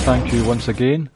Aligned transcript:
Thank 0.00 0.32
you 0.32 0.44
once 0.44 0.66
again 0.66 1.08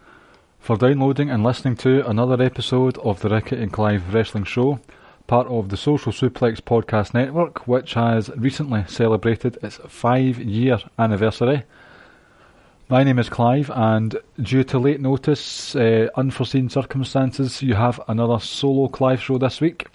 for 0.60 0.76
downloading 0.76 1.30
and 1.30 1.42
listening 1.42 1.74
to 1.74 2.08
another 2.08 2.40
episode 2.40 2.96
of 2.98 3.20
the 3.20 3.28
Ricky 3.28 3.56
and 3.56 3.72
Clive 3.72 4.14
Wrestling 4.14 4.44
Show, 4.44 4.78
part 5.26 5.48
of 5.48 5.68
the 5.68 5.76
Social 5.76 6.12
Suplex 6.12 6.60
Podcast 6.60 7.12
Network, 7.12 7.66
which 7.66 7.94
has 7.94 8.30
recently 8.36 8.84
celebrated 8.86 9.58
its 9.62 9.80
five 9.88 10.38
year 10.38 10.78
anniversary. 10.98 11.64
My 12.88 13.02
name 13.02 13.18
is 13.18 13.28
Clive, 13.28 13.70
and 13.74 14.16
due 14.40 14.62
to 14.64 14.78
late 14.78 15.00
notice, 15.00 15.74
uh, 15.74 16.08
unforeseen 16.14 16.68
circumstances, 16.68 17.62
you 17.62 17.74
have 17.74 18.00
another 18.06 18.38
solo 18.38 18.86
Clive 18.86 19.20
show 19.20 19.38
this 19.38 19.60
week. 19.60 19.88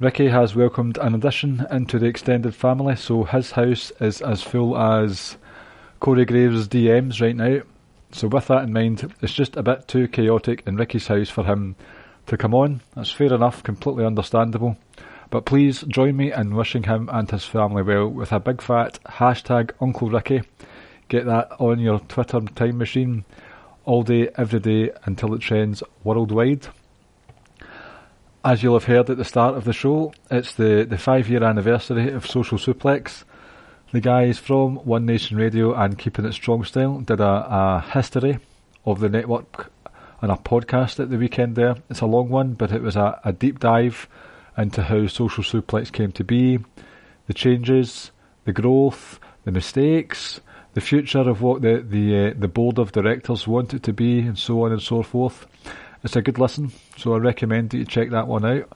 Ricky 0.00 0.28
has 0.28 0.54
welcomed 0.54 0.98
an 0.98 1.14
addition 1.14 1.66
into 1.70 1.98
the 1.98 2.06
extended 2.06 2.54
family, 2.54 2.96
so 2.96 3.24
his 3.24 3.52
house 3.52 3.90
is 4.00 4.20
as 4.20 4.42
full 4.42 4.76
as 4.76 5.38
Corey 6.00 6.24
Graves' 6.24 6.66
DMs 6.66 7.20
right 7.20 7.36
now. 7.36 7.60
So 8.12 8.26
with 8.26 8.46
that 8.46 8.64
in 8.64 8.72
mind, 8.72 9.14
it's 9.20 9.34
just 9.34 9.56
a 9.56 9.62
bit 9.62 9.86
too 9.86 10.08
chaotic 10.08 10.62
in 10.66 10.76
Ricky's 10.76 11.06
house 11.06 11.28
for 11.28 11.44
him 11.44 11.76
to 12.26 12.38
come 12.38 12.54
on. 12.54 12.80
That's 12.96 13.10
fair 13.10 13.32
enough, 13.32 13.62
completely 13.62 14.06
understandable. 14.06 14.78
But 15.28 15.44
please 15.44 15.82
join 15.82 16.16
me 16.16 16.32
in 16.32 16.56
wishing 16.56 16.84
him 16.84 17.10
and 17.12 17.30
his 17.30 17.44
family 17.44 17.82
well 17.82 18.08
with 18.08 18.32
a 18.32 18.40
big 18.40 18.62
fat 18.62 18.98
hashtag 19.06 19.72
Uncle 19.80 20.08
Ricky. 20.08 20.40
Get 21.08 21.26
that 21.26 21.52
on 21.58 21.78
your 21.78 22.00
Twitter 22.00 22.40
time 22.40 22.78
machine 22.78 23.26
all 23.84 24.02
day, 24.02 24.30
every 24.36 24.60
day 24.60 24.90
until 25.04 25.34
it 25.34 25.42
trends 25.42 25.82
worldwide. 26.02 26.66
As 28.42 28.62
you'll 28.62 28.78
have 28.78 28.84
heard 28.84 29.10
at 29.10 29.18
the 29.18 29.24
start 29.24 29.54
of 29.54 29.64
the 29.64 29.74
show, 29.74 30.14
it's 30.30 30.54
the, 30.54 30.86
the 30.88 30.96
five 30.96 31.28
year 31.28 31.44
anniversary 31.44 32.10
of 32.10 32.26
Social 32.26 32.56
Suplex. 32.56 33.24
The 33.92 34.00
guys 34.00 34.38
from 34.38 34.76
One 34.76 35.04
Nation 35.04 35.36
Radio 35.36 35.74
and 35.74 35.98
Keeping 35.98 36.24
It 36.24 36.32
Strong 36.32 36.62
Style 36.62 37.00
did 37.00 37.18
a, 37.18 37.24
a 37.24 37.80
history 37.92 38.38
of 38.86 39.00
the 39.00 39.08
network 39.08 39.72
and 40.22 40.30
a 40.30 40.36
podcast 40.36 41.00
at 41.00 41.10
the 41.10 41.18
weekend 41.18 41.56
there. 41.56 41.74
It's 41.90 42.00
a 42.00 42.06
long 42.06 42.28
one, 42.28 42.52
but 42.54 42.70
it 42.70 42.82
was 42.82 42.94
a, 42.94 43.20
a 43.24 43.32
deep 43.32 43.58
dive 43.58 44.08
into 44.56 44.84
how 44.84 45.08
Social 45.08 45.42
Suplex 45.42 45.90
came 45.90 46.12
to 46.12 46.22
be, 46.22 46.60
the 47.26 47.34
changes, 47.34 48.12
the 48.44 48.52
growth, 48.52 49.18
the 49.42 49.50
mistakes, 49.50 50.40
the 50.74 50.80
future 50.80 51.28
of 51.28 51.42
what 51.42 51.62
the 51.62 51.84
the 51.84 52.28
uh, 52.28 52.34
the 52.38 52.46
board 52.46 52.78
of 52.78 52.92
directors 52.92 53.48
want 53.48 53.74
it 53.74 53.82
to 53.82 53.92
be, 53.92 54.20
and 54.20 54.38
so 54.38 54.64
on 54.64 54.70
and 54.70 54.80
so 54.80 55.02
forth. 55.02 55.48
It's 56.04 56.14
a 56.14 56.22
good 56.22 56.38
listen, 56.38 56.70
so 56.96 57.14
I 57.14 57.18
recommend 57.18 57.70
that 57.70 57.78
you 57.78 57.86
check 57.86 58.10
that 58.10 58.28
one 58.28 58.44
out. 58.44 58.70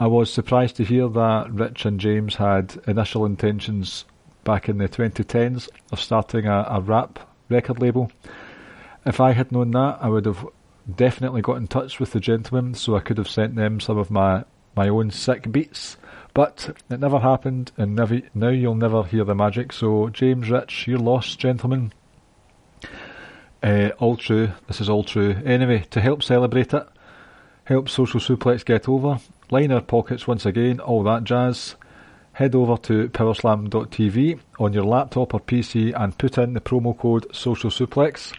I 0.00 0.08
was 0.08 0.32
surprised 0.32 0.74
to 0.76 0.84
hear 0.84 1.08
that 1.10 1.52
Rich 1.52 1.84
and 1.84 2.00
James 2.00 2.34
had 2.34 2.82
initial 2.88 3.24
intentions 3.24 4.04
back 4.46 4.68
in 4.68 4.78
the 4.78 4.88
2010s 4.88 5.68
of 5.92 6.00
starting 6.00 6.46
a, 6.46 6.64
a 6.70 6.80
rap 6.80 7.18
record 7.50 7.80
label. 7.80 8.10
If 9.04 9.20
I 9.20 9.32
had 9.32 9.52
known 9.52 9.72
that, 9.72 9.98
I 10.00 10.08
would 10.08 10.24
have 10.24 10.46
definitely 10.94 11.42
got 11.42 11.56
in 11.56 11.66
touch 11.66 11.98
with 12.00 12.12
the 12.12 12.20
gentlemen 12.20 12.72
so 12.74 12.96
I 12.96 13.00
could 13.00 13.18
have 13.18 13.28
sent 13.28 13.56
them 13.56 13.80
some 13.80 13.98
of 13.98 14.10
my, 14.10 14.44
my 14.76 14.88
own 14.88 15.10
sick 15.10 15.50
beats. 15.50 15.96
But 16.32 16.76
it 16.88 17.00
never 17.00 17.18
happened, 17.18 17.72
and 17.76 17.96
now 18.34 18.48
you'll 18.48 18.74
never 18.74 19.02
hear 19.02 19.24
the 19.24 19.34
magic. 19.34 19.72
So, 19.72 20.10
James 20.10 20.48
Rich, 20.48 20.86
you're 20.86 20.98
lost, 20.98 21.38
gentlemen. 21.38 21.92
Uh, 23.62 23.90
all 23.98 24.16
true. 24.16 24.52
This 24.68 24.80
is 24.80 24.88
all 24.88 25.02
true. 25.02 25.36
Anyway, 25.44 25.86
to 25.90 26.00
help 26.00 26.22
celebrate 26.22 26.72
it, 26.72 26.86
help 27.64 27.88
Social 27.88 28.20
Suplex 28.20 28.64
get 28.64 28.88
over, 28.88 29.18
line 29.50 29.72
our 29.72 29.80
pockets 29.80 30.28
once 30.28 30.46
again, 30.46 30.78
all 30.78 31.02
that 31.02 31.24
jazz 31.24 31.74
head 32.36 32.54
over 32.54 32.76
to 32.76 33.08
powerslam.tv 33.08 34.38
on 34.58 34.70
your 34.74 34.84
laptop 34.84 35.32
or 35.32 35.40
PC 35.40 35.98
and 35.98 36.18
put 36.18 36.36
in 36.36 36.52
the 36.52 36.60
promo 36.60 36.94
code 36.96 37.26
Social 37.34 37.70
Suplex. 37.70 38.36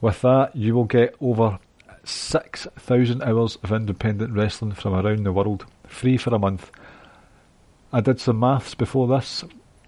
With 0.00 0.20
that, 0.20 0.54
you 0.54 0.76
will 0.76 0.84
get 0.84 1.16
over 1.20 1.58
6,000 2.04 3.20
hours 3.24 3.58
of 3.64 3.72
independent 3.72 4.32
wrestling 4.34 4.70
from 4.70 4.94
around 4.94 5.24
the 5.24 5.32
world, 5.32 5.66
free 5.84 6.16
for 6.16 6.32
a 6.32 6.38
month. 6.38 6.70
I 7.92 8.00
did 8.02 8.20
some 8.20 8.38
maths 8.38 8.76
before 8.76 9.08
this. 9.08 9.42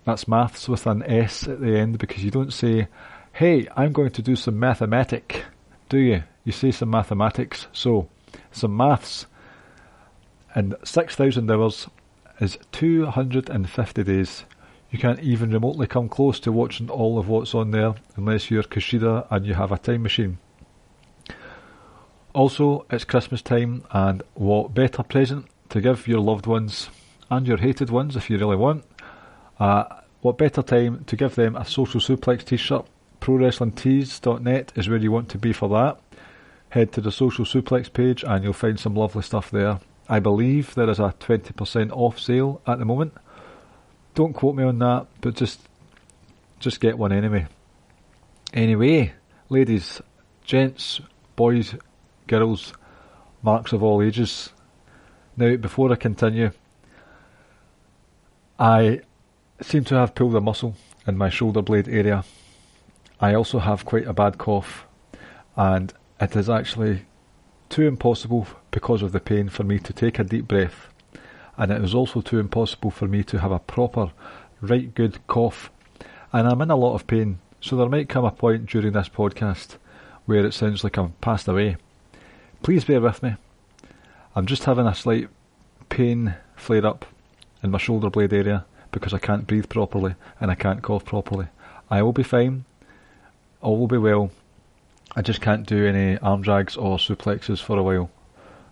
That's 0.05 0.27
maths 0.27 0.69
with 0.69 0.85
an 0.89 1.05
S 1.05 1.47
at 1.47 1.61
the 1.61 1.79
end 1.79 2.01
because 2.01 2.25
you 2.25 2.33
don't 2.33 2.53
say, 2.53 2.89
hey, 3.33 3.69
I'm 3.77 3.93
going 3.93 4.11
to 4.11 4.23
do 4.23 4.35
some 4.35 4.59
mathematic, 4.59 5.45
do 5.89 5.99
you? 5.99 6.25
You 6.43 6.51
say 6.51 6.73
some 6.73 6.91
mathematics. 6.91 7.69
So, 7.73 8.09
some 8.51 8.77
maths. 8.77 9.27
And 10.57 10.75
6,000 10.83 11.49
hours 11.49 11.87
is 12.41 12.59
250 12.73 14.05
days. 14.05 14.45
You 14.91 14.99
can't 14.99 15.21
even 15.21 15.51
remotely 15.51 15.87
come 15.87 16.09
close 16.09 16.39
to 16.41 16.53
watching 16.53 16.89
all 16.89 17.19
of 17.19 17.29
what's 17.29 17.55
on 17.55 17.71
there 17.71 17.95
unless 18.17 18.51
you're 18.51 18.63
Kushida 18.63 19.27
and 19.31 19.45
you 19.47 19.55
have 19.55 19.73
a 19.73 19.79
time 19.79 20.03
machine. 20.03 20.39
Also, 22.33 22.85
it's 22.91 23.05
Christmas 23.05 23.43
time, 23.43 23.85
and 23.93 24.23
what 24.35 24.75
better 24.75 25.05
present 25.05 25.47
to 25.69 25.81
give 25.81 26.09
your 26.09 26.21
loved 26.21 26.47
ones 26.47 26.91
and 27.31 27.47
your 27.47 27.59
hated 27.59 27.91
ones 27.91 28.17
if 28.17 28.29
you 28.29 28.39
really 28.39 28.57
want? 28.57 28.85
Uh, 29.59 29.85
what 30.21 30.39
better 30.39 30.63
time 30.63 31.05
to 31.05 31.17
give 31.17 31.37
them 31.37 31.55
a 31.55 31.65
Social 31.65 32.01
Suplex 32.01 32.45
t 32.45 32.57
shirt? 32.57 32.87
ProWrestlingTees.net 33.21 34.73
is 34.75 34.89
where 34.89 34.99
you 34.99 35.13
want 35.13 35.29
to 35.31 35.39
be 35.39 35.53
for 35.53 35.69
that. 35.69 35.99
Head 36.71 36.93
to 36.93 37.01
the 37.01 37.13
Social 37.13 37.45
Suplex 37.45 37.93
page 37.93 38.25
and 38.27 38.43
you'll 38.43 38.53
find 38.53 38.79
some 38.79 38.95
lovely 38.95 39.23
stuff 39.23 39.51
there. 39.51 39.81
I 40.09 40.21
believe 40.21 40.75
there 40.75 40.91
is 40.91 40.99
a 40.99 41.15
20% 41.19 41.91
off 41.93 42.19
sale 42.19 42.61
at 42.67 42.79
the 42.79 42.85
moment. 42.85 43.15
Don't 44.15 44.33
quote 44.33 44.55
me 44.55 44.65
on 44.65 44.79
that, 44.79 45.07
but 45.21 45.35
just 45.35 45.61
just 46.61 46.81
get 46.81 46.97
one 46.97 47.13
anyway. 47.13 47.47
Anyway, 48.53 49.13
ladies, 49.49 50.01
gents, 50.45 51.01
boys, 51.37 51.75
girls, 52.27 52.73
marks 53.43 53.73
of 53.73 53.83
all 53.83 54.01
ages. 54.01 54.51
Now, 55.37 55.57
before 55.57 55.93
I 55.93 55.97
continue, 55.97 56.53
I 58.59 59.01
seem 59.61 59.85
to 59.85 59.97
have 59.97 60.15
pulled 60.15 60.37
a 60.37 60.41
muscle 60.41 60.77
in 61.07 61.19
my 61.19 61.29
shoulder 61.29 61.61
blade 61.61 61.89
area. 61.89 62.25
I 63.21 63.35
also 63.35 63.59
have 63.59 63.85
quite 63.85 64.07
a 64.07 64.13
bad 64.13 64.39
cough, 64.39 64.87
and 65.57 65.93
it 66.21 66.37
is 66.37 66.49
actually 66.49 67.05
too 67.75 67.89
impossible 67.89 68.47
because 68.71 69.03
of 69.03 69.11
the 69.11 69.19
pain 69.19 69.49
for 69.49 69.65
me 69.65 69.81
to 69.81 69.93
take 69.93 70.21
a 70.21 70.23
deep 70.23 70.47
breath, 70.47 70.87
and 71.57 71.73
it 71.73 71.81
was 71.81 71.93
also 71.93 72.21
too 72.21 72.39
impossible 72.39 72.93
for 72.93 73.09
me 73.09 73.25
to 73.25 73.41
have 73.41 73.51
a 73.51 73.59
proper, 73.59 74.13
right 74.61 74.95
good 74.95 75.19
cough. 75.27 75.73
And 76.33 76.47
I'm 76.47 76.63
in 76.63 76.71
a 76.71 76.77
lot 76.77 76.95
of 76.95 77.09
pain, 77.09 77.41
so 77.61 77.75
there 77.75 77.89
might 77.89 78.09
come 78.09 78.25
a 78.25 78.31
point 78.31 78.67
during 78.67 78.93
this 78.93 79.09
podcast 79.09 79.75
where 80.25 80.47
it 80.47 80.55
sounds 80.55 80.85
like 80.85 80.97
I'm 80.97 81.15
passed 81.21 81.49
away. 81.49 81.77
Please 82.63 82.85
bear 82.85 83.01
with 83.01 83.25
me. 83.25 83.35
I'm 84.37 84.47
just 84.47 84.67
having 84.67 84.87
a 84.87 84.95
slight 84.95 85.29
pain 85.89 86.37
flare 86.55 86.87
up 86.87 87.05
in 87.61 87.73
my 87.73 87.79
shoulder 87.79 88.09
blade 88.09 88.33
area 88.33 88.67
because 88.93 89.13
I 89.13 89.19
can't 89.19 89.49
breathe 89.49 89.69
properly 89.69 90.15
and 90.41 90.49
I 90.49 90.55
can't 90.55 90.81
cough 90.81 91.05
properly. 91.05 91.49
I 91.91 92.03
will 92.03 92.13
be 92.13 92.23
fine. 92.23 92.67
all 93.61 93.77
will 93.79 93.89
be 93.89 93.99
well. 93.99 94.31
I 95.17 95.23
just 95.23 95.41
can't 95.41 95.67
do 95.67 95.87
any 95.87 96.19
arm 96.19 96.43
drags 96.43 96.77
or 96.77 96.99
suplexes 96.99 97.63
for 97.63 97.79
a 97.79 97.83
while 97.83 98.11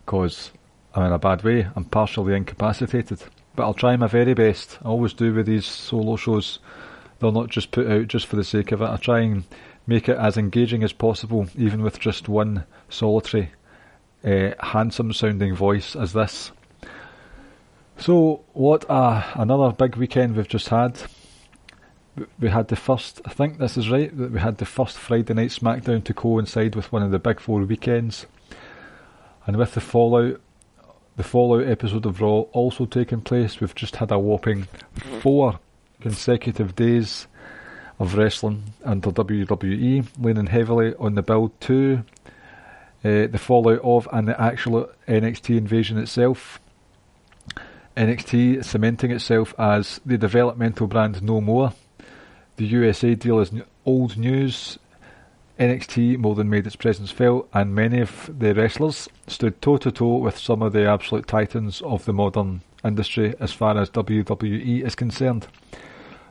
because 0.04 0.50
I'm 0.94 1.04
in 1.04 1.12
a 1.12 1.18
bad 1.18 1.44
way. 1.44 1.68
I'm 1.76 1.84
partially 1.84 2.34
incapacitated. 2.34 3.22
But 3.54 3.64
I'll 3.64 3.74
try 3.74 3.96
my 3.96 4.08
very 4.08 4.34
best. 4.34 4.78
I 4.84 4.88
always 4.88 5.12
do 5.12 5.32
with 5.34 5.46
these 5.46 5.66
solo 5.66 6.16
shows. 6.16 6.58
They're 7.18 7.30
not 7.30 7.50
just 7.50 7.70
put 7.70 7.86
out 7.86 8.08
just 8.08 8.26
for 8.26 8.36
the 8.36 8.44
sake 8.44 8.72
of 8.72 8.82
it. 8.82 8.88
I 8.88 8.96
try 8.96 9.20
and 9.20 9.44
make 9.86 10.08
it 10.08 10.16
as 10.16 10.36
engaging 10.36 10.82
as 10.82 10.92
possible, 10.92 11.46
even 11.56 11.82
with 11.82 12.00
just 12.00 12.28
one 12.28 12.64
solitary, 12.88 13.52
uh, 14.24 14.50
handsome 14.58 15.12
sounding 15.12 15.54
voice 15.54 15.94
as 15.94 16.12
this. 16.12 16.50
So, 17.98 18.42
what 18.52 18.84
a, 18.88 19.24
another 19.34 19.72
big 19.72 19.96
weekend 19.96 20.34
we've 20.34 20.48
just 20.48 20.68
had. 20.68 21.00
We 22.38 22.50
had 22.50 22.69
the 22.69 22.76
first, 22.76 23.20
I 23.25 23.31
think 23.31 23.59
this 23.59 23.76
is 23.76 23.91
right, 23.91 24.14
that 24.17 24.32
we 24.32 24.41
had 24.41 24.59
the 24.59 24.67
first 24.67 24.99
Friday 24.99 25.32
night 25.32 25.50
SmackDown 25.50 26.05
to 26.05 26.14
coincide 26.14 26.75
with 26.75 26.93
one 26.93 27.03
of 27.03 27.11
the 27.11 27.19
big 27.19 27.41
four 27.41 27.61
weekends. 27.62 28.26
And 29.47 29.56
with 29.56 29.73
the 29.73 29.81
Fallout, 29.81 30.41
the 31.17 31.23
Fallout 31.23 31.67
episode 31.67 32.05
of 32.05 32.20
Raw 32.20 32.41
also 32.53 32.85
taking 32.85 33.23
place, 33.23 33.61
we've 33.61 33.75
just 33.75 33.97
had 33.97 34.11
a 34.11 34.19
whopping 34.19 34.69
four 35.20 35.59
consecutive 36.00 36.76
days 36.76 37.26
of 37.99 38.17
wrestling 38.17 38.75
under 38.85 39.11
WWE, 39.11 40.06
leaning 40.19 40.47
heavily 40.47 40.94
on 40.99 41.14
the 41.14 41.23
build 41.23 41.59
to 41.62 42.05
uh, 43.05 43.26
the 43.26 43.38
fallout 43.38 43.81
of 43.82 44.09
and 44.12 44.29
the 44.29 44.41
actual 44.41 44.88
NXT 45.09 45.56
invasion 45.56 45.99
itself. 45.99 46.61
NXT 47.97 48.64
cementing 48.64 49.11
itself 49.11 49.55
as 49.59 50.00
the 50.06 50.17
developmental 50.17 50.87
brand 50.87 51.23
no 51.23 51.41
more. 51.41 51.73
The 52.56 52.66
USA 52.66 53.14
deal 53.14 53.40
is 53.40 53.52
old 53.87 54.16
news. 54.16 54.78
NXT 55.58 56.19
more 56.19 56.34
than 56.34 56.50
made 56.50 56.66
its 56.66 56.76
presence 56.76 57.10
felt, 57.10 57.49
and 57.52 57.75
many 57.75 58.00
of 58.00 58.31
the 58.37 58.54
wrestlers 58.54 59.08
stood 59.26 59.60
toe 59.62 59.76
to 59.78 59.90
toe 59.90 60.16
with 60.16 60.38
some 60.38 60.62
of 60.62 60.72
the 60.72 60.88
absolute 60.88 61.26
titans 61.26 61.82
of 61.82 62.04
the 62.04 62.12
modern 62.12 62.62
industry 62.84 63.34
as 63.38 63.52
far 63.52 63.78
as 63.78 63.90
WWE 63.90 64.84
is 64.84 64.94
concerned. 64.94 65.46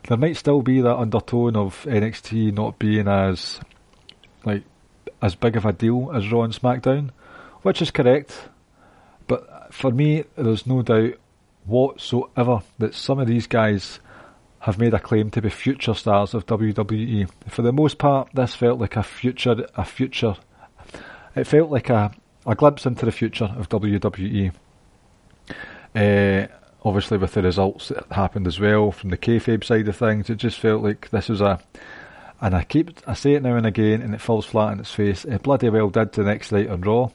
There 0.08 0.16
might 0.16 0.36
still 0.36 0.62
be 0.62 0.80
that 0.80 0.96
undertone 0.96 1.56
of 1.56 1.84
NXT 1.84 2.52
not 2.52 2.78
being 2.78 3.08
as 3.08 3.60
like 4.44 4.64
as 5.22 5.34
big 5.36 5.56
of 5.56 5.64
a 5.64 5.72
deal 5.72 6.10
as 6.12 6.30
Raw 6.30 6.42
and 6.42 6.52
SmackDown, 6.52 7.10
which 7.62 7.80
is 7.80 7.90
correct. 7.90 8.48
But 9.28 9.72
for 9.72 9.92
me, 9.92 10.24
there's 10.36 10.66
no 10.66 10.82
doubt 10.82 11.14
whatsoever 11.64 12.62
that 12.78 12.94
some 12.94 13.20
of 13.20 13.28
these 13.28 13.46
guys 13.46 14.00
have 14.62 14.78
made 14.78 14.94
a 14.94 15.00
claim 15.00 15.28
to 15.28 15.42
be 15.42 15.50
future 15.50 15.92
stars 15.92 16.34
of 16.34 16.46
WWE. 16.46 17.28
For 17.48 17.62
the 17.62 17.72
most 17.72 17.98
part, 17.98 18.28
this 18.32 18.54
felt 18.54 18.78
like 18.78 18.94
a 18.94 19.02
future, 19.02 19.66
a 19.74 19.84
future. 19.84 20.36
It 21.34 21.48
felt 21.48 21.70
like 21.70 21.90
a, 21.90 22.14
a 22.46 22.54
glimpse 22.54 22.86
into 22.86 23.04
the 23.04 23.10
future 23.10 23.52
of 23.56 23.68
WWE. 23.68 24.52
Uh, 25.96 26.46
obviously, 26.84 27.18
with 27.18 27.34
the 27.34 27.42
results 27.42 27.88
that 27.88 28.06
happened 28.12 28.46
as 28.46 28.60
well 28.60 28.92
from 28.92 29.10
the 29.10 29.18
kayfabe 29.18 29.64
side 29.64 29.88
of 29.88 29.96
things, 29.96 30.30
it 30.30 30.36
just 30.36 30.60
felt 30.60 30.84
like 30.84 31.10
this 31.10 31.28
was 31.28 31.40
a. 31.40 31.58
And 32.40 32.54
I 32.54 32.62
keep, 32.62 33.00
I 33.04 33.14
say 33.14 33.34
it 33.34 33.42
now 33.42 33.56
and 33.56 33.66
again, 33.66 34.00
and 34.00 34.14
it 34.14 34.20
falls 34.20 34.46
flat 34.46 34.74
in 34.74 34.80
its 34.80 34.94
face. 34.94 35.24
It 35.24 35.42
bloody 35.42 35.70
well 35.70 35.90
did 35.90 36.12
the 36.12 36.22
next 36.22 36.52
night 36.52 36.68
on 36.68 36.82
Raw, 36.82 37.10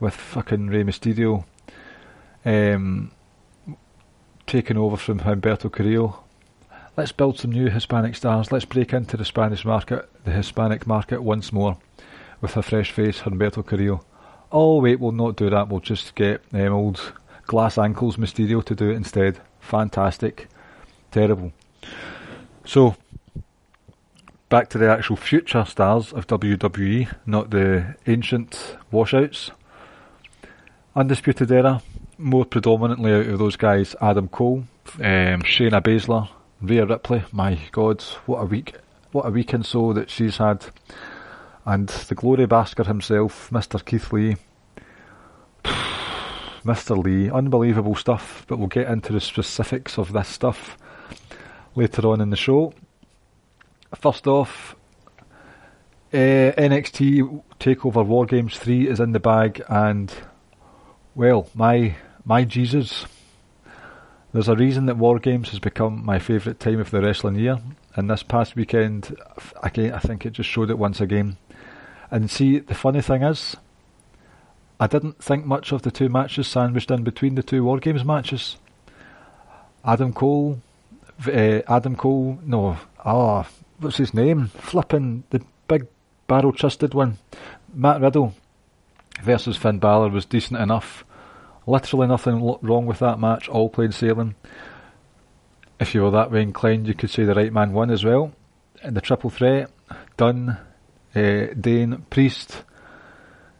with 0.00 0.14
fucking 0.14 0.66
Rey 0.66 0.82
Mysterio. 0.82 1.44
Um, 2.44 3.12
taking 4.48 4.76
over 4.76 4.96
from 4.96 5.20
Humberto 5.20 5.70
Carrillo. 5.70 6.24
Let's 6.98 7.12
build 7.12 7.38
some 7.38 7.52
new 7.52 7.70
Hispanic 7.70 8.16
stars. 8.16 8.50
Let's 8.50 8.64
break 8.64 8.92
into 8.92 9.16
the 9.16 9.24
Spanish 9.24 9.64
market, 9.64 10.10
the 10.24 10.32
Hispanic 10.32 10.84
market 10.84 11.22
once 11.22 11.52
more, 11.52 11.78
with 12.40 12.56
a 12.56 12.62
fresh 12.62 12.90
face, 12.90 13.20
Humberto 13.20 13.64
Carrillo. 13.64 14.04
Oh 14.50 14.80
wait, 14.80 14.98
we'll 14.98 15.12
not 15.12 15.36
do 15.36 15.48
that. 15.48 15.68
We'll 15.68 15.78
just 15.78 16.16
get 16.16 16.42
um, 16.52 16.72
old 16.72 17.12
glass 17.46 17.78
ankles 17.78 18.16
Mysterio 18.16 18.64
to 18.64 18.74
do 18.74 18.90
it 18.90 18.96
instead. 18.96 19.40
Fantastic. 19.60 20.48
Terrible. 21.12 21.52
So, 22.64 22.96
back 24.48 24.68
to 24.70 24.78
the 24.78 24.90
actual 24.90 25.14
future 25.14 25.64
stars 25.66 26.12
of 26.12 26.26
WWE, 26.26 27.14
not 27.24 27.50
the 27.50 27.94
ancient 28.08 28.76
washouts. 28.90 29.52
Undisputed 30.96 31.52
Era, 31.52 31.80
more 32.18 32.44
predominantly 32.44 33.12
out 33.12 33.28
of 33.28 33.38
those 33.38 33.54
guys, 33.54 33.94
Adam 34.00 34.26
Cole, 34.26 34.64
um, 34.96 35.42
Shayna 35.42 35.80
Baszler, 35.80 36.28
Rhea 36.60 36.86
Ripley. 36.86 37.24
My 37.32 37.58
God, 37.72 38.02
what 38.26 38.40
a 38.40 38.44
week! 38.44 38.74
What 39.12 39.26
a 39.26 39.30
weekend 39.30 39.64
so 39.64 39.92
that 39.94 40.10
she's 40.10 40.36
had, 40.36 40.66
and 41.64 41.88
the 41.88 42.14
glory 42.14 42.46
bastard 42.46 42.86
himself, 42.86 43.48
Mr. 43.50 43.82
Keith 43.82 44.12
Lee. 44.12 44.36
Mr. 45.64 47.02
Lee, 47.02 47.30
unbelievable 47.30 47.94
stuff, 47.94 48.44
but 48.48 48.58
we'll 48.58 48.68
get 48.68 48.88
into 48.88 49.12
the 49.12 49.20
specifics 49.20 49.98
of 49.98 50.12
this 50.12 50.28
stuff 50.28 50.76
later 51.74 52.06
on 52.08 52.20
in 52.20 52.30
the 52.30 52.36
show. 52.36 52.74
First 53.94 54.26
off, 54.26 54.76
uh, 56.12 56.16
NXT 56.16 57.42
Takeover 57.58 58.04
War 58.04 58.26
Games 58.26 58.58
3 58.58 58.88
is 58.88 59.00
in 59.00 59.12
the 59.12 59.20
bag, 59.20 59.62
and 59.68 60.12
well, 61.14 61.48
my 61.54 61.96
my 62.24 62.44
Jesus, 62.44 63.06
there's 64.32 64.48
a 64.48 64.56
reason 64.56 64.86
that 64.86 64.98
War 64.98 65.18
Games 65.18 65.50
has 65.50 65.58
become 65.58 66.04
my 66.04 66.18
favourite 66.18 66.60
time 66.60 66.80
of 66.80 66.90
the 66.90 67.00
wrestling 67.00 67.36
year, 67.36 67.58
and 67.96 68.10
this 68.10 68.22
past 68.22 68.56
weekend, 68.56 69.16
I 69.62 69.68
think 69.70 70.26
it 70.26 70.34
just 70.34 70.48
showed 70.50 70.70
it 70.70 70.78
once 70.78 71.00
again. 71.00 71.36
And 72.10 72.30
see, 72.30 72.58
the 72.58 72.74
funny 72.74 73.00
thing 73.00 73.22
is, 73.22 73.56
I 74.80 74.86
didn't 74.86 75.22
think 75.22 75.44
much 75.44 75.72
of 75.72 75.82
the 75.82 75.90
two 75.90 76.08
matches 76.08 76.46
sandwiched 76.46 76.90
in 76.90 77.04
between 77.04 77.34
the 77.34 77.42
two 77.42 77.64
War 77.64 77.78
Games 77.78 78.04
matches. 78.04 78.56
Adam 79.84 80.12
Cole, 80.12 80.60
uh, 81.26 81.60
Adam 81.66 81.96
Cole, 81.96 82.38
no, 82.44 82.78
ah, 83.04 83.46
oh, 83.46 83.46
what's 83.78 83.96
his 83.96 84.14
name? 84.14 84.48
Flipping 84.48 85.24
the 85.30 85.42
big 85.66 85.86
barrel-chested 86.26 86.94
one, 86.94 87.18
Matt 87.72 88.00
Riddle 88.00 88.34
versus 89.22 89.56
Finn 89.56 89.78
Balor 89.78 90.10
was 90.10 90.26
decent 90.26 90.60
enough. 90.60 91.04
Literally 91.68 92.06
nothing 92.06 92.56
wrong 92.62 92.86
with 92.86 93.00
that 93.00 93.20
match, 93.20 93.46
all 93.46 93.68
plain 93.68 93.92
sailing. 93.92 94.34
If 95.78 95.94
you 95.94 96.02
were 96.02 96.10
that 96.12 96.30
way 96.30 96.40
inclined, 96.40 96.88
you 96.88 96.94
could 96.94 97.10
say 97.10 97.24
the 97.24 97.34
right 97.34 97.52
man 97.52 97.74
won 97.74 97.90
as 97.90 98.06
well. 98.06 98.32
In 98.82 98.94
the 98.94 99.02
triple 99.02 99.28
threat, 99.28 99.70
Dunne, 100.16 100.56
uh, 101.14 101.46
Dain, 101.60 102.06
Priest. 102.08 102.62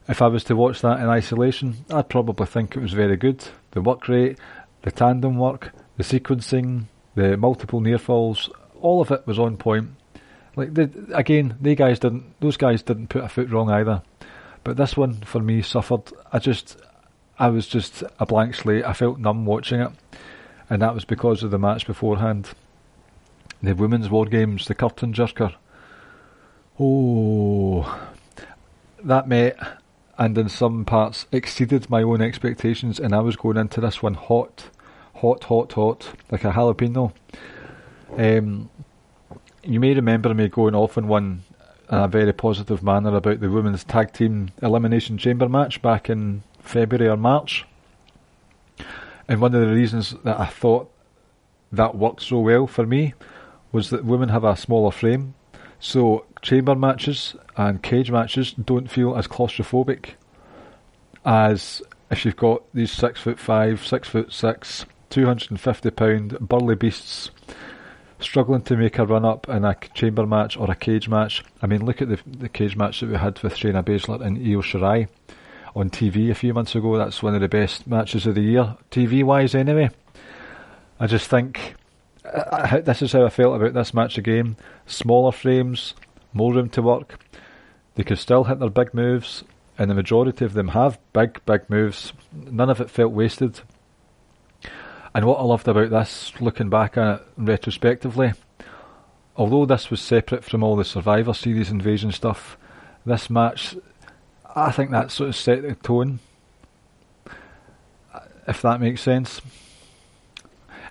If 0.09 0.23
I 0.23 0.29
was 0.29 0.43
to 0.45 0.57
watch 0.57 0.81
that 0.81 1.00
in 1.00 1.07
isolation, 1.07 1.85
I'd 1.91 2.09
probably 2.09 2.47
think 2.47 2.75
it 2.75 2.81
was 2.81 2.95
very 2.95 3.19
good. 3.19 3.47
The 3.73 3.83
work 3.83 4.09
rate, 4.09 4.38
the 4.85 4.91
tandem 4.91 5.37
work, 5.37 5.73
the 5.99 6.03
sequencing, 6.03 6.85
the 7.15 7.37
multiple 7.37 7.83
near 7.83 7.99
falls, 7.99 8.49
all 8.81 9.03
of 9.03 9.11
it 9.11 9.27
was 9.27 9.38
on 9.38 9.59
point. 9.59 9.91
Like 10.57 10.73
the, 10.73 10.91
again, 11.12 11.59
they 11.61 11.75
guys 11.75 11.99
didn't; 11.99 12.41
those 12.41 12.57
guys 12.57 12.83
didn't 12.83 13.09
put 13.09 13.25
a 13.25 13.29
foot 13.29 13.50
wrong 13.50 13.69
either. 13.71 14.00
But 14.65 14.79
this 14.79 14.97
one 14.97 15.21
for 15.21 15.41
me 15.41 15.61
suffered. 15.61 16.11
I 16.33 16.38
just, 16.38 16.81
I 17.38 17.49
was 17.49 17.66
just 17.66 18.02
a 18.18 18.26
blank 18.26 18.54
slate. 18.54 18.85
I 18.85 18.92
felt 18.92 19.18
numb 19.18 19.47
watching 19.47 19.80
it, 19.80 19.92
and 20.68 20.83
that 20.83 20.95
was 20.95 21.04
because 21.04 21.42
of 21.42 21.50
the 21.50 21.59
match 21.59 21.87
beforehand. 21.87 22.50
The 23.62 23.75
women's 23.75 24.09
war 24.09 24.26
games, 24.26 24.66
the 24.66 24.75
curtain 24.75 25.12
jerker. 25.12 25.54
Oh, 26.78 28.11
that 29.02 29.28
met 29.28 29.57
and 30.18 30.37
in 30.37 30.49
some 30.49 30.85
parts 30.85 31.26
exceeded 31.30 31.88
my 31.88 32.02
own 32.02 32.21
expectations, 32.21 32.99
and 32.99 33.14
I 33.14 33.21
was 33.21 33.37
going 33.37 33.57
into 33.57 33.80
this 33.80 34.02
one 34.02 34.14
hot, 34.14 34.68
hot, 35.14 35.45
hot, 35.45 35.73
hot, 35.73 36.12
like 36.30 36.45
a 36.45 36.50
jalapeno. 36.50 37.12
Um, 38.16 38.68
you 39.62 39.78
may 39.78 39.95
remember 39.95 40.35
me 40.35 40.49
going 40.49 40.75
off 40.75 40.99
on 40.99 41.07
one 41.07 41.45
in 41.90 41.99
a 41.99 42.09
very 42.09 42.33
positive 42.33 42.83
manner 42.83 43.14
about 43.14 43.40
the 43.40 43.49
women's 43.49 43.85
tag 43.85 44.12
team 44.12 44.50
elimination 44.61 45.18
chamber 45.18 45.49
match 45.49 45.80
back 45.83 46.11
in 46.11 46.42
February 46.69 47.09
or 47.09 47.17
March. 47.17 47.65
And 49.27 49.41
one 49.41 49.55
of 49.55 49.61
the 49.61 49.75
reasons 49.75 50.15
that 50.25 50.39
I 50.39 50.47
thought 50.47 50.91
that 51.73 51.95
worked 51.95 52.23
so 52.23 52.41
well 52.41 52.67
for 52.67 52.87
me 52.87 53.15
was 53.73 53.91
that 53.91 54.05
women 54.05 54.29
have 54.31 54.45
a 54.45 54.57
smaller 54.57 54.91
frame, 54.91 55.35
so 55.81 56.25
chamber 56.41 56.75
matches 56.75 57.35
and 57.57 57.83
cage 57.83 58.11
matches 58.11 58.53
don't 58.53 58.91
feel 58.91 59.17
as 59.17 59.27
claustrophobic 59.27 60.11
as 61.25 61.83
if 62.11 62.25
you've 62.25 62.37
got 62.37 62.63
these 62.73 62.91
six 62.91 63.21
foot 63.21 63.39
five, 63.39 63.87
six 63.87 64.09
foot 64.09 64.33
six, 64.33 64.87
two 65.11 65.27
hundred 65.27 65.51
and 65.51 65.61
fifty 65.61 65.91
pound 65.91 66.39
burly 66.41 66.75
beasts 66.75 67.31
struggling 68.21 68.63
to 68.63 68.77
make 68.77 68.99
a 68.99 69.07
run 69.07 69.25
up 69.25 69.49
in 69.49 69.65
a 69.65 69.77
chamber 69.95 70.27
match 70.27 70.57
or 70.57 70.71
a 70.71 70.75
cage 70.75 71.09
match. 71.09 71.45
I 71.61 71.67
mean, 71.67 71.85
look 71.85 72.01
at 72.01 72.09
the 72.09 72.19
the 72.27 72.49
cage 72.49 72.77
match 72.77 73.01
that 73.01 73.11
we 73.11 73.17
had 73.17 73.43
with 73.43 73.55
Shayna 73.55 73.85
Baszler 73.85 74.23
and 74.25 74.39
Io 74.39 74.63
Shirai 74.63 75.09
on 75.78 75.90
TV 75.90 76.28
a 76.28 76.35
few 76.35 76.52
months 76.52 76.75
ago. 76.75 76.99
That's 76.99 77.23
one 77.23 77.37
of 77.37 77.40
the 77.40 77.49
best 77.49 77.87
matches 77.87 78.26
of 78.26 78.35
the 78.35 78.40
year, 78.40 78.76
TV 78.90 79.23
wise, 79.23 79.54
anyway. 79.54 79.90
I 80.99 81.06
just 81.06 81.30
think 81.30 81.76
uh, 82.25 82.80
this 82.80 83.00
is 83.00 83.12
how 83.12 83.25
I 83.25 83.30
felt 83.30 83.54
about 83.54 83.75
this 83.75 83.94
match 83.94 84.18
again. 84.18 84.56
Smaller 84.87 85.30
frames, 85.30 85.94
more 86.32 86.52
room 86.52 86.68
to 86.70 86.82
work. 86.82 87.20
They 87.94 88.02
could 88.02 88.18
still 88.18 88.44
hit 88.44 88.58
their 88.58 88.70
big 88.70 88.92
moves, 88.92 89.44
and 89.78 89.88
the 89.88 89.94
majority 89.94 90.44
of 90.44 90.52
them 90.52 90.68
have 90.68 90.99
big, 91.12 91.40
big 91.47 91.70
moves. 91.70 92.12
None 92.32 92.70
of 92.70 92.80
it 92.80 92.90
felt 92.90 93.12
wasted. 93.12 93.61
And 95.14 95.25
what 95.25 95.38
I 95.38 95.44
loved 95.44 95.68
about 95.68 95.90
this, 95.90 96.32
looking 96.40 96.70
back 96.70 96.97
at 96.97 97.20
it 97.20 97.26
retrospectively, 97.37 98.32
although 99.37 99.64
this 99.64 99.90
was 99.90 100.00
separate 100.00 100.42
from 100.42 100.64
all 100.64 100.75
the 100.75 100.85
Survivor 100.85 101.35
Series 101.35 101.70
invasion 101.70 102.11
stuff, 102.11 102.58
this 103.06 103.30
match, 103.30 103.76
I 104.59 104.73
think 104.73 104.91
that 104.91 105.11
sort 105.11 105.29
of 105.29 105.37
set 105.37 105.62
the 105.62 105.75
tone, 105.75 106.21
if 108.47 108.62
that 108.62 108.81
makes 108.81 109.03
sense. 109.03 109.41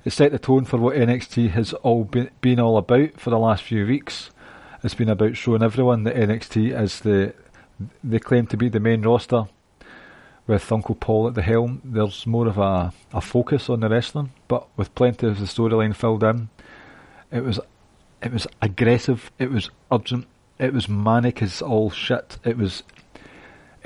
It 0.06 0.12
set 0.12 0.32
the 0.32 0.40
tone 0.40 0.66
for 0.66 0.78
what 0.78 0.96
NXT 0.96 1.50
has 1.52 1.74
all 1.74 2.06
been, 2.06 2.30
been 2.40 2.60
all 2.60 2.78
about 2.78 3.20
for 3.20 3.30
the 3.30 3.40
last 3.40 3.64
few 3.64 3.86
weeks. 3.86 4.30
It's 4.84 4.94
been 4.94 5.10
about 5.10 5.36
showing 5.36 5.64
everyone 5.64 6.04
that 6.04 6.16
NXT 6.16 6.80
is 6.80 7.02
the 7.02 7.34
they 8.04 8.20
claim 8.20 8.48
to 8.48 8.58
be 8.58 8.70
the 8.70 8.80
main 8.80 9.02
roster. 9.02 9.46
With 10.48 10.72
Uncle 10.72 10.96
Paul 10.96 11.28
at 11.28 11.34
the 11.34 11.42
helm, 11.42 11.82
there's 11.84 12.26
more 12.26 12.48
of 12.48 12.58
a, 12.58 12.94
a 13.14 13.20
focus 13.20 13.70
on 13.70 13.82
the 13.82 13.90
wrestling, 13.90 14.32
but 14.48 14.66
with 14.78 14.96
plenty 14.96 15.28
of 15.28 15.40
the 15.40 15.46
storyline 15.46 15.94
filled 15.94 16.24
in. 16.24 16.48
It 17.32 17.44
was 17.44 17.60
it 18.22 18.32
was 18.32 18.48
aggressive, 18.62 19.30
it 19.38 19.52
was 19.52 19.70
urgent, 19.92 20.26
it 20.58 20.74
was 20.74 20.88
manic 20.88 21.42
as 21.42 21.62
all 21.62 21.92
shit. 21.92 22.38
It 22.46 22.58
was 22.58 22.84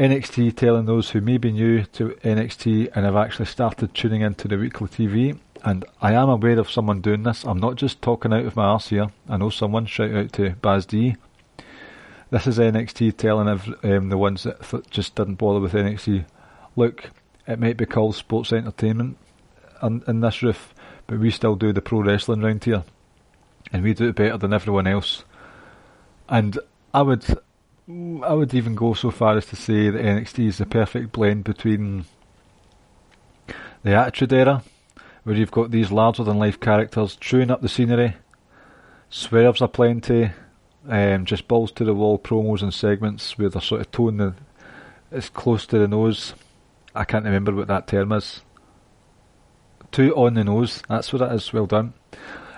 NXT 0.01 0.55
telling 0.55 0.85
those 0.85 1.11
who 1.11 1.21
may 1.21 1.37
be 1.37 1.51
new 1.51 1.83
to 1.83 2.17
NXT 2.23 2.89
and 2.95 3.05
have 3.05 3.15
actually 3.15 3.45
started 3.45 3.93
tuning 3.93 4.21
into 4.21 4.47
the 4.47 4.57
weekly 4.57 4.87
TV. 4.87 5.37
And 5.63 5.85
I 6.01 6.13
am 6.13 6.27
aware 6.27 6.57
of 6.57 6.71
someone 6.71 7.01
doing 7.01 7.21
this. 7.21 7.43
I'm 7.43 7.59
not 7.59 7.75
just 7.75 8.01
talking 8.01 8.33
out 8.33 8.47
of 8.47 8.55
my 8.55 8.63
arse 8.63 8.87
here. 8.87 9.11
I 9.29 9.37
know 9.37 9.51
someone. 9.51 9.85
Shout 9.85 10.11
out 10.11 10.33
to 10.33 10.55
Baz 10.55 10.87
D. 10.87 11.17
This 12.31 12.47
is 12.47 12.57
NXT 12.57 13.15
telling 13.15 13.47
um, 13.47 14.09
the 14.09 14.17
ones 14.17 14.41
that 14.41 14.63
th- 14.63 14.89
just 14.89 15.13
didn't 15.13 15.35
bother 15.35 15.59
with 15.59 15.73
NXT. 15.73 16.25
Look, 16.75 17.11
it 17.45 17.59
might 17.59 17.77
be 17.77 17.85
called 17.85 18.15
sports 18.15 18.51
entertainment 18.51 19.19
in, 19.83 20.03
in 20.07 20.21
this 20.21 20.41
roof, 20.41 20.73
but 21.05 21.19
we 21.19 21.29
still 21.29 21.55
do 21.55 21.71
the 21.73 21.81
pro 21.83 22.01
wrestling 22.01 22.41
round 22.41 22.63
here, 22.63 22.83
and 23.71 23.83
we 23.83 23.93
do 23.93 24.09
it 24.09 24.15
better 24.15 24.39
than 24.39 24.51
everyone 24.51 24.87
else. 24.87 25.25
And 26.27 26.57
I 26.91 27.03
would, 27.03 27.23
I 27.89 28.33
would 28.33 28.53
even 28.53 28.75
go 28.75 28.93
so 28.93 29.11
far 29.11 29.37
as 29.37 29.47
to 29.47 29.55
say 29.55 29.89
that 29.89 30.03
NXT 30.03 30.47
is 30.47 30.57
the 30.59 30.65
perfect 30.65 31.11
blend 31.11 31.43
between 31.43 32.05
the 33.83 33.95
Attitude 33.95 34.33
Era, 34.33 34.63
where 35.23 35.35
you've 35.35 35.51
got 35.51 35.71
these 35.71 35.91
larger 35.91 36.23
than 36.23 36.37
life 36.37 36.59
characters 36.59 37.15
chewing 37.15 37.49
up 37.49 37.61
the 37.61 37.69
scenery, 37.69 38.15
swerves 39.09 39.61
are 39.61 39.67
plenty, 39.67 40.31
um, 40.87 41.25
just 41.25 41.47
balls 41.47 41.71
to 41.73 41.83
the 41.83 41.93
wall 41.93 42.19
promos 42.19 42.61
and 42.61 42.73
segments 42.73 43.37
where 43.37 43.49
they're 43.49 43.61
sort 43.61 43.81
of 43.81 43.91
tone 43.91 44.17
the, 44.17 44.35
it's 45.11 45.29
close 45.29 45.65
to 45.67 45.79
the 45.79 45.87
nose. 45.87 46.33
I 46.93 47.03
can't 47.03 47.25
remember 47.25 47.53
what 47.53 47.67
that 47.67 47.87
term 47.87 48.11
is. 48.11 48.41
Too 49.91 50.15
on 50.15 50.35
the 50.35 50.43
nose, 50.43 50.81
that's 50.87 51.11
what 51.11 51.21
it 51.21 51.31
is, 51.33 51.51
well 51.51 51.65
done. 51.65 51.93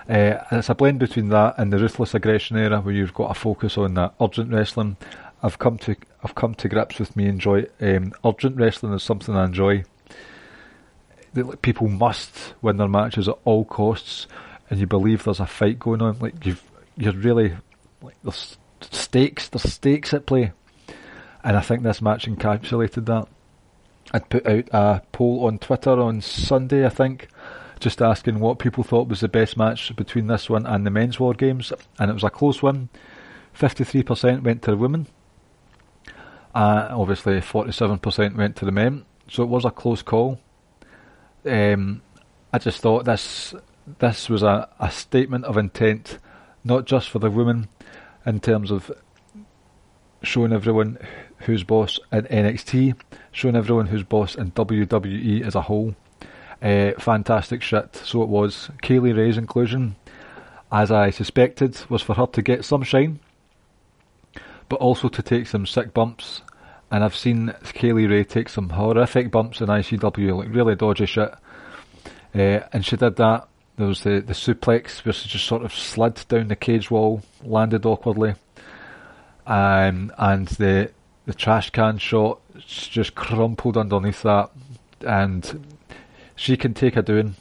Uh, 0.08 0.44
it's 0.52 0.68
a 0.68 0.74
blend 0.74 0.98
between 0.98 1.30
that 1.30 1.54
and 1.56 1.72
the 1.72 1.78
ruthless 1.78 2.14
aggression 2.14 2.58
era, 2.58 2.80
where 2.80 2.94
you've 2.94 3.14
got 3.14 3.30
a 3.30 3.34
focus 3.34 3.78
on 3.78 3.94
that 3.94 4.14
urgent 4.20 4.52
wrestling. 4.52 4.96
I've 5.42 5.58
come 5.58 5.78
to 5.78 5.96
I've 6.22 6.34
come 6.34 6.54
to 6.56 6.68
grips 6.68 6.98
with 6.98 7.16
me 7.16 7.26
enjoy 7.26 7.66
um, 7.80 8.12
urgent 8.24 8.56
wrestling 8.56 8.92
is 8.92 9.02
something 9.02 9.34
I 9.34 9.44
enjoy. 9.44 9.84
People 11.62 11.88
must 11.88 12.54
win 12.62 12.76
their 12.76 12.88
matches 12.88 13.28
at 13.28 13.38
all 13.44 13.64
costs, 13.64 14.26
and 14.70 14.78
you 14.78 14.86
believe 14.86 15.24
there's 15.24 15.40
a 15.40 15.46
fight 15.46 15.78
going 15.78 16.02
on. 16.02 16.18
Like 16.18 16.44
you've 16.44 16.62
you're 16.96 17.12
really 17.12 17.56
like 18.02 18.16
there's 18.22 18.56
stakes, 18.80 19.48
there's 19.48 19.70
stakes 19.72 20.14
at 20.14 20.26
play, 20.26 20.52
and 21.42 21.56
I 21.56 21.60
think 21.60 21.82
this 21.82 22.02
match 22.02 22.26
encapsulated 22.26 23.06
that. 23.06 23.28
I'd 24.12 24.28
put 24.28 24.46
out 24.46 24.68
a 24.72 25.02
poll 25.12 25.46
on 25.46 25.58
Twitter 25.58 25.98
on 25.98 26.20
Sunday, 26.20 26.84
I 26.84 26.90
think, 26.90 27.28
just 27.80 28.00
asking 28.00 28.40
what 28.40 28.58
people 28.58 28.84
thought 28.84 29.08
was 29.08 29.20
the 29.20 29.28
best 29.28 29.56
match 29.56 29.94
between 29.96 30.26
this 30.26 30.48
one 30.48 30.66
and 30.66 30.86
the 30.86 30.90
men's 30.90 31.18
war 31.20 31.34
games, 31.34 31.72
and 31.98 32.10
it 32.10 32.14
was 32.14 32.24
a 32.24 32.30
close 32.30 32.62
one. 32.62 32.88
53% 33.58 34.42
went 34.42 34.62
to 34.62 34.70
the 34.72 34.76
women. 34.76 35.06
Uh, 36.54 36.88
obviously, 36.90 37.40
47% 37.40 38.36
went 38.36 38.56
to 38.56 38.64
the 38.64 38.72
men, 38.72 39.04
so 39.28 39.42
it 39.42 39.48
was 39.48 39.64
a 39.64 39.70
close 39.70 40.02
call. 40.02 40.38
Um, 41.44 42.02
I 42.52 42.58
just 42.58 42.80
thought 42.80 43.04
this 43.04 43.54
this 43.98 44.30
was 44.30 44.42
a, 44.42 44.68
a 44.80 44.90
statement 44.90 45.44
of 45.44 45.58
intent, 45.58 46.18
not 46.62 46.86
just 46.86 47.10
for 47.10 47.18
the 47.18 47.30
women, 47.30 47.68
in 48.24 48.40
terms 48.40 48.70
of 48.70 48.90
showing 50.22 50.52
everyone 50.52 50.98
who's 51.38 51.64
boss 51.64 51.98
in 52.10 52.22
NXT, 52.22 52.98
showing 53.32 53.56
everyone 53.56 53.86
who's 53.86 54.02
boss 54.02 54.34
in 54.34 54.52
WWE 54.52 55.44
as 55.46 55.54
a 55.54 55.62
whole. 55.62 55.94
Uh, 56.64 56.92
fantastic 56.98 57.60
shit. 57.60 57.94
So 57.94 58.22
it 58.22 58.28
was. 58.30 58.70
Kay 58.80 58.98
Lee 58.98 59.12
Ray's 59.12 59.36
inclusion, 59.36 59.96
as 60.72 60.90
I 60.90 61.10
suspected, 61.10 61.78
was 61.90 62.00
for 62.00 62.14
her 62.14 62.26
to 62.28 62.40
get 62.40 62.64
some 62.64 62.82
shine, 62.82 63.20
but 64.70 64.76
also 64.76 65.08
to 65.08 65.22
take 65.22 65.46
some 65.46 65.66
sick 65.66 65.92
bumps. 65.92 66.40
And 66.90 67.04
I've 67.04 67.16
seen 67.16 67.48
Kaylee 67.64 68.08
Ray 68.08 68.24
take 68.24 68.48
some 68.48 68.70
horrific 68.70 69.30
bumps 69.30 69.60
in 69.60 69.66
ICW, 69.66 70.38
like 70.38 70.54
really 70.54 70.74
dodgy 70.74 71.06
shit. 71.06 71.34
Uh, 72.34 72.60
and 72.72 72.84
she 72.84 72.96
did 72.96 73.16
that. 73.16 73.48
There 73.76 73.88
was 73.88 74.02
the, 74.02 74.20
the 74.20 74.32
suplex 74.32 75.04
where 75.04 75.12
she 75.12 75.28
just 75.28 75.46
sort 75.46 75.64
of 75.64 75.74
slid 75.74 76.24
down 76.28 76.48
the 76.48 76.56
cage 76.56 76.90
wall, 76.90 77.22
landed 77.42 77.84
awkwardly. 77.84 78.36
Um, 79.46 80.12
and 80.16 80.48
the 80.48 80.90
the 81.26 81.34
trash 81.34 81.70
can 81.70 81.98
shot 81.98 82.40
just 82.66 83.14
crumpled 83.14 83.76
underneath 83.76 84.22
that, 84.22 84.50
and 85.00 85.73
she 86.36 86.56
can 86.56 86.74
take 86.74 86.96
a 86.96 87.02
doing. 87.02 87.36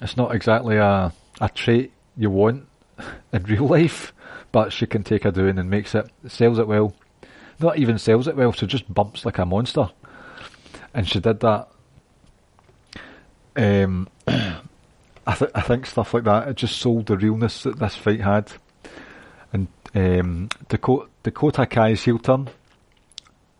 It's 0.00 0.16
not 0.16 0.34
exactly 0.34 0.76
a 0.76 1.12
a 1.40 1.48
trait 1.48 1.92
you 2.16 2.30
want 2.30 2.66
in 3.32 3.42
real 3.44 3.66
life, 3.66 4.12
but 4.52 4.72
she 4.72 4.86
can 4.86 5.02
take 5.02 5.24
a 5.24 5.32
doing 5.32 5.58
and 5.58 5.70
makes 5.70 5.94
it 5.94 6.10
sells 6.26 6.58
it 6.58 6.66
well. 6.66 6.94
Not 7.60 7.78
even 7.78 7.98
sells 7.98 8.28
it 8.28 8.36
well, 8.36 8.52
so 8.52 8.66
just 8.66 8.92
bumps 8.92 9.24
like 9.24 9.38
a 9.38 9.46
monster, 9.46 9.90
and 10.94 11.08
she 11.08 11.20
did 11.20 11.40
that. 11.40 11.68
Um, 13.56 14.08
I, 14.28 15.34
th- 15.34 15.50
I 15.54 15.60
think 15.62 15.86
stuff 15.86 16.14
like 16.14 16.24
that 16.24 16.48
it 16.48 16.56
just 16.56 16.78
sold 16.78 17.06
the 17.06 17.16
realness 17.16 17.64
that 17.64 17.78
this 17.78 17.96
fight 17.96 18.20
had, 18.20 18.52
and 19.52 19.66
um, 19.94 20.48
Dakota, 20.68 21.08
Dakota 21.24 21.66
Kai's 21.66 22.04
heel 22.04 22.18
turn 22.18 22.48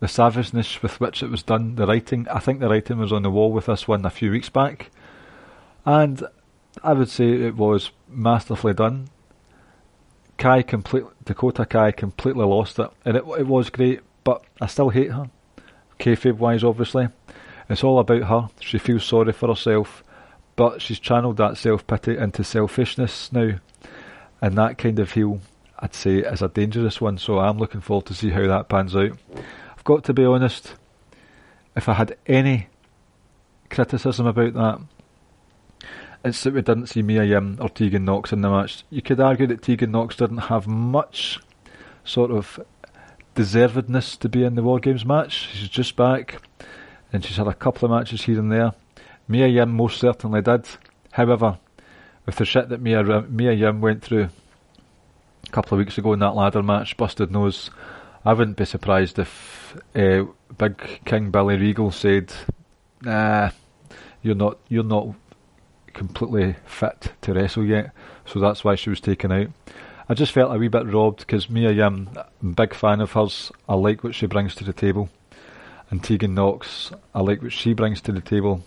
the 0.01 0.09
savageness 0.09 0.83
with 0.83 1.01
which 1.01 1.23
it 1.23 1.31
was 1.31 1.43
done, 1.43 1.75
the 1.75 1.87
writing. 1.87 2.27
I 2.29 2.39
think 2.39 2.61
the 2.61 2.69
writing 2.69 2.99
was 2.99 3.13
on 3.13 3.23
the 3.23 3.31
wall 3.31 3.53
with 3.53 3.67
this 3.67 3.89
one 3.89 4.05
a 4.05 4.11
few 4.11 4.31
weeks 4.31 4.49
back, 4.49 4.91
and 5.85 6.23
I 6.83 6.93
would 6.93 7.09
say 7.09 7.31
it 7.31 7.57
was 7.57 7.91
masterfully 8.09 8.75
done. 8.75 9.09
Kai 10.37 10.63
Dakota 10.63 11.67
Kai 11.67 11.91
completely 11.91 12.45
lost 12.45 12.79
it, 12.79 12.91
and 13.05 13.17
it 13.17 13.25
it 13.39 13.47
was 13.47 13.71
great, 13.71 14.01
but 14.23 14.45
I 14.61 14.67
still 14.67 14.91
hate 14.91 15.11
her. 15.11 15.31
Kayfabe 15.99 16.37
wise, 16.37 16.63
obviously, 16.63 17.09
it's 17.69 17.83
all 17.83 17.99
about 17.99 18.23
her. 18.23 18.49
She 18.61 18.79
feels 18.79 19.05
sorry 19.05 19.33
for 19.33 19.49
herself, 19.49 20.05
but 20.55 20.81
she's 20.81 21.01
channeled 21.01 21.39
that 21.39 21.57
self 21.57 21.85
pity 21.89 22.17
into 22.17 22.45
selfishness 22.45 23.33
now, 23.33 23.55
and 24.41 24.57
that 24.57 24.79
kind 24.79 25.01
of 25.01 25.11
heel, 25.11 25.41
I'd 25.81 25.95
say, 25.95 26.19
is 26.19 26.41
a 26.41 26.49
dangerous 26.49 27.01
one. 27.01 27.19
So 27.19 27.41
I'm 27.41 27.59
looking 27.59 27.81
forward 27.81 28.07
to 28.07 28.15
see 28.15 28.31
how 28.31 28.47
that 28.47 28.69
pans 28.69 28.95
out 28.95 29.19
got 29.85 30.05
to 30.05 30.15
be 30.15 30.25
honest, 30.25 30.75
if 31.77 31.89
I 31.89 31.95
had 31.95 32.17
any 32.27 32.69
criticism 33.71 34.27
about 34.27 34.55
that, 34.55 34.81
it's 36.25 36.43
that 36.43 36.55
we 36.55 36.63
didn't 36.63 36.89
see 36.89 37.03
Mia 37.03 37.25
Yim 37.25 37.59
or 37.61 37.69
Tegan 37.69 38.05
Knox 38.05 38.33
in 38.33 38.41
the 38.41 38.51
match. 38.51 38.85
You 38.91 39.03
could 39.03 39.21
argue 39.21 39.47
that 39.47 39.63
Tegan 39.63 39.93
Knox 39.93 40.17
didn't 40.17 40.39
have 40.39 40.67
much 40.67 41.39
sort 42.05 42.31
of 42.31 42.59
deservedness 43.37 44.19
to 44.19 44.29
be 44.29 44.43
in 44.43 44.57
the 44.57 44.63
War 44.63 44.81
Games 44.81 45.05
match. 45.05 45.49
She's 45.53 45.69
just 45.69 45.95
back, 45.95 46.43
and 47.13 47.25
she's 47.25 47.37
had 47.37 47.47
a 47.47 47.55
couple 47.55 47.87
of 47.87 47.97
matches 47.97 48.23
here 48.23 48.39
and 48.39 48.51
there. 48.51 48.73
Mia 49.29 49.47
Yim 49.47 49.71
most 49.71 50.01
certainly 50.01 50.43
did. 50.43 50.67
However, 51.13 51.59
with 52.27 52.37
the 52.37 52.45
shit 52.45 52.69
that 52.71 52.81
Mia, 52.81 53.03
Mia 53.29 53.53
Yim 53.53 53.81
went 53.81 54.03
through 54.03 54.29
a 55.47 55.51
couple 55.51 55.79
of 55.79 55.79
weeks 55.79 55.99
ago 55.99 56.13
in 56.13 56.19
that 56.19 56.35
ladder 56.35 56.63
match, 56.63 56.97
busted 56.97 57.31
nose, 57.31 57.71
I 58.25 58.33
wouldn't 58.33 58.57
be 58.57 58.65
surprised 58.65 59.19
if 59.19 59.77
uh, 59.95 60.25
Big 60.57 61.01
King 61.05 61.31
Billy 61.31 61.57
Regal 61.57 61.91
said, 61.91 62.33
"Nah, 63.03 63.51
you're 64.23 64.35
not, 64.35 64.59
you're 64.69 64.85
not 64.85 65.15
completely 65.95 66.57
fit 66.67 67.13
to 67.23 67.33
wrestle 67.33 67.65
yet." 67.65 67.93
So 68.27 68.41
that's 68.41 68.65
why 68.65 68.75
she 68.75 68.91
was 68.91 69.01
taken 69.01 69.33
out. 69.33 69.49
I 70.09 70.15
just 70.15 70.33
felt 70.33 70.55
a 70.55 70.59
wee 70.59 70.69
bit 70.69 70.87
robbed 70.87 71.21
because 71.21 71.49
Yim, 71.51 72.09
I'm 72.15 72.51
a 72.51 72.55
big 72.55 72.75
fan 72.75 73.01
of 73.01 73.13
hers. 73.13 73.53
I 73.69 73.75
like 73.75 74.03
what 74.03 74.15
she 74.15 74.27
brings 74.27 74.55
to 74.57 74.65
the 74.65 74.73
table, 74.73 75.11
and 75.91 76.03
Tegan 76.03 76.35
Knox, 76.35 76.93
I 77.15 77.21
like 77.21 77.43
what 77.43 77.53
she 77.53 77.73
brings 77.75 78.01
to 78.03 78.13
the 78.13 78.21
table. 78.21 78.63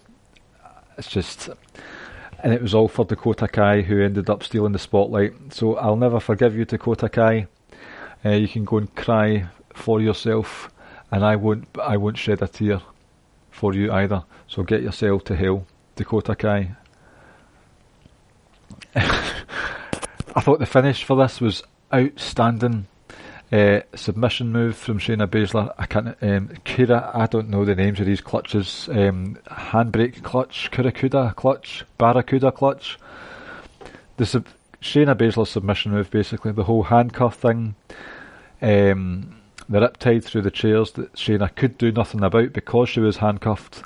It's 0.98 1.10
just, 1.10 1.50
and 2.43 2.53
it 2.53 2.62
was 2.62 2.75
all 2.75 2.88
for 2.88 3.05
Dakota 3.05 3.48
Kai 3.48 3.81
who 3.81 4.01
ended 4.01 4.29
up 4.29 4.43
stealing 4.43 4.74
the 4.74 4.79
spotlight. 4.79 5.34
So 5.53 5.77
I'll 5.77 5.96
never 5.96 6.20
forgive 6.20 6.55
you, 6.55 6.65
Dakota 6.65 7.10
Kai. 7.10 7.48
Uh, 8.23 8.29
you 8.29 8.47
can 8.47 8.65
go 8.65 8.77
and 8.77 8.93
cry 8.95 9.47
for 9.73 9.99
yourself, 10.01 10.69
and 11.11 11.23
I 11.23 11.35
won't. 11.35 11.67
I 11.81 11.97
won't 11.97 12.17
shed 12.17 12.41
a 12.41 12.47
tear 12.47 12.81
for 13.49 13.73
you 13.73 13.91
either. 13.91 14.23
So 14.47 14.63
get 14.63 14.81
yourself 14.83 15.23
to 15.25 15.35
hell, 15.35 15.65
Dakota 15.95 16.35
Kai. 16.35 16.75
I 18.95 20.41
thought 20.41 20.59
the 20.59 20.65
finish 20.65 21.03
for 21.03 21.15
this 21.17 21.41
was 21.41 21.63
outstanding. 21.93 22.87
Uh, 23.51 23.81
submission 23.95 24.49
move 24.49 24.77
from 24.77 24.97
Shayna 24.97 25.27
Baszler. 25.27 25.73
I 25.77 25.85
can't. 25.85 26.07
Um, 26.21 26.49
Kira. 26.63 27.13
I 27.13 27.25
don't 27.25 27.49
know 27.49 27.65
the 27.65 27.75
names 27.75 27.99
of 27.99 28.05
these 28.05 28.21
clutches. 28.21 28.87
Um, 28.89 29.37
handbrake 29.45 30.23
clutch, 30.23 30.71
Kurakuda 30.71 31.35
clutch, 31.35 31.83
Barracuda 31.97 32.51
clutch. 32.53 32.97
The 34.15 34.25
sub- 34.25 34.47
Shayna 34.81 35.15
Baszler 35.15 35.47
submission 35.47 35.91
move, 35.91 36.09
basically 36.09 36.51
the 36.51 36.63
whole 36.63 36.83
handcuff 36.83 37.38
thing. 37.38 37.75
Um, 38.61 39.41
the 39.69 39.79
riptide 39.79 40.23
through 40.23 40.41
the 40.41 40.51
chairs 40.51 40.91
that 40.93 41.13
Shayna 41.13 41.55
could 41.55 41.77
do 41.77 41.91
nothing 41.91 42.23
about 42.23 42.51
because 42.51 42.89
she 42.89 43.00
was 43.00 43.17
handcuffed. 43.17 43.83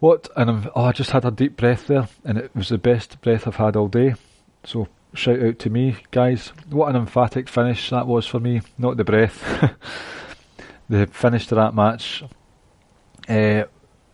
What? 0.00 0.28
And 0.36 0.70
oh, 0.74 0.84
I 0.84 0.92
just 0.92 1.10
had 1.10 1.24
a 1.24 1.30
deep 1.30 1.56
breath 1.56 1.86
there, 1.86 2.08
and 2.24 2.38
it 2.38 2.54
was 2.54 2.70
the 2.70 2.78
best 2.78 3.20
breath 3.20 3.46
I've 3.46 3.56
had 3.56 3.76
all 3.76 3.88
day. 3.88 4.14
So 4.64 4.88
shout 5.14 5.42
out 5.42 5.58
to 5.60 5.70
me, 5.70 5.96
guys. 6.10 6.52
What 6.70 6.88
an 6.88 6.96
emphatic 6.96 7.48
finish 7.48 7.90
that 7.90 8.06
was 8.06 8.26
for 8.26 8.40
me, 8.40 8.62
not 8.78 8.96
the 8.96 9.04
breath. 9.04 9.74
the 10.88 11.06
finish 11.06 11.46
to 11.48 11.54
that 11.54 11.74
match. 11.74 12.24
Uh, 13.28 13.64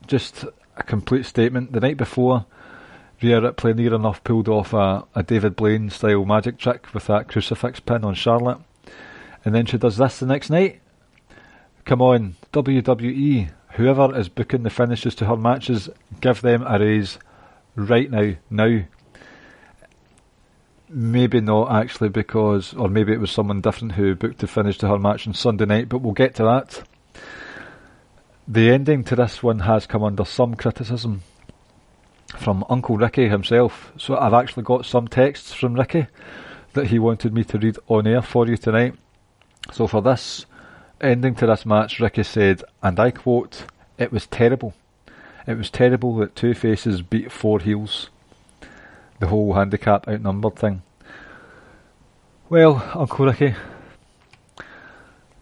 just 0.06 0.44
a 0.76 0.82
complete 0.82 1.26
statement. 1.26 1.72
The 1.72 1.80
night 1.80 1.96
before, 1.96 2.46
Rhea 3.22 3.40
Ripley 3.40 3.72
near 3.74 3.94
enough 3.94 4.24
pulled 4.24 4.48
off 4.48 4.72
a, 4.72 5.04
a 5.14 5.22
David 5.22 5.54
Blaine 5.54 5.90
style 5.90 6.24
magic 6.24 6.58
trick 6.58 6.92
with 6.92 7.06
that 7.06 7.28
crucifix 7.28 7.78
pin 7.78 8.04
on 8.04 8.14
Charlotte. 8.14 8.58
And 9.44 9.54
then 9.54 9.66
she 9.66 9.78
does 9.78 9.96
this 9.96 10.18
the 10.18 10.26
next 10.26 10.50
night. 10.50 10.80
Come 11.84 12.02
on, 12.02 12.36
WWE, 12.52 13.50
whoever 13.70 14.16
is 14.18 14.28
booking 14.28 14.64
the 14.64 14.70
finishes 14.70 15.14
to 15.16 15.26
her 15.26 15.36
matches, 15.36 15.88
give 16.20 16.40
them 16.40 16.64
a 16.66 16.78
raise 16.78 17.18
right 17.76 18.10
now, 18.10 18.34
now. 18.50 18.82
Maybe 20.88 21.40
not 21.40 21.72
actually 21.72 22.10
because, 22.10 22.74
or 22.74 22.88
maybe 22.88 23.12
it 23.12 23.20
was 23.20 23.30
someone 23.30 23.60
different 23.60 23.92
who 23.92 24.14
booked 24.14 24.38
the 24.38 24.46
finish 24.46 24.78
to 24.78 24.88
her 24.88 24.98
match 24.98 25.26
on 25.26 25.34
Sunday 25.34 25.64
night, 25.64 25.88
but 25.88 25.98
we'll 25.98 26.12
get 26.12 26.34
to 26.36 26.44
that. 26.44 26.82
The 28.46 28.70
ending 28.70 29.04
to 29.04 29.16
this 29.16 29.42
one 29.42 29.60
has 29.60 29.86
come 29.86 30.02
under 30.02 30.24
some 30.24 30.54
criticism 30.54 31.22
from 32.36 32.64
Uncle 32.68 32.96
Ricky 32.96 33.28
himself. 33.28 33.92
So 33.98 34.16
I've 34.16 34.34
actually 34.34 34.62
got 34.62 34.86
some 34.86 35.08
texts 35.08 35.52
from 35.52 35.74
Ricky 35.74 36.06
that 36.74 36.88
he 36.88 36.98
wanted 36.98 37.34
me 37.34 37.44
to 37.44 37.58
read 37.58 37.78
on 37.88 38.06
air 38.06 38.22
for 38.22 38.46
you 38.46 38.56
tonight. 38.56 38.94
So 39.72 39.86
for 39.86 40.02
this 40.02 40.46
ending 41.00 41.34
to 41.36 41.46
this 41.46 41.66
match, 41.66 42.00
Ricky 42.00 42.22
said, 42.22 42.62
and 42.82 42.98
I 42.98 43.10
quote, 43.10 43.64
It 43.98 44.12
was 44.12 44.26
terrible. 44.26 44.74
It 45.46 45.58
was 45.58 45.70
terrible 45.70 46.16
that 46.16 46.36
two 46.36 46.54
faces 46.54 47.02
beat 47.02 47.32
four 47.32 47.60
heels 47.60 48.10
the 49.22 49.28
whole 49.28 49.54
handicap 49.54 50.08
outnumbered 50.08 50.56
thing. 50.56 50.82
Well, 52.48 52.90
Uncle 52.92 53.26
Ricky, 53.26 53.54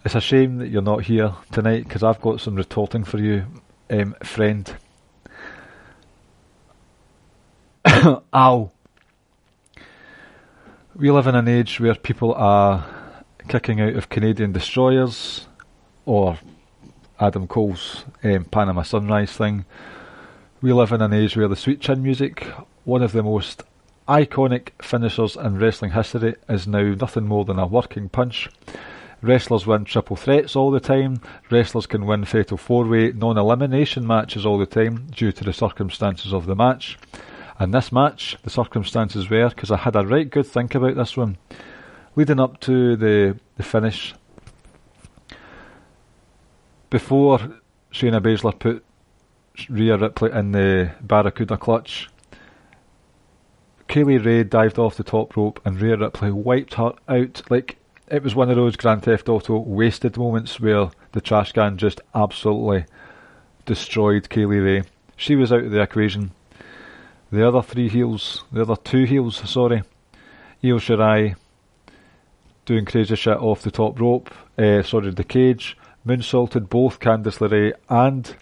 it's 0.04 0.14
a 0.14 0.20
shame 0.20 0.58
that 0.58 0.68
you're 0.68 0.82
not 0.82 1.04
here 1.04 1.32
tonight 1.50 1.84
because 1.84 2.02
I've 2.02 2.20
got 2.20 2.42
some 2.42 2.56
retorting 2.56 3.04
for 3.04 3.16
you, 3.16 3.46
um, 3.88 4.14
friend. 4.22 4.70
Ow. 8.34 8.70
We 10.94 11.10
live 11.10 11.26
in 11.26 11.34
an 11.34 11.48
age 11.48 11.80
where 11.80 11.94
people 11.94 12.34
are 12.34 12.84
kicking 13.48 13.80
out 13.80 13.94
of 13.94 14.10
Canadian 14.10 14.52
destroyers 14.52 15.46
or 16.04 16.38
Adam 17.18 17.46
Cole's 17.46 18.04
um, 18.22 18.44
Panama 18.44 18.82
Sunrise 18.82 19.32
thing. 19.32 19.64
We 20.60 20.74
live 20.74 20.92
in 20.92 21.00
an 21.00 21.14
age 21.14 21.38
where 21.38 21.48
the 21.48 21.56
sweet 21.56 21.80
chin 21.80 22.02
music, 22.02 22.44
one 22.84 23.02
of 23.02 23.12
the 23.12 23.22
most 23.22 23.62
iconic 24.06 24.70
finishers 24.82 25.36
in 25.36 25.58
wrestling 25.58 25.92
history 25.92 26.34
is 26.50 26.66
now 26.66 26.94
nothing 27.00 27.26
more 27.26 27.46
than 27.46 27.58
a 27.58 27.66
working 27.66 28.10
punch. 28.10 28.50
Wrestlers 29.22 29.66
win 29.66 29.86
triple 29.86 30.16
threats 30.16 30.54
all 30.54 30.70
the 30.70 30.80
time. 30.80 31.22
Wrestlers 31.48 31.86
can 31.86 32.04
win 32.04 32.26
fatal 32.26 32.58
four 32.58 32.84
way 32.84 33.12
non 33.12 33.38
elimination 33.38 34.06
matches 34.06 34.44
all 34.44 34.58
the 34.58 34.66
time 34.66 35.06
due 35.12 35.32
to 35.32 35.44
the 35.44 35.52
circumstances 35.54 36.34
of 36.34 36.44
the 36.44 36.56
match. 36.56 36.98
And 37.60 37.74
this 37.74 37.92
match, 37.92 38.38
the 38.42 38.48
circumstances 38.48 39.28
were, 39.28 39.50
because 39.50 39.70
I 39.70 39.76
had 39.76 39.94
a 39.94 40.06
right 40.06 40.28
good 40.28 40.46
think 40.46 40.74
about 40.74 40.96
this 40.96 41.14
one, 41.14 41.36
leading 42.16 42.40
up 42.40 42.58
to 42.60 42.96
the, 42.96 43.38
the 43.58 43.62
finish. 43.62 44.14
Before 46.88 47.38
Shayna 47.92 48.22
Baszler 48.22 48.58
put 48.58 48.82
Rhea 49.68 49.98
Ripley 49.98 50.32
in 50.32 50.52
the 50.52 50.92
Barracuda 51.02 51.58
clutch, 51.58 52.08
Kay 53.88 54.04
Lee 54.04 54.16
Ray 54.16 54.42
dived 54.42 54.78
off 54.78 54.96
the 54.96 55.04
top 55.04 55.36
rope 55.36 55.60
and 55.62 55.78
Rhea 55.78 55.98
Ripley 55.98 56.30
wiped 56.30 56.74
her 56.74 56.94
out 57.08 57.42
like 57.50 57.76
it 58.08 58.22
was 58.22 58.34
one 58.34 58.48
of 58.48 58.56
those 58.56 58.76
Grand 58.76 59.02
Theft 59.02 59.28
Auto 59.28 59.58
wasted 59.58 60.16
moments 60.16 60.60
where 60.60 60.90
the 61.12 61.20
trash 61.20 61.52
can 61.52 61.76
just 61.76 62.00
absolutely 62.14 62.86
destroyed 63.66 64.30
Kay 64.30 64.46
Lee 64.46 64.58
Ray. 64.58 64.84
She 65.16 65.36
was 65.36 65.52
out 65.52 65.64
of 65.64 65.72
the 65.72 65.82
equation. 65.82 66.30
The 67.32 67.46
other 67.46 67.62
three 67.62 67.88
heels, 67.88 68.44
the 68.50 68.62
other 68.62 68.76
two 68.76 69.04
heels, 69.04 69.36
sorry, 69.48 69.82
Io 70.64 70.78
Shirai 70.78 71.36
doing 72.64 72.84
crazy 72.84 73.14
shit 73.14 73.38
off 73.38 73.62
the 73.62 73.70
top 73.70 74.00
rope, 74.00 74.30
uh, 74.58 74.82
sorry, 74.82 75.10
the 75.10 75.24
cage, 75.24 75.76
moonsaulted 76.06 76.68
both 76.68 76.98
Candice 76.98 77.38
LeRae 77.38 77.72
and 77.88 78.34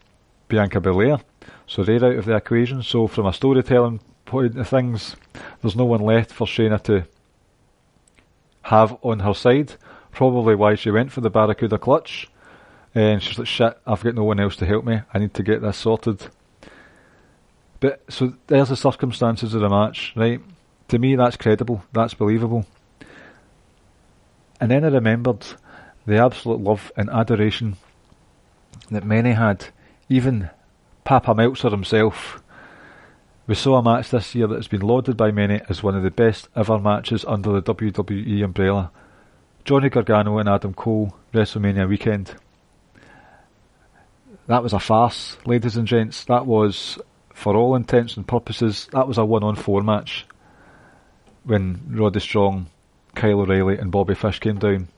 Bianca 0.48 0.81
Belair. 0.81 1.18
So 1.66 1.85
they're 1.85 2.05
out 2.05 2.16
of 2.16 2.24
the 2.24 2.37
equation. 2.37 2.83
So 2.83 3.07
from 3.07 3.27
a 3.27 3.33
storytelling 3.33 4.01
point 4.24 4.59
of 4.59 4.68
things, 4.68 5.16
there's 5.61 5.77
no 5.77 5.85
one 5.85 6.01
left 6.01 6.33
for 6.33 6.46
Shayna 6.46 6.83
to 6.85 7.05
have 8.62 8.96
on 9.03 9.20
her 9.20 9.35
side. 9.35 9.74
Probably 10.12 10.55
why 10.55 10.74
she 10.74 10.90
went 10.90 11.12
for 11.12 11.20
the 11.20 11.31
Barracuda 11.31 11.79
clutch. 11.79 12.29
And 12.94 13.22
she's 13.22 13.38
like, 13.38 13.46
shit, 13.46 13.79
I've 13.87 14.03
got 14.03 14.14
no 14.14 14.24
one 14.24 14.40
else 14.40 14.57
to 14.57 14.66
help 14.66 14.85
me. 14.85 15.03
I 15.12 15.18
need 15.18 15.35
to 15.35 15.42
get 15.42 15.61
this 15.61 15.77
sorted. 15.77 16.29
But 17.80 18.02
so 18.08 18.34
there's 18.46 18.70
the 18.70 18.76
circumstances 18.76 19.54
of 19.54 19.60
the 19.60 19.68
match, 19.68 20.12
right? 20.16 20.40
To 20.88 20.98
me, 20.98 21.16
that's 21.16 21.36
credible. 21.36 21.84
That's 21.92 22.14
believable. 22.14 22.66
And 24.60 24.70
then 24.70 24.84
I 24.84 24.88
remembered 24.88 25.46
the 26.06 26.16
absolute 26.16 26.60
love 26.60 26.90
and 26.96 27.08
adoration 27.10 27.76
that 28.90 29.04
many 29.04 29.32
had, 29.32 29.66
even 30.08 30.50
Papa 31.04 31.34
Meltzer 31.34 31.70
himself. 31.70 32.42
We 33.46 33.54
saw 33.54 33.76
a 33.76 33.82
match 33.82 34.10
this 34.10 34.34
year 34.34 34.46
that 34.46 34.56
has 34.56 34.68
been 34.68 34.80
lauded 34.80 35.16
by 35.16 35.30
many 35.30 35.60
as 35.68 35.82
one 35.82 35.94
of 35.94 36.02
the 36.02 36.10
best 36.10 36.48
ever 36.56 36.78
matches 36.78 37.24
under 37.26 37.52
the 37.52 37.74
WWE 37.74 38.44
umbrella. 38.44 38.90
Johnny 39.64 39.90
Gargano 39.90 40.38
and 40.38 40.48
Adam 40.48 40.74
Cole, 40.74 41.14
WrestleMania 41.32 41.88
weekend. 41.88 42.34
That 44.46 44.62
was 44.62 44.72
a 44.72 44.80
farce, 44.80 45.36
ladies 45.44 45.76
and 45.76 45.86
gents. 45.86 46.24
That 46.24 46.46
was, 46.46 46.98
for 47.38 47.55
all 47.55 47.77
intents 47.77 48.16
and 48.16 48.27
purposes, 48.27 48.88
that 48.92 49.07
was 49.07 49.16
a 49.16 49.24
one 49.24 49.44
on 49.44 49.55
four 49.55 49.81
match 49.83 50.27
when 51.44 51.81
Roddy 51.88 52.18
Strong 52.18 52.66
Kyle 53.14 53.40
O'Reilly 53.40 53.79
and 53.79 53.92
Bobby 53.92 54.16
Fish 54.16 54.40
came 54.40 54.59
down. 54.59 54.88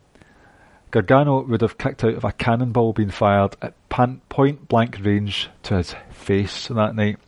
Gargano 0.91 1.43
would 1.43 1.61
have 1.61 1.77
kicked 1.77 2.03
out 2.03 2.15
of 2.15 2.25
a 2.25 2.33
cannonball 2.33 2.95
being 2.95 3.11
fired 3.11 3.57
at 3.61 3.75
point 3.89 4.69
blank 4.69 4.99
range 5.03 5.51
to 5.65 5.77
his 5.77 5.95
face 6.11 6.69
that 6.69 6.97
night. 6.97 7.19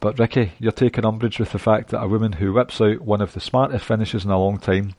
But 0.00 0.18
Ricky, 0.18 0.52
you're 0.58 0.70
taking 0.70 1.06
umbrage 1.06 1.40
with 1.40 1.52
the 1.52 1.58
fact 1.58 1.88
that 1.88 2.02
a 2.02 2.06
woman 2.06 2.32
who 2.32 2.52
whips 2.52 2.80
out 2.80 3.00
one 3.00 3.22
of 3.22 3.32
the 3.32 3.40
smartest 3.40 3.86
finishes 3.86 4.24
in 4.24 4.30
a 4.30 4.38
long 4.38 4.58
time, 4.58 4.94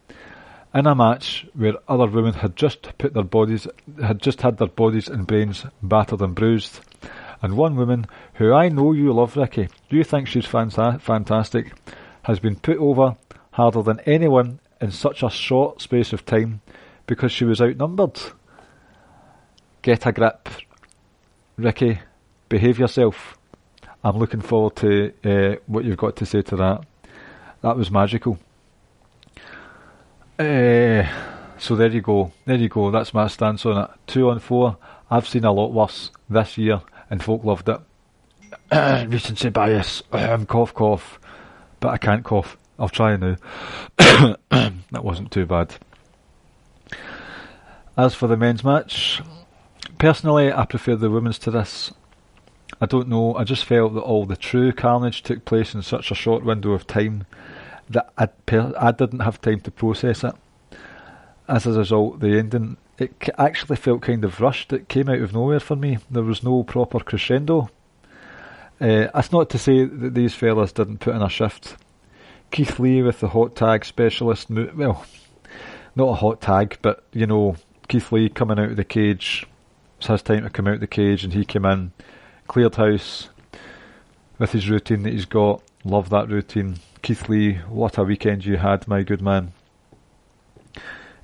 in 0.74 0.88
a 0.88 0.96
match 0.96 1.46
where 1.54 1.76
other 1.88 2.08
women 2.08 2.34
had 2.34 2.56
just 2.56 2.98
put 2.98 3.13
their 3.13 3.24
bodies 3.24 3.67
had 4.04 4.20
just 4.20 4.41
had 4.41 4.58
their 4.58 4.67
bodies 4.67 5.08
and 5.08 5.28
brains 5.28 5.63
battered 5.84 6.22
and 6.22 6.34
bruised, 6.34 6.82
and 7.41 7.58
one 7.58 7.76
woman 7.76 8.06
who 8.36 8.54
I 8.54 8.69
know 8.69 8.93
you 8.93 9.13
love, 9.13 9.38
Ricky, 9.38 9.69
do 9.89 9.97
you 9.97 10.04
think 10.04 10.28
she's 10.28 10.45
fanta- 10.45 11.00
fantastic, 11.02 11.73
has 12.23 12.39
been 12.39 12.56
put 12.56 12.78
over 12.78 13.15
harder 13.52 13.82
than 13.82 14.00
anyone 14.02 14.60
in 14.82 14.91
such 14.91 15.23
a 15.23 15.30
short 15.30 15.82
space 15.82 16.13
of 16.13 16.26
time 16.26 16.62
because 17.08 17.32
she 17.32 17.45
was 17.45 17.62
outnumbered. 17.62 18.19
Get 19.82 20.06
a 20.06 20.12
grip. 20.12 20.50
Ricky, 21.58 22.00
behave 22.50 22.78
yourself. 22.78 23.38
I'm 24.04 24.17
looking 24.17 24.41
forward 24.41 24.76
to 24.78 25.13
uh, 25.23 25.56
what 25.65 25.86
you've 25.86 25.97
got 25.97 26.15
to 26.17 26.26
say 26.26 26.41
to 26.43 26.56
that. 26.58 26.86
That 27.62 27.78
was 27.78 27.89
magical. 27.89 28.38
Uh, 30.38 31.04
so 31.58 31.76
there 31.76 31.89
you 31.89 32.02
go. 32.02 32.32
There 32.45 32.58
you 32.58 32.69
go. 32.69 32.91
That's 32.91 33.13
my 33.13 33.28
stance 33.28 33.65
on 33.65 33.86
it. 33.86 33.89
Two 34.06 34.30
on 34.30 34.39
four. 34.39 34.78
I've 35.10 35.28
seen 35.28 35.45
a 35.45 35.52
lot 35.52 35.73
worse 35.73 36.12
this 36.30 36.58
year, 36.58 36.82
and 37.10 37.24
folk 37.24 37.43
loved 37.43 37.70
it. 37.70 37.80
Recency 39.10 39.50
bias. 39.50 40.04
Um, 40.12 40.46
cough, 40.46 40.74
cough. 40.74 41.20
But 41.80 41.89
I 41.89 41.98
can't 41.98 42.24
cough. 42.24 42.58
I'll 42.80 42.89
try 42.89 43.15
now. 43.15 43.38
that 43.98 45.04
wasn't 45.04 45.32
too 45.32 45.46
bad. 45.46 45.76
As 47.98 48.13
for 48.13 48.28
the 48.28 48.38
men's 48.38 48.63
match, 48.63 49.22
personally, 49.98 50.52
I 50.54 50.65
prefer 50.65 50.96
the 50.96 51.10
women's 51.10 51.39
to 51.39 51.52
this. 51.52 51.91
I 52.80 52.86
don't 52.86 53.08
know, 53.08 53.36
I 53.36 53.43
just 53.43 53.65
felt 53.65 53.96
that 53.96 54.02
all 54.02 54.26
the 54.26 54.36
true 54.36 54.72
carnage 54.72 55.24
took 55.24 55.46
place 55.46 55.74
in 55.74 55.82
such 55.82 56.12
a 56.12 56.15
short 56.15 56.43
window 56.43 56.74
of 56.74 56.86
time 56.86 57.26
that 57.89 58.12
I, 58.17 58.28
I 58.78 58.91
didn't 58.91 59.22
have 59.22 59.41
time 59.41 59.62
to 59.62 59.72
process 59.72 60.24
it. 60.24 60.36
As 61.48 61.65
a 61.65 61.72
result, 61.72 62.20
the 62.20 62.38
ending 62.38 62.78
it 62.97 63.29
actually 63.38 63.75
felt 63.75 64.01
kind 64.01 64.23
of 64.23 64.41
rushed. 64.41 64.73
It 64.73 64.89
came 64.89 65.10
out 65.10 65.19
of 65.19 65.33
nowhere 65.33 65.60
for 65.60 65.75
me. 65.75 65.99
There 66.10 66.23
was 66.23 66.43
no 66.43 66.63
proper 66.63 66.99
crescendo. 66.99 67.69
Uh, 68.79 69.07
that's 69.13 69.31
not 69.31 69.49
to 69.51 69.57
say 69.57 69.86
that 69.86 70.13
these 70.13 70.36
fellas 70.36 70.71
didn't 70.71 70.99
put 70.99 71.15
in 71.15 71.21
a 71.21 71.29
shift. 71.29 71.77
Keith 72.51 72.79
Lee 72.79 73.01
with 73.01 73.19
the 73.19 73.29
hot 73.29 73.55
tag 73.55 73.86
specialist, 73.86 74.49
mo- 74.49 74.71
well, 74.75 75.05
not 75.95 76.10
a 76.10 76.15
hot 76.15 76.41
tag, 76.41 76.77
but 76.81 77.03
you 77.12 77.25
know, 77.25 77.55
Keith 77.88 78.12
Lee 78.12 78.29
coming 78.29 78.60
out 78.60 78.71
of 78.71 78.77
the 78.77 78.83
cage. 78.83 79.45
It's 79.97 80.07
his 80.07 80.21
time 80.21 80.43
to 80.43 80.49
come 80.49 80.67
out 80.67 80.75
of 80.75 80.79
the 80.79 80.88
cage, 80.88 81.23
and 81.23 81.33
he 81.33 81.43
came 81.43 81.65
in, 81.65 81.91
cleared 82.47 82.75
house 82.75 83.29
with 84.38 84.51
his 84.51 84.69
routine 84.69 85.03
that 85.03 85.13
he's 85.13 85.25
got. 85.25 85.63
Love 85.83 86.10
that 86.10 86.29
routine. 86.29 86.77
Keith 87.01 87.27
Lee, 87.29 87.55
what 87.69 87.97
a 87.97 88.03
weekend 88.03 88.45
you 88.45 88.57
had, 88.57 88.88
my 88.88 89.01
good 89.01 89.21
man. 89.21 89.53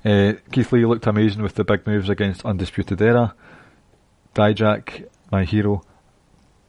Uh, 0.04 0.34
Keith 0.52 0.70
Lee 0.70 0.84
looked 0.84 1.06
amazing 1.06 1.42
with 1.42 1.54
the 1.54 1.64
big 1.64 1.86
moves 1.86 2.10
against 2.10 2.44
Undisputed 2.44 3.00
Era. 3.00 3.34
Dijak, 4.34 5.08
my 5.30 5.44
hero, 5.44 5.82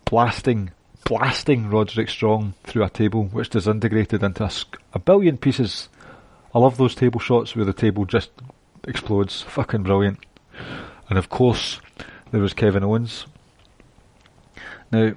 blasting, 0.05 0.71
blasting 1.03 1.69
Roderick 1.69 2.09
Strong 2.09 2.53
through 2.63 2.83
a 2.83 2.89
table 2.89 3.25
which 3.25 3.49
disintegrated 3.49 4.23
into 4.23 4.45
a, 4.45 4.51
a 4.93 4.99
billion 4.99 5.37
pieces. 5.37 5.89
I 6.53 6.59
love 6.59 6.77
those 6.77 6.95
table 6.95 7.19
shots 7.19 7.55
where 7.55 7.65
the 7.65 7.73
table 7.73 8.05
just 8.05 8.31
explodes. 8.87 9.41
Fucking 9.41 9.83
brilliant. 9.83 10.19
And 11.09 11.17
of 11.17 11.27
course, 11.29 11.81
there 12.31 12.41
was 12.41 12.53
Kevin 12.53 12.83
Owens. 12.83 13.25
Now, 14.91 15.13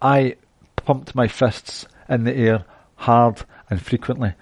I 0.00 0.36
pumped 0.76 1.14
my 1.14 1.26
fists 1.26 1.86
in 2.08 2.24
the 2.24 2.36
air 2.36 2.64
hard 2.96 3.42
and 3.68 3.82
frequently 3.82 4.34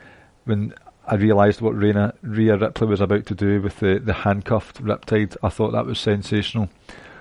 when 0.44 0.74
I 1.09 1.14
realised 1.14 1.61
what 1.61 1.77
Rhea, 1.77 2.14
Rhea 2.23 2.57
Ripley 2.57 2.88
was 2.88 3.01
about 3.01 3.27
to 3.27 3.35
do 3.35 3.62
with 3.62 3.79
the, 3.79 4.01
the 4.05 4.12
handcuffed 4.12 4.83
Riptide. 4.83 5.37
I 5.40 5.51
thought 5.51 5.71
that 5.71 5.87
was 5.87 6.01
sensational. 6.01 6.69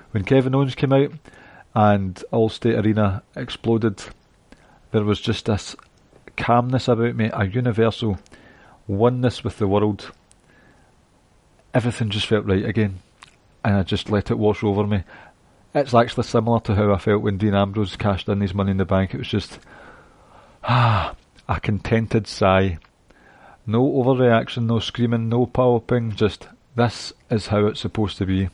When 0.10 0.24
Kevin 0.24 0.56
Owens 0.56 0.74
came 0.74 0.92
out 0.92 1.12
and 1.76 2.16
Allstate 2.34 2.84
Arena 2.84 3.22
exploded, 3.36 4.04
there 4.92 5.04
was 5.04 5.22
just 5.22 5.46
this 5.46 5.76
calmness 6.36 6.88
about 6.88 7.16
me, 7.16 7.30
a 7.32 7.46
universal 7.46 8.18
oneness 8.88 9.44
with 9.44 9.60
the 9.60 9.68
world. 9.68 10.12
Everything 11.74 12.10
just 12.10 12.26
felt 12.26 12.46
right 12.46 12.66
again, 12.66 13.00
and 13.64 13.76
I 13.76 13.84
just 13.84 14.10
let 14.10 14.32
it 14.32 14.40
wash 14.40 14.64
over 14.64 14.88
me. 14.88 15.04
It's 15.76 15.94
actually 15.94 16.24
similar 16.24 16.60
to 16.62 16.74
how 16.74 16.92
I 16.92 16.98
felt 16.98 17.22
when 17.22 17.38
Dean 17.38 17.54
Ambrose 17.54 17.98
cashed 17.98 18.30
in 18.30 18.42
his 18.42 18.54
money 18.56 18.72
in 18.72 18.78
the 18.78 18.86
bank. 18.86 19.14
It 19.14 19.18
was 19.20 19.28
just, 19.28 19.60
ah, 20.64 21.16
a 21.48 21.60
contented 21.60 22.26
sigh 22.26 22.80
no 23.66 23.84
overreaction, 23.84 24.66
no 24.66 24.80
screaming, 24.80 25.30
no 25.30 25.46
popping, 25.46 26.12
just 26.12 26.48
this 26.76 27.14
is 27.30 27.48
how 27.48 27.66
it's 27.68 27.80
supposed 27.80 28.18
to 28.18 28.26
be. 28.26 28.50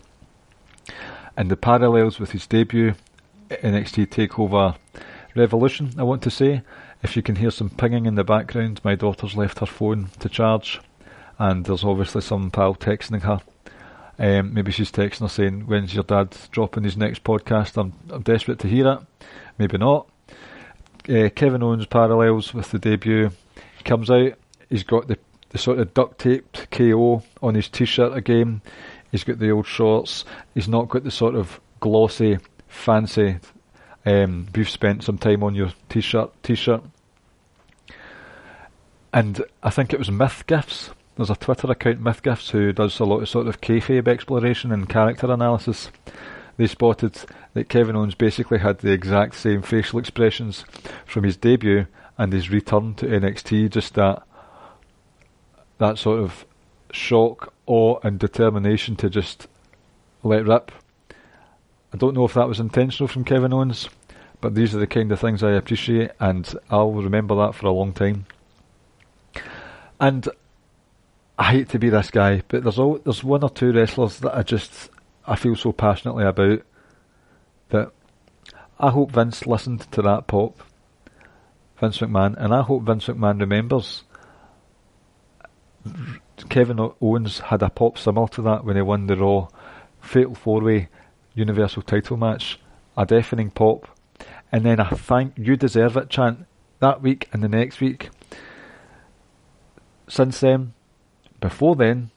And 1.36 1.50
the 1.50 1.58
parallels 1.58 2.19
with 2.19 2.32
his 2.32 2.47
debut, 2.47 2.93
NXT 3.50 4.08
TakeOver 4.08 4.76
Revolution, 5.36 5.93
I 5.97 6.04
want 6.04 6.21
to 6.24 6.32
say, 6.32 6.62
if 7.04 7.15
you 7.15 7.21
can 7.21 7.38
hear 7.38 7.52
some 7.52 7.69
pinging 7.69 8.06
in 8.06 8.15
the 8.15 8.24
background, 8.24 8.82
my 8.84 8.95
daughter's 8.95 9.36
left 9.36 9.60
her 9.60 9.65
phone 9.65 10.10
to 10.19 10.30
charge, 10.30 10.80
and 11.39 11.65
there's 11.65 11.84
obviously 11.84 12.21
some 12.21 12.52
pal 12.52 12.76
texting 12.76 13.21
her. 13.21 13.39
Um, 14.19 14.54
maybe 14.54 14.71
she's 14.71 14.91
texting 14.91 15.21
her 15.21 15.30
saying, 15.30 15.62
When's 15.62 15.95
your 15.95 16.04
dad 16.04 16.38
dropping 16.52 16.84
his 16.84 16.97
next 16.97 17.24
podcast? 17.24 17.78
I'm, 17.78 17.93
I'm 18.10 18.21
desperate 18.21 18.60
to 18.60 18.67
hear 18.67 18.88
it. 18.88 19.00
Maybe 19.58 19.78
not. 19.78 20.08
Uh, 21.10 21.30
Kevin 21.34 21.63
Owens 21.63 21.88
parallels 21.88 22.54
with 22.54 22.69
the 22.69 22.78
debut. 22.78 23.32
He 23.78 23.84
comes 23.84 24.12
out 24.12 24.34
He's 24.71 24.84
got 24.84 25.10
the, 25.10 25.19
the 25.49 25.57
sort 25.57 25.79
of 25.79 25.93
duct 25.93 26.17
taped 26.17 26.71
KO 26.71 27.21
on 27.43 27.55
his 27.55 27.67
t-shirt 27.67 28.17
again. 28.17 28.62
He's 29.12 29.25
got 29.25 29.38
the 29.38 29.51
old 29.51 29.67
shorts. 29.67 30.23
He's 30.55 30.69
not 30.69 30.88
got 30.88 31.03
the 31.03 31.12
sort 31.12 31.36
of 31.36 31.60
glossy, 31.81 32.39
fancy. 32.69 33.39
Um, 34.05 34.47
we've 34.55 34.69
spent 34.69 35.03
some 35.03 35.17
time 35.17 35.43
on 35.43 35.55
your 35.55 35.73
t-shirt. 35.89 36.31
T-shirt. 36.41 36.81
And 39.13 39.43
I 39.62 39.69
think 39.69 39.91
it 39.91 39.99
was 39.99 40.10
Myth 40.10 40.45
Gifts. 40.47 40.91
There's 41.17 41.29
a 41.29 41.36
Twitter 41.36 41.69
account, 41.69 41.99
Myth 41.99 42.23
Gifts, 42.23 42.51
who 42.51 42.71
does 42.71 42.97
a 43.01 43.05
lot 43.05 43.21
of 43.21 43.27
sort 43.27 43.47
of 43.47 43.60
kayfabe 43.60 44.07
exploration 44.07 44.71
and 44.71 44.88
character 44.88 45.29
analysis. 45.29 45.91
They 46.55 46.67
spotted 46.67 47.19
that 47.53 47.67
Kevin 47.67 47.97
Owens 47.97 48.15
basically 48.15 48.60
had 48.60 48.79
the 48.79 48.91
exact 48.91 49.36
same 49.36 49.63
facial 49.63 49.99
expressions 49.99 50.63
from 51.05 51.25
his 51.25 51.36
debut 51.36 51.88
and 52.17 52.31
his 52.31 52.49
return 52.49 52.93
to 52.95 53.05
NXT, 53.05 53.71
just 53.71 53.95
that 53.95 54.23
that 55.82 55.98
sort 55.98 56.20
of 56.20 56.46
shock, 56.91 57.54
awe, 57.65 57.98
and 58.04 58.20
determination 58.20 58.96
to 58.96 59.10
just 59.10 59.48
let 60.22 60.46
rip. 60.46 60.72
I 61.91 61.98
don't 61.98 62.13
know 62.13 62.24
if 62.24 62.36
that 62.36 62.48
was 62.48 62.60
intentional 62.60 63.08
from 63.08 63.24
Kevin 63.24 63.52
Owens, 63.52 63.89
but 64.41 64.54
these 64.54 64.76
are 64.76 64.80
the 64.80 64.86
kind 64.86 65.12
of 65.12 65.20
things 65.20 65.41
I 65.41 65.54
appreciate, 65.54 66.12
and 66.20 66.48
I'll 66.70 66.91
remember 66.91 67.36
that 67.38 67.56
for 67.56 67.65
a 67.65 67.72
long 67.72 67.94
time. 67.94 68.28
And 70.00 70.30
I 71.39 71.46
hate 71.52 71.70
to 71.70 71.80
be 71.80 71.89
this 71.89 72.12
guy, 72.12 72.44
but 72.48 72.62
there's 72.62 72.78
all, 72.78 73.00
there's 73.00 73.24
one 73.24 73.44
or 73.44 73.50
two 73.50 73.74
wrestlers 73.74 74.20
that 74.20 74.38
I 74.38 74.44
just 74.44 74.91
I 75.26 75.36
feel 75.36 75.56
so 75.56 75.72
passionately 75.72 76.26
about 76.26 76.62
that 77.70 77.91
I 78.80 78.91
hope 78.91 79.13
Vince 79.13 79.48
listened 79.48 79.91
to 79.91 80.04
that 80.04 80.28
pop, 80.28 80.62
Vince 81.80 81.98
McMahon, 81.98 82.36
and 82.38 82.54
I 82.54 82.62
hope 82.62 82.84
Vince 82.84 83.08
McMahon 83.08 83.39
remembers 83.39 84.04
Kevin 86.50 86.80
Owens 87.02 87.39
had 87.39 87.62
a 87.63 87.70
pop 87.70 87.98
similar 87.98 88.28
to 88.30 88.41
that 88.41 88.65
when 88.65 88.76
he 88.76 88.82
won 88.82 89.08
the 89.08 89.15
Raw 89.15 89.48
Fatal 90.02 90.36
Four 90.36 90.62
Way 90.62 90.89
Universal 91.34 91.84
title 91.84 92.17
match. 92.17 92.60
A 92.98 93.06
deafening 93.06 93.52
pop. 93.52 93.88
And 94.52 94.65
then 94.65 94.80
a 94.80 94.96
thank 94.96 95.38
you 95.38 95.56
deserve 95.56 95.96
it 95.96 96.10
chant 96.10 96.46
that 96.80 97.02
week 97.02 97.30
and 97.32 97.41
the 97.41 97.48
next 97.48 97.80
week. 97.80 98.10
Since 100.10 100.41
then, 100.41 100.74
before 101.39 101.76
then, 101.76 102.12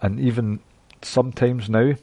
and 0.00 0.18
even 0.18 0.60
sometimes 1.02 1.68
now, 1.68 1.94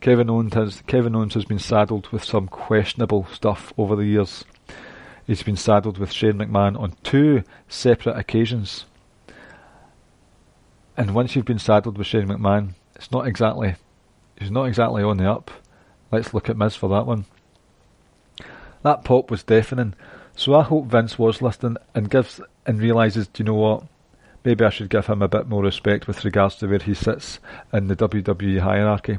Kevin 0.00 0.30
Owens 0.30 0.54
has 0.54 0.82
Kevin 0.86 1.14
Owens 1.14 1.34
has 1.34 1.44
been 1.44 1.58
saddled 1.58 2.08
with 2.08 2.24
some 2.24 2.48
questionable 2.48 3.26
stuff 3.32 3.72
over 3.76 3.94
the 3.94 4.06
years. 4.06 4.44
He's 5.26 5.42
been 5.42 5.56
saddled 5.56 5.98
with 5.98 6.10
Shane 6.10 6.34
McMahon 6.34 6.78
on 6.78 6.94
two 7.02 7.44
separate 7.68 8.16
occasions. 8.16 8.86
And 10.96 11.14
once 11.14 11.34
you've 11.34 11.44
been 11.44 11.58
saddled 11.58 11.96
with 11.96 12.06
Shane 12.06 12.28
McMahon, 12.28 12.74
it's 12.96 13.10
not 13.10 13.26
exactly 13.26 13.76
he's 14.38 14.50
not 14.50 14.64
exactly 14.64 15.02
on 15.02 15.16
the 15.16 15.30
up. 15.30 15.50
Let's 16.10 16.34
look 16.34 16.50
at 16.50 16.56
Miz 16.56 16.76
for 16.76 16.88
that 16.90 17.06
one. 17.06 17.24
That 18.82 19.04
pop 19.04 19.30
was 19.30 19.42
deafening, 19.42 19.94
so 20.36 20.54
I 20.54 20.62
hope 20.62 20.86
Vince 20.86 21.18
was 21.18 21.40
listening 21.40 21.76
and 21.94 22.10
gives 22.10 22.40
and 22.66 22.80
realizes, 22.80 23.28
do 23.28 23.42
you 23.42 23.46
know 23.46 23.54
what? 23.54 23.84
Maybe 24.44 24.64
I 24.64 24.70
should 24.70 24.90
give 24.90 25.06
him 25.06 25.22
a 25.22 25.28
bit 25.28 25.48
more 25.48 25.62
respect 25.62 26.08
with 26.08 26.24
regards 26.24 26.56
to 26.56 26.66
where 26.66 26.80
he 26.80 26.94
sits 26.94 27.38
in 27.72 27.86
the 27.86 27.96
WWE 27.96 28.60
hierarchy. 28.60 29.18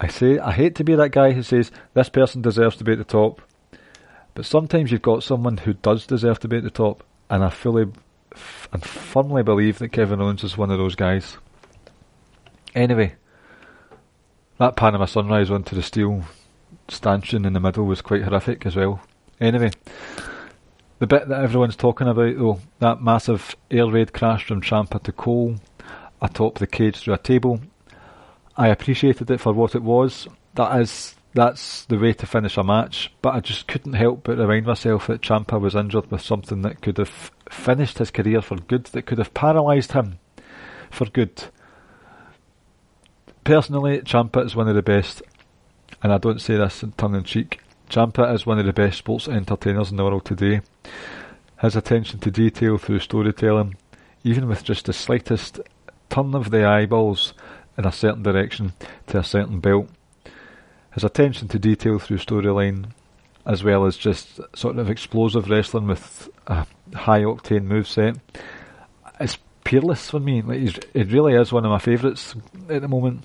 I 0.00 0.08
say 0.08 0.38
I 0.38 0.52
hate 0.52 0.74
to 0.76 0.84
be 0.84 0.96
that 0.96 1.12
guy 1.12 1.32
who 1.32 1.42
says 1.42 1.70
this 1.94 2.08
person 2.08 2.42
deserves 2.42 2.76
to 2.76 2.84
be 2.84 2.92
at 2.92 2.98
the 2.98 3.04
top, 3.04 3.40
but 4.34 4.44
sometimes 4.44 4.90
you've 4.90 5.02
got 5.02 5.22
someone 5.22 5.58
who 5.58 5.74
does 5.74 6.06
deserve 6.06 6.40
to 6.40 6.48
be 6.48 6.56
at 6.56 6.64
the 6.64 6.70
top, 6.70 7.04
and 7.30 7.44
I 7.44 7.50
fully 7.50 7.86
and 8.72 8.84
firmly 8.84 9.42
believe 9.42 9.78
that 9.78 9.90
Kevin 9.90 10.20
Owens 10.20 10.44
is 10.44 10.56
one 10.56 10.70
of 10.70 10.78
those 10.78 10.94
guys. 10.94 11.36
Anyway, 12.74 13.14
that 14.58 14.76
Panama 14.76 15.04
Sunrise 15.04 15.50
onto 15.50 15.76
the 15.76 15.82
steel 15.82 16.24
stanchion 16.88 17.44
in 17.44 17.52
the 17.52 17.60
middle 17.60 17.84
was 17.84 18.02
quite 18.02 18.22
horrific 18.22 18.66
as 18.66 18.76
well. 18.76 19.00
Anyway, 19.40 19.70
the 20.98 21.06
bit 21.06 21.28
that 21.28 21.42
everyone's 21.42 21.76
talking 21.76 22.08
about 22.08 22.36
though, 22.36 22.60
that 22.78 23.02
massive 23.02 23.56
air 23.70 23.86
raid 23.86 24.12
crash 24.12 24.46
from 24.46 24.60
Ciampa 24.60 25.02
to 25.02 25.12
Cole 25.12 25.56
atop 26.22 26.58
the 26.58 26.66
cage 26.66 26.96
through 26.98 27.14
a 27.14 27.18
table, 27.18 27.60
I 28.56 28.68
appreciated 28.68 29.30
it 29.30 29.40
for 29.40 29.52
what 29.52 29.74
it 29.74 29.82
was. 29.82 30.28
That 30.54 30.80
is 30.80 31.13
that's 31.34 31.84
the 31.86 31.98
way 31.98 32.12
to 32.12 32.26
finish 32.26 32.56
a 32.56 32.62
match. 32.62 33.12
But 33.20 33.34
I 33.34 33.40
just 33.40 33.66
couldn't 33.66 33.94
help 33.94 34.22
but 34.24 34.38
remind 34.38 34.66
myself 34.66 35.08
that 35.08 35.20
Ciampa 35.20 35.60
was 35.60 35.74
injured 35.74 36.10
with 36.10 36.22
something 36.22 36.62
that 36.62 36.80
could 36.80 36.98
have 36.98 37.32
finished 37.50 37.98
his 37.98 38.10
career 38.10 38.40
for 38.40 38.56
good, 38.56 38.84
that 38.86 39.06
could 39.06 39.18
have 39.18 39.34
paralysed 39.34 39.92
him 39.92 40.18
for 40.90 41.06
good. 41.06 41.44
Personally, 43.42 44.00
Ciampa 44.00 44.46
is 44.46 44.56
one 44.56 44.68
of 44.68 44.76
the 44.76 44.82
best, 44.82 45.22
and 46.02 46.12
I 46.12 46.18
don't 46.18 46.40
say 46.40 46.56
this 46.56 46.82
in 46.82 46.92
tongue 46.92 47.16
in 47.16 47.24
cheek. 47.24 47.60
Ciampa 47.90 48.32
is 48.32 48.46
one 48.46 48.58
of 48.58 48.66
the 48.66 48.72
best 48.72 48.98
sports 48.98 49.28
entertainers 49.28 49.90
in 49.90 49.96
the 49.96 50.04
world 50.04 50.24
today. 50.24 50.62
His 51.60 51.76
attention 51.76 52.20
to 52.20 52.30
detail 52.30 52.78
through 52.78 53.00
storytelling, 53.00 53.76
even 54.22 54.48
with 54.48 54.64
just 54.64 54.86
the 54.86 54.92
slightest 54.92 55.60
turn 56.08 56.34
of 56.34 56.50
the 56.50 56.64
eyeballs 56.64 57.34
in 57.76 57.84
a 57.84 57.92
certain 57.92 58.22
direction 58.22 58.72
to 59.08 59.18
a 59.18 59.24
certain 59.24 59.60
belt. 59.60 59.88
His 60.94 61.04
attention 61.04 61.48
to 61.48 61.58
detail 61.58 61.98
through 61.98 62.18
storyline, 62.18 62.86
as 63.44 63.64
well 63.64 63.84
as 63.84 63.96
just 63.96 64.40
sort 64.54 64.78
of 64.78 64.88
explosive 64.88 65.50
wrestling 65.50 65.88
with 65.88 66.28
a 66.46 66.66
high 66.94 67.22
octane 67.22 67.66
moveset, 67.66 68.20
it's 69.18 69.38
peerless 69.64 70.10
for 70.10 70.20
me. 70.20 70.42
Like 70.42 70.60
he's, 70.60 70.78
it 70.94 71.10
really 71.10 71.34
is 71.34 71.52
one 71.52 71.64
of 71.64 71.70
my 71.70 71.78
favourites 71.78 72.34
at 72.68 72.82
the 72.82 72.88
moment. 72.88 73.24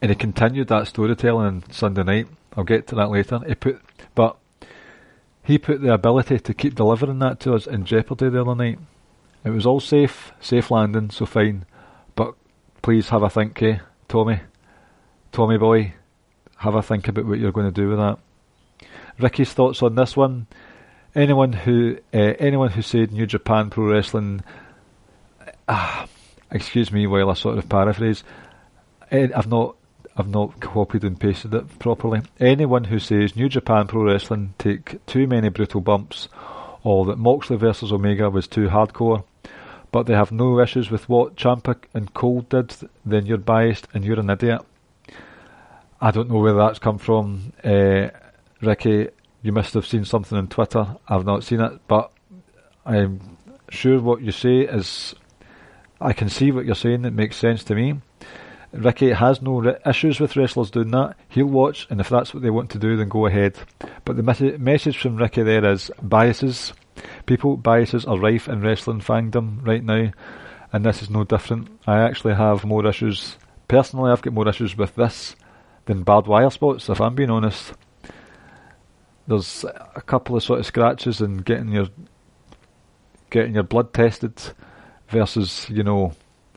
And 0.00 0.10
he 0.10 0.14
continued 0.14 0.68
that 0.68 0.88
storytelling 0.88 1.46
on 1.46 1.64
Sunday 1.70 2.02
night. 2.02 2.28
I'll 2.56 2.64
get 2.64 2.86
to 2.88 2.94
that 2.96 3.10
later. 3.10 3.40
He 3.46 3.54
put, 3.54 3.80
but 4.14 4.36
he 5.42 5.58
put 5.58 5.80
the 5.82 5.92
ability 5.92 6.40
to 6.40 6.54
keep 6.54 6.74
delivering 6.74 7.18
that 7.18 7.40
to 7.40 7.54
us 7.54 7.66
in 7.66 7.84
jeopardy 7.84 8.30
the 8.30 8.40
other 8.40 8.54
night. 8.54 8.78
It 9.44 9.50
was 9.50 9.66
all 9.66 9.80
safe, 9.80 10.32
safe 10.40 10.70
landing, 10.70 11.10
so 11.10 11.26
fine. 11.26 11.66
But 12.14 12.34
please 12.80 13.10
have 13.10 13.22
a 13.22 13.30
think, 13.30 13.60
eh, 13.62 13.78
Tommy, 14.08 14.40
Tommy 15.30 15.58
boy, 15.58 15.94
have 16.62 16.74
a 16.76 16.82
think 16.82 17.08
about 17.08 17.26
what 17.26 17.40
you're 17.40 17.52
going 17.52 17.72
to 17.72 17.80
do 17.80 17.88
with 17.88 17.98
that. 17.98 18.18
Ricky's 19.18 19.52
thoughts 19.52 19.82
on 19.82 19.96
this 19.96 20.16
one. 20.16 20.46
Anyone 21.14 21.52
who 21.52 21.98
uh, 22.14 22.34
anyone 22.38 22.70
who 22.70 22.82
said 22.82 23.12
New 23.12 23.26
Japan 23.26 23.68
Pro 23.68 23.84
Wrestling, 23.84 24.42
ah, 25.68 26.06
excuse 26.50 26.92
me 26.92 27.06
while 27.06 27.30
I 27.30 27.34
sort 27.34 27.58
of 27.58 27.68
paraphrase, 27.68 28.22
eh, 29.10 29.28
I've 29.34 29.48
not 29.48 29.76
I've 30.16 30.28
not 30.28 30.60
copied 30.60 31.04
and 31.04 31.18
pasted 31.18 31.52
it 31.52 31.78
properly. 31.80 32.22
Anyone 32.38 32.84
who 32.84 32.98
says 32.98 33.36
New 33.36 33.48
Japan 33.48 33.88
Pro 33.88 34.04
Wrestling 34.04 34.54
take 34.58 35.04
too 35.06 35.26
many 35.26 35.48
brutal 35.48 35.80
bumps, 35.80 36.28
or 36.84 37.04
that 37.06 37.18
Moxley 37.18 37.56
versus 37.56 37.92
Omega 37.92 38.30
was 38.30 38.46
too 38.46 38.68
hardcore, 38.68 39.24
but 39.90 40.06
they 40.06 40.14
have 40.14 40.30
no 40.30 40.60
issues 40.60 40.90
with 40.90 41.08
what 41.08 41.36
Ciampa 41.36 41.76
and 41.92 42.14
Cole 42.14 42.42
did, 42.42 42.74
then 43.04 43.26
you're 43.26 43.36
biased 43.36 43.88
and 43.92 44.04
you're 44.04 44.20
an 44.20 44.30
idiot. 44.30 44.62
I 46.02 46.10
don't 46.10 46.28
know 46.28 46.40
where 46.40 46.54
that's 46.54 46.80
come 46.80 46.98
from. 46.98 47.52
Uh, 47.62 48.08
Ricky, 48.60 49.06
you 49.40 49.52
must 49.52 49.72
have 49.74 49.86
seen 49.86 50.04
something 50.04 50.36
on 50.36 50.48
Twitter. 50.48 50.96
I've 51.06 51.24
not 51.24 51.44
seen 51.44 51.60
it, 51.60 51.80
but 51.86 52.10
I'm 52.84 53.38
sure 53.70 54.00
what 54.00 54.20
you 54.20 54.32
say 54.32 54.62
is. 54.62 55.14
I 56.00 56.12
can 56.12 56.28
see 56.28 56.50
what 56.50 56.66
you're 56.66 56.74
saying. 56.74 57.04
It 57.04 57.12
makes 57.12 57.36
sense 57.36 57.62
to 57.64 57.76
me. 57.76 58.00
Ricky 58.72 59.12
has 59.12 59.40
no 59.42 59.60
re- 59.60 59.76
issues 59.86 60.18
with 60.18 60.34
wrestlers 60.34 60.72
doing 60.72 60.90
that. 60.90 61.14
He'll 61.28 61.46
watch, 61.46 61.86
and 61.88 62.00
if 62.00 62.08
that's 62.08 62.34
what 62.34 62.42
they 62.42 62.50
want 62.50 62.70
to 62.70 62.80
do, 62.80 62.96
then 62.96 63.08
go 63.08 63.26
ahead. 63.26 63.56
But 64.04 64.16
the 64.16 64.24
mes- 64.24 64.58
message 64.58 64.98
from 64.98 65.14
Ricky 65.14 65.44
there 65.44 65.64
is 65.70 65.88
biases. 66.02 66.72
People, 67.26 67.56
biases 67.56 68.06
are 68.06 68.18
rife 68.18 68.48
in 68.48 68.60
wrestling 68.60 69.02
fandom 69.02 69.64
right 69.64 69.84
now, 69.84 70.10
and 70.72 70.84
this 70.84 71.00
is 71.00 71.10
no 71.10 71.22
different. 71.22 71.68
I 71.86 72.00
actually 72.00 72.34
have 72.34 72.64
more 72.64 72.84
issues. 72.86 73.36
Personally, 73.68 74.10
I've 74.10 74.22
got 74.22 74.32
more 74.32 74.48
issues 74.48 74.76
with 74.76 74.96
this 74.96 75.36
than 75.86 76.02
barbed 76.02 76.28
wire 76.28 76.50
spots, 76.50 76.88
if 76.88 77.00
I'm 77.00 77.14
being 77.14 77.30
honest. 77.30 77.74
There's 79.26 79.64
a 79.64 80.02
couple 80.02 80.36
of 80.36 80.42
sort 80.42 80.60
of 80.60 80.66
scratches 80.66 81.20
and 81.20 81.44
getting 81.44 81.68
your 81.68 81.88
getting 83.30 83.54
your 83.54 83.62
blood 83.62 83.94
tested 83.94 84.34
versus, 85.08 85.66
you 85.70 85.82
know, 85.82 86.12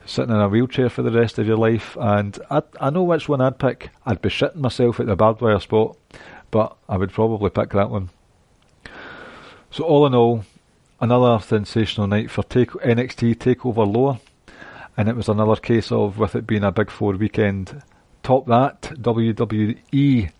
sitting 0.06 0.34
in 0.34 0.42
a 0.42 0.50
wheelchair 0.50 0.90
for 0.90 1.02
the 1.02 1.12
rest 1.12 1.40
of 1.40 1.48
your 1.48 1.58
life. 1.58 1.96
And 2.00 2.38
I, 2.50 2.64
I 2.80 2.90
know 2.90 3.04
which 3.04 3.30
one 3.30 3.42
I'd 3.42 3.60
pick. 3.60 3.90
I'd 4.06 4.22
be 4.22 4.30
shitting 4.30 4.56
myself 4.58 5.00
at 5.00 5.06
the 5.06 5.16
barbed 5.16 5.42
wire 5.42 5.60
spot, 5.60 5.98
but 6.52 6.76
I 6.90 6.98
would 6.98 7.12
probably 7.12 7.50
pick 7.50 7.72
that 7.72 7.90
one. 7.90 8.10
So 9.72 9.84
all 9.84 10.06
in 10.06 10.16
all, 10.16 10.44
another 11.00 11.44
sensational 11.44 12.08
night 12.08 12.32
for 12.32 12.44
take, 12.44 12.72
NXT 12.72 13.36
Takeover 13.36 13.92
Lower, 13.92 14.20
and 14.98 15.10
it 15.10 15.16
was 15.16 15.30
another 15.30 15.56
case 15.56 15.92
of 15.92 16.18
with 16.18 16.36
it 16.36 16.48
being 16.48 16.64
a 16.64 16.72
Big 16.72 16.90
Four 16.90 17.14
weekend 17.14 17.82
top 18.26 18.48
that 18.48 18.82
WWE, 18.82 20.32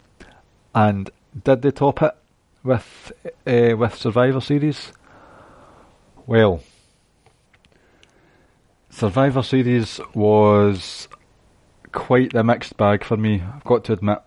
and 0.74 1.10
did 1.44 1.62
they 1.62 1.70
top 1.70 2.02
it 2.02 2.18
with 2.64 3.12
uh, 3.46 3.78
with 3.78 3.94
Survivor 3.94 4.42
Series? 4.42 4.92
Well, 6.26 6.64
Survivor 8.90 9.44
Series 9.44 10.00
was 10.16 11.08
quite 11.92 12.34
the 12.34 12.44
mixed 12.44 12.76
bag 12.76 13.04
for 13.04 13.18
me. 13.18 13.44
I've 13.54 13.64
got 13.64 13.84
to 13.86 13.94
admit. 13.94 14.18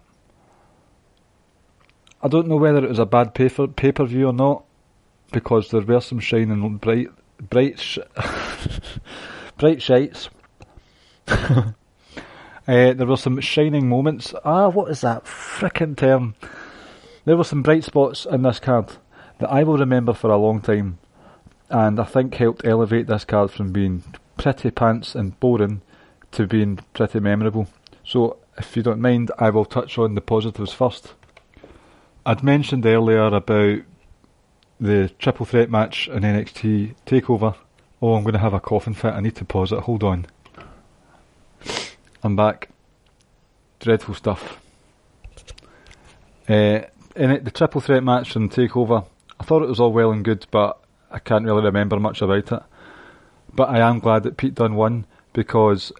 I 2.22 2.28
don't 2.28 2.46
know 2.46 2.58
whether 2.58 2.84
it 2.84 2.88
was 2.88 3.00
a 3.00 3.06
bad 3.06 3.34
pay 3.34 3.48
per 3.48 3.66
pay 3.66 3.90
per 3.90 4.04
view 4.04 4.28
or 4.28 4.32
not, 4.32 4.66
because 5.32 5.72
there 5.72 5.80
were 5.80 6.00
some 6.00 6.20
shining 6.20 6.76
bright 6.76 7.08
bright 7.40 7.80
sh- 7.80 7.98
bright 9.58 9.82
shites. 9.82 10.28
Uh, 12.68 12.92
there 12.92 13.06
were 13.06 13.16
some 13.16 13.40
shining 13.40 13.88
moments. 13.88 14.34
Ah, 14.44 14.68
what 14.68 14.90
is 14.90 15.00
that 15.00 15.24
frickin' 15.24 15.96
term? 15.96 16.34
There 17.24 17.36
were 17.36 17.44
some 17.44 17.62
bright 17.62 17.82
spots 17.82 18.26
in 18.26 18.42
this 18.42 18.60
card 18.60 18.92
that 19.38 19.50
I 19.50 19.62
will 19.62 19.78
remember 19.78 20.12
for 20.12 20.30
a 20.30 20.36
long 20.36 20.60
time, 20.60 20.98
and 21.70 21.98
I 21.98 22.04
think 22.04 22.34
helped 22.34 22.66
elevate 22.66 23.06
this 23.06 23.24
card 23.24 23.50
from 23.50 23.72
being 23.72 24.04
pretty 24.36 24.70
pants 24.70 25.14
and 25.14 25.40
boring 25.40 25.80
to 26.32 26.46
being 26.46 26.80
pretty 26.92 27.20
memorable. 27.20 27.68
So, 28.04 28.36
if 28.58 28.76
you 28.76 28.82
don't 28.82 29.00
mind, 29.00 29.30
I 29.38 29.48
will 29.48 29.64
touch 29.64 29.96
on 29.96 30.14
the 30.14 30.20
positives 30.20 30.74
first. 30.74 31.14
I'd 32.26 32.44
mentioned 32.44 32.84
earlier 32.84 33.28
about 33.28 33.80
the 34.78 35.08
triple 35.18 35.46
threat 35.46 35.70
match 35.70 36.06
in 36.08 36.22
NXT 36.22 36.96
Takeover. 37.06 37.56
Oh, 38.02 38.12
I'm 38.12 38.24
going 38.24 38.34
to 38.34 38.38
have 38.38 38.52
a 38.52 38.60
coughing 38.60 38.92
fit. 38.92 39.14
I 39.14 39.20
need 39.20 39.36
to 39.36 39.46
pause 39.46 39.72
it. 39.72 39.80
Hold 39.80 40.04
on. 40.04 40.26
I'm 42.22 42.34
back. 42.34 42.68
Dreadful 43.78 44.14
stuff. 44.14 44.60
Uh, 46.48 46.80
in 47.14 47.30
it, 47.30 47.44
the 47.44 47.50
triple 47.50 47.80
threat 47.80 48.02
match 48.02 48.32
from 48.32 48.48
Takeover, 48.48 49.06
I 49.38 49.44
thought 49.44 49.62
it 49.62 49.68
was 49.68 49.78
all 49.78 49.92
well 49.92 50.10
and 50.10 50.24
good, 50.24 50.46
but 50.50 50.78
I 51.10 51.20
can't 51.20 51.44
really 51.44 51.62
remember 51.62 52.00
much 52.00 52.20
about 52.22 52.50
it. 52.52 52.62
But 53.54 53.68
I 53.68 53.88
am 53.88 54.00
glad 54.00 54.24
that 54.24 54.36
Pete 54.36 54.54
Dunne 54.54 54.74
won 54.74 55.06
because 55.32 55.92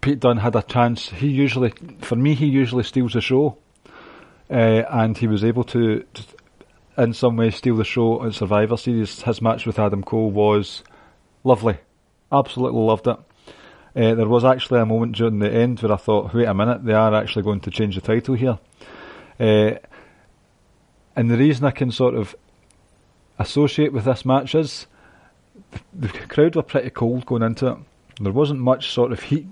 Pete 0.00 0.20
Dunne 0.20 0.38
had 0.38 0.54
a 0.54 0.62
chance. 0.62 1.08
He 1.08 1.28
usually, 1.28 1.72
for 2.00 2.16
me, 2.16 2.34
he 2.34 2.46
usually 2.46 2.84
steals 2.84 3.14
the 3.14 3.20
show, 3.20 3.58
uh, 4.50 4.82
and 4.88 5.18
he 5.18 5.26
was 5.26 5.42
able 5.44 5.64
to, 5.64 6.04
to, 6.14 6.22
in 6.96 7.12
some 7.12 7.36
way, 7.36 7.50
steal 7.50 7.76
the 7.76 7.84
show 7.84 8.24
at 8.24 8.34
Survivor 8.34 8.76
Series. 8.76 9.22
His 9.22 9.42
match 9.42 9.66
with 9.66 9.78
Adam 9.78 10.04
Cole 10.04 10.30
was 10.30 10.84
lovely. 11.42 11.78
Absolutely 12.30 12.80
loved 12.80 13.08
it. 13.08 13.16
Uh, 13.94 14.14
there 14.14 14.28
was 14.28 14.44
actually 14.44 14.80
a 14.80 14.86
moment 14.86 15.16
during 15.16 15.40
the 15.40 15.50
end 15.50 15.80
where 15.80 15.92
I 15.92 15.96
thought, 15.96 16.32
wait 16.32 16.46
a 16.46 16.54
minute, 16.54 16.84
they 16.84 16.94
are 16.94 17.14
actually 17.14 17.42
going 17.42 17.60
to 17.60 17.70
change 17.70 17.96
the 17.96 18.00
title 18.00 18.34
here. 18.34 18.58
Uh, 19.38 19.78
and 21.16 21.30
the 21.30 21.36
reason 21.36 21.64
I 21.64 21.72
can 21.72 21.90
sort 21.90 22.14
of 22.14 22.36
associate 23.38 23.92
with 23.92 24.04
this 24.04 24.24
match 24.24 24.54
is 24.54 24.86
the, 25.70 26.06
the 26.06 26.08
crowd 26.08 26.56
were 26.56 26.62
pretty 26.62 26.90
cold 26.90 27.26
going 27.26 27.42
into 27.42 27.66
it. 27.66 27.78
There 28.20 28.32
wasn't 28.32 28.60
much 28.60 28.90
sort 28.90 29.12
of 29.12 29.20
heat. 29.20 29.46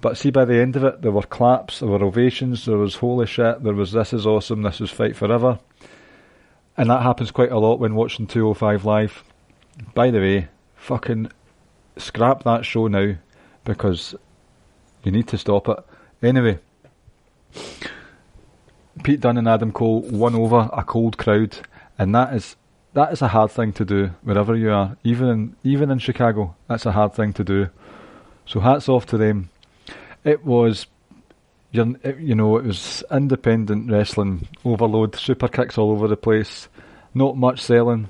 But 0.00 0.16
see, 0.16 0.30
by 0.30 0.44
the 0.44 0.60
end 0.60 0.76
of 0.76 0.84
it, 0.84 1.02
there 1.02 1.10
were 1.10 1.22
claps, 1.22 1.80
there 1.80 1.88
were 1.88 2.04
ovations, 2.04 2.66
there 2.66 2.76
was 2.76 2.96
holy 2.96 3.26
shit, 3.26 3.64
there 3.64 3.74
was 3.74 3.90
this 3.90 4.12
is 4.12 4.26
awesome, 4.26 4.62
this 4.62 4.80
is 4.80 4.90
fight 4.90 5.16
forever. 5.16 5.58
And 6.76 6.90
that 6.90 7.02
happens 7.02 7.32
quite 7.32 7.50
a 7.50 7.58
lot 7.58 7.80
when 7.80 7.96
watching 7.96 8.28
205 8.28 8.84
Live. 8.84 9.24
By 9.94 10.10
the 10.10 10.20
way, 10.20 10.48
fucking 10.76 11.32
scrap 11.98 12.44
that 12.44 12.64
show 12.64 12.86
now 12.86 13.14
because 13.64 14.14
you 15.02 15.12
need 15.12 15.28
to 15.28 15.38
stop 15.38 15.68
it. 15.68 15.78
Anyway, 16.22 16.58
Pete 19.02 19.20
Dunne 19.20 19.38
and 19.38 19.48
Adam 19.48 19.72
Cole 19.72 20.00
won 20.02 20.34
over 20.34 20.68
a 20.72 20.82
cold 20.84 21.18
crowd, 21.18 21.58
and 21.98 22.14
that 22.14 22.34
is 22.34 22.56
that 22.94 23.12
is 23.12 23.22
a 23.22 23.28
hard 23.28 23.50
thing 23.50 23.72
to 23.74 23.84
do 23.84 24.10
wherever 24.22 24.56
you 24.56 24.70
are, 24.70 24.96
even 25.04 25.28
in 25.28 25.56
even 25.62 25.90
in 25.90 25.98
Chicago. 25.98 26.56
That's 26.68 26.86
a 26.86 26.92
hard 26.92 27.14
thing 27.14 27.32
to 27.34 27.44
do. 27.44 27.68
So 28.46 28.60
hats 28.60 28.88
off 28.88 29.06
to 29.06 29.18
them. 29.18 29.50
It 30.24 30.44
was, 30.44 30.86
you 31.70 31.84
know, 32.34 32.56
it 32.56 32.64
was 32.64 33.04
independent 33.10 33.90
wrestling 33.90 34.48
overload, 34.64 35.14
super 35.16 35.48
kicks 35.48 35.78
all 35.78 35.90
over 35.90 36.08
the 36.08 36.16
place, 36.16 36.68
not 37.14 37.36
much 37.36 37.60
selling. 37.60 38.08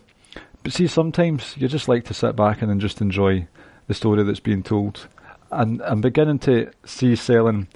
But 0.62 0.72
see, 0.72 0.86
sometimes 0.86 1.54
you 1.56 1.68
just 1.68 1.88
like 1.88 2.04
to 2.04 2.14
sit 2.14 2.36
back 2.36 2.62
and 2.62 2.80
just 2.80 3.00
enjoy 3.00 3.46
the 3.88 3.94
story 3.94 4.22
that's 4.22 4.40
being 4.40 4.62
told. 4.62 5.08
And 5.50 5.82
I'm 5.82 6.00
beginning 6.00 6.38
to 6.40 6.70
see 6.84 7.16
selling 7.16 7.66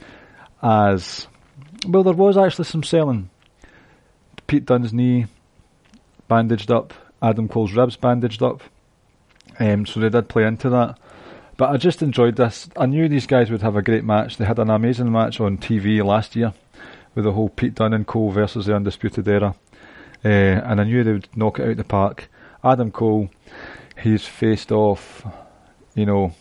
as 0.63 1.27
well. 1.87 2.05
There 2.05 2.13
was 2.13 2.37
actually 2.37 2.67
some 2.67 2.85
selling. 2.85 3.31
Pete 4.47 4.67
Dunne's 4.67 4.93
knee 4.93 5.27
bandaged 6.29 6.71
up, 6.71 6.95
Adam 7.21 7.49
Cole's 7.49 7.73
ribs 7.73 7.97
bandaged 7.97 8.43
up. 8.43 8.63
Um, 9.59 9.87
so 9.87 10.01
they 10.01 10.11
did 10.11 10.29
play 10.29 10.45
into 10.45 10.71
that. 10.71 10.99
But 11.57 11.71
I 11.71 11.77
just 11.77 12.03
enjoyed 12.03 12.37
this. 12.37 12.69
I 12.77 12.87
knew 12.87 13.09
these 13.09 13.27
guys 13.27 13.51
would 13.51 13.63
have 13.63 13.77
a 13.77 13.83
great 13.83 14.05
match. 14.05 14.37
They 14.37 14.45
had 14.45 14.59
an 14.59 14.71
amazing 14.71 15.11
match 15.11 15.41
on 15.41 15.59
TV 15.59 16.05
last 16.05 16.37
year 16.37 16.53
with 17.15 17.25
the 17.25 17.33
whole 17.33 17.49
Pete 17.49 17.75
Dunne 17.75 17.93
and 17.93 18.07
Cole 18.07 18.31
versus 18.31 18.67
the 18.67 18.75
Undisputed 18.75 19.29
Era. 19.29 19.55
Uh, 20.25 20.29
and 20.29 20.81
I 20.81 20.85
knew 20.85 21.05
they 21.05 21.13
would 21.13 21.29
knock 21.37 21.59
it 21.59 21.69
out 21.69 21.77
the 21.77 21.85
park. 21.85 22.29
Adam 22.65 22.91
Cole, 22.91 23.31
he's 24.03 24.25
faced 24.25 24.73
off 24.73 25.27
you 25.95 26.07
know, 26.07 26.33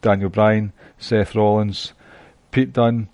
Daniel 0.00 0.30
Bryan, 0.30 0.72
Seth 0.98 1.34
Rollins, 1.34 1.92
Pete 2.50 2.72
Dunne. 2.72 3.08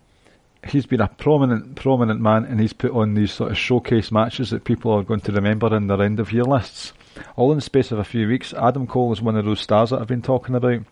He's 0.67 0.87
been 0.87 1.01
a 1.01 1.09
prominent, 1.09 1.77
prominent 1.77 2.21
man, 2.21 2.45
and 2.45 2.61
he's 2.61 2.73
put 2.73 2.93
on 2.93 3.15
these 3.15 3.33
sort 3.33 3.53
of 3.53 3.59
showcase 3.59 4.11
matches 4.11 4.51
that 4.51 4.65
people 4.65 4.93
are 4.93 5.05
going 5.05 5.21
to 5.21 5.33
remember 5.33 5.75
in 5.75 5.87
their 5.87 6.03
end 6.03 6.19
of 6.19 6.33
year 6.33 6.45
lists. 6.45 6.93
All 7.37 7.53
in 7.53 7.59
the 7.59 7.63
space 7.63 7.93
of 7.93 7.99
a 7.99 8.05
few 8.05 8.27
weeks. 8.27 8.53
Adam 8.55 8.87
Cole 8.87 9.13
is 9.13 9.23
one 9.23 9.37
of 9.37 9.45
those 9.45 9.61
stars 9.61 9.91
that 9.91 10.01
I've 10.01 10.09
been 10.09 10.23
talking 10.23 10.55
about. 10.55 10.83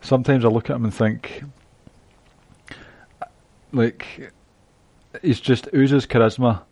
Sometimes 0.00 0.44
I 0.44 0.48
look 0.48 0.70
at 0.70 0.76
him 0.76 0.84
and 0.84 0.94
think, 0.94 1.44
like, 3.72 4.32
he's 5.22 5.40
just 5.40 5.68
oozes 5.74 6.06
charisma, 6.06 6.62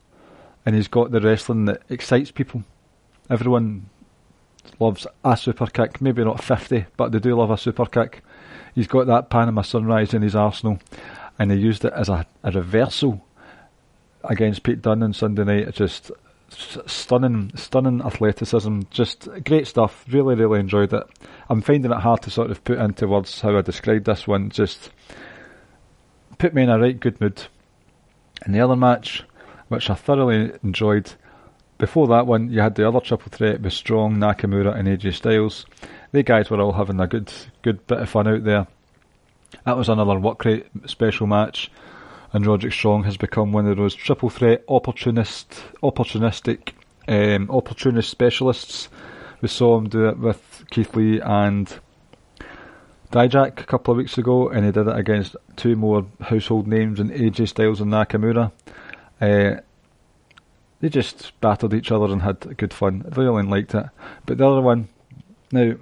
and 0.64 0.74
he's 0.74 0.88
got 0.88 1.11
the 1.11 1.20
wrestling 1.20 1.66
that 1.66 1.82
excites 1.88 2.30
people. 2.30 2.64
Everyone 3.30 3.88
loves 4.79 5.07
a 5.25 5.37
super 5.37 5.66
kick, 5.66 6.01
maybe 6.01 6.25
not 6.25 6.42
50, 6.42 6.87
but 6.96 7.12
they 7.12 7.18
do 7.18 7.37
love 7.37 7.51
a 7.51 7.59
super 7.59 7.87
kick. 7.87 8.22
He's 8.75 8.87
got 8.87 9.07
that 9.07 9.31
Panama 9.31 9.62
Sunrise 9.62 10.14
in 10.14 10.22
his 10.22 10.35
arsenal, 10.35 10.79
and 11.38 11.51
he 11.51 11.59
used 11.59 11.85
it 11.85 11.92
as 11.94 12.09
a, 12.09 12.27
a 12.42 12.51
reversal 12.51 13.25
against 14.25 14.62
Pete 14.62 14.83
Dunne 14.83 15.03
on 15.03 15.12
Sunday 15.12 15.44
night. 15.44 15.68
It's 15.68 15.79
just 15.79 16.11
stunning, 16.87 17.53
stunning 17.55 18.03
athleticism. 18.03 18.83
Just 18.90 19.29
great 19.44 19.66
stuff. 19.66 20.05
Really, 20.09 20.35
really 20.35 20.61
enjoyed 20.61 20.92
it. 20.92 21.05
I'm 21.48 21.62
finding 21.62 21.92
it 21.92 22.01
hard 22.01 22.22
to 22.22 22.31
sort 22.31 22.51
of 22.51 22.62
put 22.64 22.79
into 22.79 23.09
words 23.09 23.40
how 23.40 23.57
I 23.57 23.62
described 23.62 24.07
this 24.07 24.27
one. 24.27 24.51
Just 24.51 24.90
put 26.38 26.55
me 26.55 26.62
in 26.62 26.70
a 26.70 26.79
right 26.79 26.98
good 26.98 27.20
mood. 27.20 27.42
And 28.44 28.55
the 28.55 28.61
other 28.61 28.77
match, 28.77 29.25
which 29.68 29.88
I 29.90 29.94
thoroughly 29.94 30.53
enjoyed, 30.62 31.12
before 31.83 32.07
that 32.07 32.29
one, 32.29 32.49
you 32.49 32.61
had 32.61 32.77
the 32.77 32.87
other 32.87 33.01
triple 33.01 33.29
threat 33.33 33.61
with 33.61 33.73
Strong, 33.73 34.14
Nakamura, 34.14 34.79
and 34.79 34.87
AJ 34.87 35.14
Styles. 35.14 35.66
They 36.12 36.23
guys 36.23 36.49
were 36.49 36.61
all 36.61 36.71
having 36.71 37.01
a 37.01 37.09
good, 37.09 37.33
good 37.62 37.85
bit 37.88 37.99
of 37.99 38.09
fun 38.09 38.29
out 38.29 38.45
there. 38.45 38.68
That 39.66 39.77
was 39.77 39.88
another 39.88 40.16
work 40.16 40.45
rate 40.45 40.66
special 40.87 41.27
match, 41.27 41.73
and 42.33 42.47
Roderick 42.47 42.73
Strong 42.73 43.03
has 43.03 43.16
become 43.16 43.51
one 43.51 43.66
of 43.66 43.79
those 43.79 43.97
triple 43.97 44.31
threat 44.31 44.62
opportunist, 44.68 45.61
opportunistic, 45.83 46.75
um, 47.09 47.51
opportunist 47.51 48.11
specialists. 48.11 48.88
We 49.40 49.49
saw 49.49 49.77
him 49.77 49.88
do 49.88 50.07
it 50.07 50.18
with 50.21 50.64
Keith 50.71 50.95
Lee 50.95 51.21
and 51.21 51.81
Dijak 53.11 53.61
a 53.61 53.64
couple 53.64 53.90
of 53.90 53.99
weeks 53.99 54.16
ago, 54.18 54.49
and 54.49 54.64
he 54.64 54.71
did 54.71 54.87
it 54.87 54.97
against 54.97 55.35
two 55.57 55.75
more 55.75 56.07
household 56.21 56.68
names 56.68 57.01
in 57.01 57.11
AJ 57.11 57.49
Styles 57.49 57.81
and 57.81 57.90
Nakamura. 57.90 58.53
Uh, 59.21 59.62
they 60.83 60.88
just 60.88 61.40
battled 61.40 61.75
each 61.75 61.92
other 61.92 62.07
and 62.07 62.23
had 62.23 62.57
good 62.57 62.75
fun. 62.75 63.05
Really 63.16 63.42
liked 63.45 63.73
it. 63.73 63.87
But 64.27 64.38
the 64.38 64.49
other 64.49 64.61
one, 64.61 64.88
now, 65.53 65.75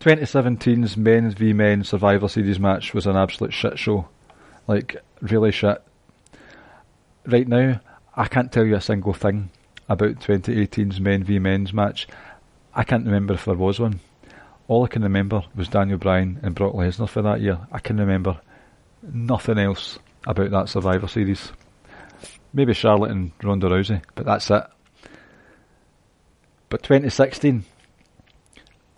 2017's 0.00 0.96
Men 0.96 1.30
v 1.30 1.52
men 1.52 1.84
Survivor 1.84 2.26
Series 2.26 2.58
match 2.58 2.92
was 2.92 3.06
an 3.06 3.16
absolute 3.16 3.54
shit 3.54 3.78
show. 3.78 4.08
Like, 4.66 4.96
really 5.20 5.52
shit. 5.52 5.80
Right 7.24 7.46
now, 7.46 7.80
I 8.16 8.26
can't 8.26 8.50
tell 8.50 8.64
you 8.64 8.74
a 8.74 8.80
single 8.80 9.14
thing 9.14 9.50
about 9.88 10.16
2018's 10.16 11.00
men 11.00 11.22
v 11.22 11.38
men's 11.38 11.72
match. 11.72 12.08
I 12.74 12.82
can't 12.82 13.06
remember 13.06 13.34
if 13.34 13.44
there 13.44 13.54
was 13.54 13.78
one. 13.78 14.00
All 14.66 14.84
I 14.84 14.88
can 14.88 15.02
remember 15.02 15.44
was 15.54 15.68
Daniel 15.68 15.98
Bryan 15.98 16.40
and 16.42 16.56
Brock 16.56 16.74
Lesnar 16.74 17.08
for 17.08 17.22
that 17.22 17.40
year. 17.40 17.60
I 17.70 17.78
can 17.78 17.98
remember 17.98 18.40
nothing 19.00 19.58
else 19.58 20.00
about 20.26 20.50
that 20.50 20.68
Survivor 20.68 21.06
Series. 21.06 21.52
Maybe 22.52 22.74
Charlotte 22.74 23.10
and 23.10 23.32
Ronda 23.42 23.68
Rousey, 23.68 24.02
but 24.14 24.26
that's 24.26 24.50
it. 24.50 24.64
But 26.68 26.82
2016, 26.82 27.64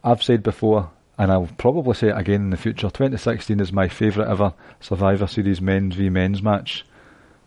I've 0.02 0.22
said 0.22 0.42
before, 0.42 0.90
and 1.18 1.30
I'll 1.30 1.48
probably 1.58 1.94
say 1.94 2.08
it 2.08 2.16
again 2.16 2.42
in 2.42 2.50
the 2.50 2.56
future, 2.56 2.88
2016 2.88 3.60
is 3.60 3.72
my 3.72 3.88
favourite 3.88 4.30
ever 4.30 4.54
Survivor 4.80 5.26
Series 5.26 5.60
men's 5.60 5.94
v 5.94 6.08
men's 6.08 6.42
match. 6.42 6.84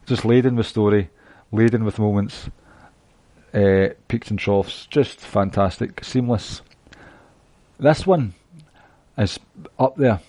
Just 0.06 0.26
laden 0.26 0.56
with 0.56 0.68
story, 0.68 1.10
laden 1.52 1.84
with 1.84 2.00
moments, 2.00 2.50
uh, 3.54 3.90
peaks 4.08 4.30
and 4.30 4.40
troughs, 4.40 4.86
just 4.88 5.20
fantastic, 5.20 6.04
seamless. 6.04 6.62
This 7.80 8.08
one 8.08 8.34
is 9.18 9.40
up 9.78 9.98
there. 9.98 10.20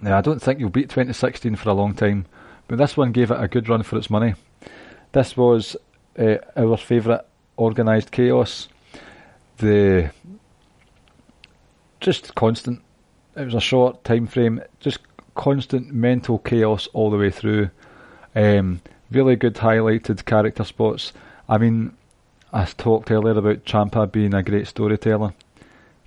Now, 0.00 0.18
I 0.18 0.20
don't 0.20 0.42
think 0.42 0.60
you'll 0.60 0.70
beat 0.70 0.90
2016 0.90 1.56
for 1.56 1.70
a 1.70 1.74
long 1.74 1.94
time, 1.94 2.26
but 2.68 2.78
this 2.78 2.96
one 2.96 3.12
gave 3.12 3.30
it 3.30 3.40
a 3.40 3.48
good 3.48 3.68
run 3.68 3.82
for 3.82 3.96
its 3.96 4.10
money. 4.10 4.34
This 5.14 5.36
was 5.36 5.76
uh, 6.18 6.38
our 6.56 6.76
favourite 6.76 7.20
organised 7.56 8.10
chaos. 8.10 8.66
The 9.58 10.10
just 12.00 12.34
constant. 12.34 12.82
It 13.36 13.44
was 13.44 13.54
a 13.54 13.60
short 13.60 14.02
time 14.02 14.26
frame, 14.26 14.60
just 14.80 14.98
constant 15.36 15.94
mental 15.94 16.40
chaos 16.40 16.88
all 16.92 17.10
the 17.10 17.16
way 17.16 17.30
through. 17.30 17.70
Um, 18.34 18.80
really 19.12 19.36
good 19.36 19.54
highlighted 19.54 20.24
character 20.24 20.64
spots. 20.64 21.12
I 21.48 21.58
mean, 21.58 21.96
I 22.52 22.64
talked 22.64 23.12
earlier 23.12 23.38
about 23.38 23.64
Ciampa 23.64 24.10
being 24.10 24.34
a 24.34 24.42
great 24.42 24.66
storyteller. 24.66 25.32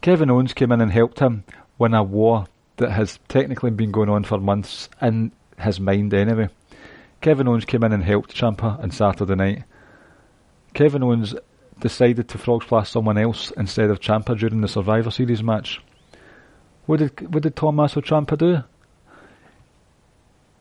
Kevin 0.02 0.30
Owens 0.30 0.54
came 0.54 0.74
in 0.74 0.82
and 0.82 0.92
helped 0.92 1.20
him 1.20 1.46
win 1.78 1.94
a 1.94 2.04
war 2.04 2.48
that 2.76 2.92
has 2.92 3.20
technically 3.30 3.72
been 3.72 3.92
going 3.92 4.10
on 4.10 4.26
for 4.26 4.38
months 4.38 4.90
in 5.02 5.32
his 5.58 5.80
mind 5.80 6.14
anyway. 6.14 6.50
Kevin 7.22 7.48
Owens 7.48 7.66
came 7.66 7.84
in 7.84 7.94
and 7.94 8.04
helped 8.04 8.36
Ciampa 8.36 8.82
on 8.82 8.92
Saturday 8.92 9.36
night. 9.36 9.64
Kevin 10.74 11.04
Owens 11.04 11.36
decided 11.80 12.28
to 12.30 12.38
frog 12.38 12.64
splash 12.64 12.90
someone 12.90 13.18
else 13.18 13.52
instead 13.58 13.90
of 13.90 14.00
Ciampa 14.00 14.38
during 14.38 14.62
the 14.62 14.68
Survivor 14.68 15.12
Series 15.12 15.44
match. 15.44 15.82
What 16.86 17.00
did 17.00 17.34
what 17.34 17.44
did 17.44 17.56
Tommaso 17.56 18.02
Ciampa 18.02 18.38
do? 18.38 18.64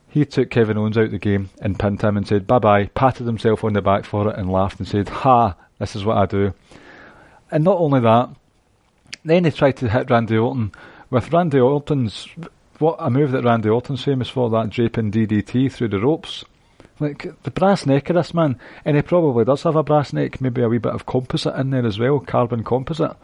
He 0.09 0.25
took 0.25 0.51
Kevin 0.51 0.79
Owens 0.79 0.97
out 0.97 1.05
of 1.05 1.11
the 1.11 1.19
game 1.19 1.51
and 1.61 1.79
pinned 1.79 2.03
him 2.03 2.17
and 2.17 2.27
said 2.27 2.47
bye 2.47 2.59
bye, 2.59 2.87
patted 2.87 3.27
himself 3.27 3.63
on 3.65 3.75
the 3.75 3.83
back 3.83 4.05
for 4.05 4.29
it 4.29 4.39
and 4.39 4.51
laughed 4.51 4.79
and 4.79 4.89
said, 4.89 5.09
Ha, 5.09 5.55
this 5.79 5.95
is 5.95 6.05
what 6.05 6.17
I 6.17 6.27
do. 6.27 6.55
And 7.51 7.65
not 7.65 7.79
only 7.79 8.01
that, 8.01 8.31
then 9.25 9.45
he 9.45 9.51
tried 9.51 9.77
to 9.79 9.89
hit 9.89 10.11
Randy 10.11 10.37
Orton 10.37 10.73
with 11.11 11.33
Randy 11.33 11.61
Orton's 11.61 12.29
what 12.79 12.97
a 12.99 13.11
move 13.11 13.33
that 13.33 13.45
Randy 13.45 13.69
Orton's 13.69 14.05
famous 14.05 14.29
for, 14.29 14.51
that 14.51 14.71
draping 14.71 15.11
DDT 15.11 15.73
through 15.73 15.89
the 15.89 16.01
ropes. 16.01 16.45
Like 16.99 17.43
the 17.43 17.51
brass 17.51 17.85
neck 17.85 18.09
of 18.09 18.17
this 18.17 18.33
man, 18.33 18.59
and 18.85 18.97
he 18.97 19.03
probably 19.03 19.45
does 19.45 19.63
have 19.65 19.77
a 19.77 19.83
brass 19.83 20.13
neck, 20.13 20.41
maybe 20.41 20.63
a 20.63 20.69
wee 20.69 20.79
bit 20.79 20.95
of 20.95 21.05
composite 21.05 21.55
in 21.57 21.71
there 21.71 21.87
as 21.87 21.99
well, 21.99 22.21
carbon 22.21 22.65
composite. 22.65 23.17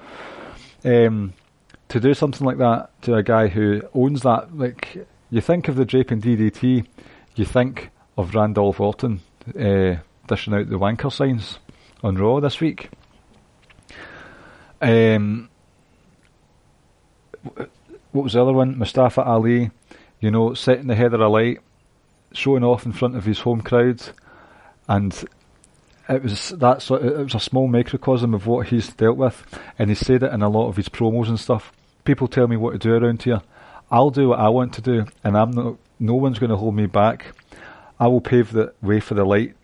Um, 0.85 1.33
to 1.89 2.01
do 2.01 2.15
something 2.15 2.47
like 2.47 2.59
that 2.59 2.91
to 3.03 3.15
a 3.15 3.23
guy 3.23 3.49
who 3.49 3.83
owns 3.95 4.23
that, 4.23 4.57
like 4.57 5.07
you 5.31 5.41
think 5.41 5.69
of 5.69 5.77
the 5.77 5.85
draping 5.85 6.21
DDT, 6.21 6.87
you 7.35 7.45
think 7.45 7.91
of 8.17 8.35
Randolph 8.35 8.81
Orton 8.81 9.21
uh, 9.59 9.97
dishing 10.27 10.55
out 10.55 10.69
the 10.69 10.79
wanker 10.79 11.13
signs 11.13 11.59
on 12.03 12.17
Raw 12.17 12.41
this 12.41 12.61
week. 12.61 12.91
Um, 14.81 15.49
what 18.13 18.25
was 18.25 18.35
the 18.35 18.43
other 18.43 18.53
one? 18.53 18.79
Mustafa 18.79 19.23
Ali, 19.23 19.71
you 20.21 20.31
know, 20.31 20.55
setting 20.55 20.87
the 20.87 20.95
header 20.95 21.21
alight, 21.21 21.61
showing 22.33 22.65
off 22.65 22.87
in 22.87 22.93
front 22.93 23.17
of 23.17 23.25
his 23.25 23.41
home 23.41 23.61
crowd, 23.61 24.03
and 24.89 25.25
it 26.09 26.23
was 26.23 26.51
that 26.51 26.83
sort. 26.83 27.03
It 27.03 27.17
was 27.17 27.35
a 27.35 27.41
small 27.41 27.69
microcosm 27.69 28.35
of 28.35 28.47
what 28.47 28.69
he's 28.69 28.93
dealt 28.93 29.17
with, 29.17 29.45
and 29.79 29.91
he 29.91 29.95
said 29.95 30.23
it 30.23 30.33
in 30.33 30.43
a 30.43 30.49
lot 30.49 30.69
of 30.69 30.77
his 30.77 30.89
promos 30.89 31.29
and 31.29 31.41
stuff. 31.41 31.73
People 32.05 32.29
tell 32.29 32.49
me 32.49 32.57
what 32.57 32.73
to 32.73 32.79
do 32.79 32.95
around 32.95 33.23
here. 33.23 33.41
I'll 33.91 34.11
do 34.11 34.29
what 34.29 34.41
I 34.41 34.49
want 34.49 34.73
to 34.75 34.81
do, 34.81 35.07
and 35.25 35.37
I'm 35.37 35.51
not. 35.51 35.77
No 35.99 36.15
one's 36.15 36.39
going 36.39 36.51
to 36.51 36.57
hold 36.57 36.75
me 36.75 36.87
back. 36.87 37.27
I 38.01 38.09
will 38.09 38.21
pave 38.21 38.53
the 38.53 38.73
way 38.83 38.99
for 38.99 39.15
the 39.15 39.25
light 39.25 39.55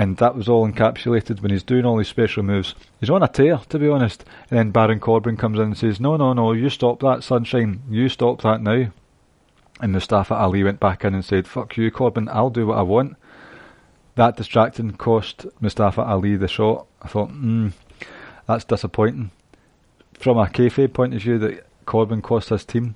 and 0.00 0.16
that 0.16 0.34
was 0.34 0.48
all 0.48 0.66
encapsulated 0.66 1.42
when 1.42 1.50
he's 1.50 1.62
doing 1.62 1.84
all 1.84 1.98
these 1.98 2.08
special 2.08 2.42
moves. 2.42 2.74
He's 3.00 3.10
on 3.10 3.22
a 3.22 3.28
tear, 3.28 3.58
to 3.68 3.78
be 3.78 3.86
honest. 3.86 4.24
And 4.48 4.58
then 4.58 4.70
Baron 4.70 4.98
Corbin 4.98 5.36
comes 5.36 5.58
in 5.58 5.66
and 5.66 5.76
says, 5.76 6.00
"No, 6.00 6.16
no, 6.16 6.32
no, 6.32 6.52
you 6.52 6.70
stop 6.70 7.00
that, 7.00 7.22
sunshine. 7.22 7.82
You 7.90 8.08
stop 8.08 8.40
that 8.40 8.62
now." 8.62 8.86
And 9.78 9.92
Mustafa 9.92 10.34
Ali 10.34 10.64
went 10.64 10.80
back 10.80 11.04
in 11.04 11.12
and 11.12 11.22
said, 11.22 11.46
"Fuck 11.46 11.76
you, 11.76 11.90
Corbin. 11.90 12.30
I'll 12.30 12.48
do 12.48 12.68
what 12.68 12.78
I 12.78 12.82
want." 12.82 13.18
That 14.14 14.38
distracting 14.38 14.92
cost 14.92 15.44
Mustafa 15.60 16.00
Ali 16.00 16.34
the 16.36 16.48
shot. 16.48 16.86
I 17.02 17.08
thought, 17.08 17.28
hmm, 17.28 17.68
that's 18.46 18.64
disappointing. 18.64 19.32
From 20.14 20.38
a 20.38 20.46
kayfabe 20.46 20.94
point 20.94 21.12
of 21.12 21.20
view, 21.20 21.38
that 21.40 21.66
Corbin 21.84 22.22
cost 22.22 22.48
his 22.48 22.64
team. 22.64 22.94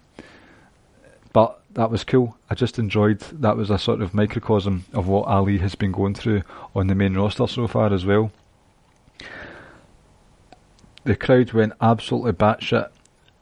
But 1.34 1.60
that 1.74 1.90
was 1.90 2.04
cool. 2.04 2.36
I 2.48 2.54
just 2.54 2.78
enjoyed 2.78 3.20
that 3.20 3.56
was 3.56 3.70
a 3.70 3.78
sort 3.78 4.00
of 4.00 4.14
microcosm 4.14 4.84
of 4.92 5.08
what 5.08 5.26
Ali 5.26 5.58
has 5.58 5.74
been 5.74 5.92
going 5.92 6.14
through 6.14 6.42
on 6.74 6.86
the 6.86 6.94
main 6.94 7.14
roster 7.14 7.46
so 7.46 7.66
far 7.66 7.92
as 7.92 8.04
well. 8.04 8.30
The 11.04 11.16
crowd 11.16 11.52
went 11.52 11.74
absolutely 11.80 12.32
batshit 12.32 12.90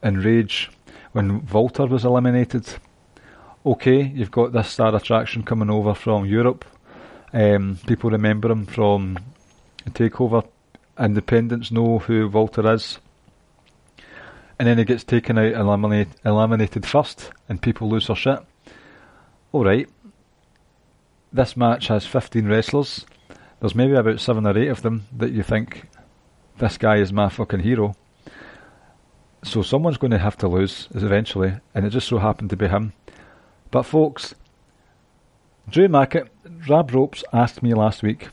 in 0.02 0.18
rage 0.18 0.70
when 1.12 1.46
Walter 1.46 1.86
was 1.86 2.04
eliminated. 2.04 2.66
Okay, 3.64 4.02
you've 4.02 4.32
got 4.32 4.52
this 4.52 4.70
star 4.70 4.94
attraction 4.94 5.44
coming 5.44 5.70
over 5.70 5.94
from 5.94 6.24
Europe. 6.24 6.64
Um, 7.32 7.78
people 7.86 8.10
remember 8.10 8.50
him 8.50 8.66
from 8.66 9.18
Takeover. 9.90 10.46
Independents 10.98 11.70
know 11.70 12.00
who 12.00 12.28
Walter 12.28 12.72
is. 12.72 12.98
And 14.62 14.68
then 14.68 14.78
he 14.78 14.84
gets 14.84 15.02
taken 15.02 15.38
out 15.38 15.54
and 15.54 15.62
eliminate, 15.62 16.06
eliminated 16.24 16.86
first, 16.86 17.32
and 17.48 17.60
people 17.60 17.88
lose 17.88 18.06
their 18.06 18.14
shit. 18.14 18.38
Alright, 19.52 19.88
this 21.32 21.56
match 21.56 21.88
has 21.88 22.06
15 22.06 22.46
wrestlers. 22.46 23.04
There's 23.58 23.74
maybe 23.74 23.94
about 23.94 24.20
7 24.20 24.46
or 24.46 24.56
8 24.56 24.68
of 24.68 24.82
them 24.82 25.08
that 25.16 25.32
you 25.32 25.42
think, 25.42 25.88
this 26.58 26.78
guy 26.78 26.98
is 26.98 27.12
my 27.12 27.28
fucking 27.28 27.58
hero. 27.58 27.96
So 29.42 29.62
someone's 29.62 29.96
going 29.96 30.12
to 30.12 30.18
have 30.18 30.36
to 30.36 30.46
lose 30.46 30.86
eventually, 30.94 31.54
and 31.74 31.84
it 31.84 31.90
just 31.90 32.06
so 32.06 32.18
happened 32.18 32.50
to 32.50 32.56
be 32.56 32.68
him. 32.68 32.92
But 33.72 33.82
folks, 33.82 34.32
Drew 35.68 35.88
Mackett, 35.88 36.28
Rab 36.68 36.94
Ropes 36.94 37.24
asked 37.32 37.64
me 37.64 37.74
last 37.74 38.04
week, 38.04 38.28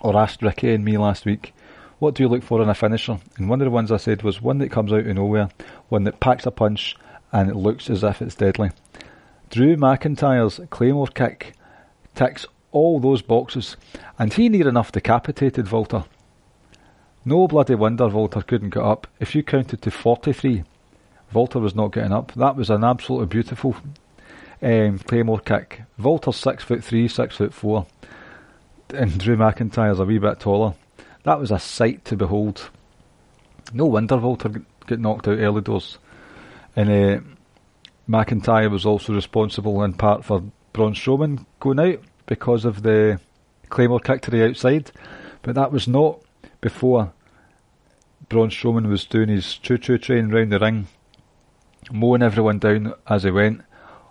or 0.00 0.16
asked 0.16 0.42
Ricky 0.42 0.72
and 0.72 0.84
me 0.84 0.96
last 0.96 1.26
week, 1.26 1.52
what 1.98 2.14
do 2.14 2.22
you 2.22 2.28
look 2.28 2.42
for 2.42 2.62
in 2.62 2.68
a 2.68 2.74
finisher? 2.74 3.18
And 3.36 3.48
one 3.48 3.60
of 3.60 3.66
the 3.66 3.70
ones 3.70 3.92
I 3.92 3.96
said 3.96 4.22
was 4.22 4.42
one 4.42 4.58
that 4.58 4.70
comes 4.70 4.92
out 4.92 5.06
of 5.06 5.14
nowhere, 5.14 5.48
one 5.88 6.04
that 6.04 6.20
packs 6.20 6.46
a 6.46 6.50
punch 6.50 6.96
and 7.32 7.50
it 7.50 7.56
looks 7.56 7.90
as 7.90 8.04
if 8.04 8.22
it's 8.22 8.34
deadly. 8.34 8.70
Drew 9.50 9.76
McIntyre's 9.76 10.60
Claymore 10.70 11.08
kick 11.08 11.54
ticks 12.14 12.46
all 12.72 12.98
those 12.98 13.22
boxes, 13.22 13.76
and 14.18 14.32
he 14.32 14.48
near 14.48 14.68
enough 14.68 14.92
decapitated 14.92 15.70
Walter. 15.70 16.04
No 17.24 17.48
bloody 17.48 17.74
wonder 17.74 18.08
Walter 18.08 18.42
couldn't 18.42 18.74
get 18.74 18.82
up. 18.82 19.06
If 19.20 19.34
you 19.34 19.42
counted 19.42 19.80
to 19.82 19.90
43, 19.90 20.64
Walter 21.32 21.58
was 21.60 21.74
not 21.74 21.92
getting 21.92 22.12
up. 22.12 22.32
That 22.34 22.56
was 22.56 22.68
an 22.70 22.84
absolutely 22.84 23.26
beautiful 23.28 23.76
um, 24.60 24.98
Claymore 24.98 25.40
kick. 25.40 25.82
Walter's 25.98 26.36
six 26.36 26.64
foot 26.64 26.84
three, 26.84 27.08
six 27.08 27.36
foot 27.36 27.54
four, 27.54 27.86
and 28.90 29.18
Drew 29.18 29.36
McIntyre's 29.36 30.00
a 30.00 30.04
wee 30.04 30.18
bit 30.18 30.40
taller. 30.40 30.74
That 31.24 31.40
was 31.40 31.50
a 31.50 31.58
sight 31.58 32.04
to 32.06 32.16
behold. 32.16 32.70
No 33.72 33.86
wonder 33.86 34.16
Walter 34.16 34.50
got 34.86 34.98
knocked 34.98 35.26
out 35.26 35.38
early 35.38 35.62
doors. 35.62 35.98
And 36.76 36.90
uh, 36.90 37.20
McIntyre 38.08 38.70
was 38.70 38.86
also 38.86 39.14
responsible 39.14 39.82
in 39.82 39.94
part 39.94 40.24
for 40.24 40.42
Braun 40.72 40.94
Strowman 40.94 41.46
going 41.60 41.80
out 41.80 42.00
because 42.26 42.64
of 42.64 42.82
the 42.82 43.20
Claymore 43.70 44.00
kick 44.00 44.22
to 44.22 44.30
the 44.30 44.46
outside. 44.46 44.90
But 45.42 45.54
that 45.54 45.72
was 45.72 45.88
not 45.88 46.20
before 46.60 47.12
Braun 48.28 48.50
Strowman 48.50 48.88
was 48.88 49.04
doing 49.04 49.28
his 49.28 49.56
choo-choo 49.56 49.98
train 49.98 50.28
round 50.28 50.52
the 50.52 50.58
ring, 50.58 50.88
mowing 51.90 52.22
everyone 52.22 52.58
down 52.58 52.94
as 53.06 53.22
he 53.22 53.30
went, 53.30 53.62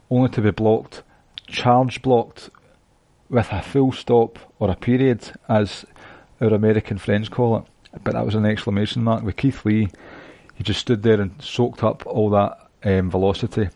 only 0.10 0.30
to 0.30 0.42
be 0.42 0.52
blocked, 0.52 1.04
charge 1.48 2.02
blocked 2.02 2.50
with 3.30 3.52
a 3.52 3.62
full 3.62 3.92
stop 3.92 4.38
or 4.60 4.70
a 4.70 4.76
period, 4.76 5.32
as 5.50 5.86
our 6.42 6.54
American 6.54 6.98
friends 6.98 7.30
call 7.30 7.58
it. 7.58 7.64
But 8.04 8.14
that 8.14 8.26
was 8.26 8.36
an 8.36 8.46
exclamation 8.46 9.04
mark. 9.04 9.24
With 9.24 9.38
Keith 9.38 9.66
Lee, 9.66 9.90
he 10.56 10.64
just 10.64 10.80
stood 10.80 11.04
there 11.04 11.22
and 11.22 11.42
soaked 11.42 11.84
up 11.84 12.06
all 12.06 12.30
that 12.32 12.70
um, 12.84 13.10
velocity. 13.10 13.70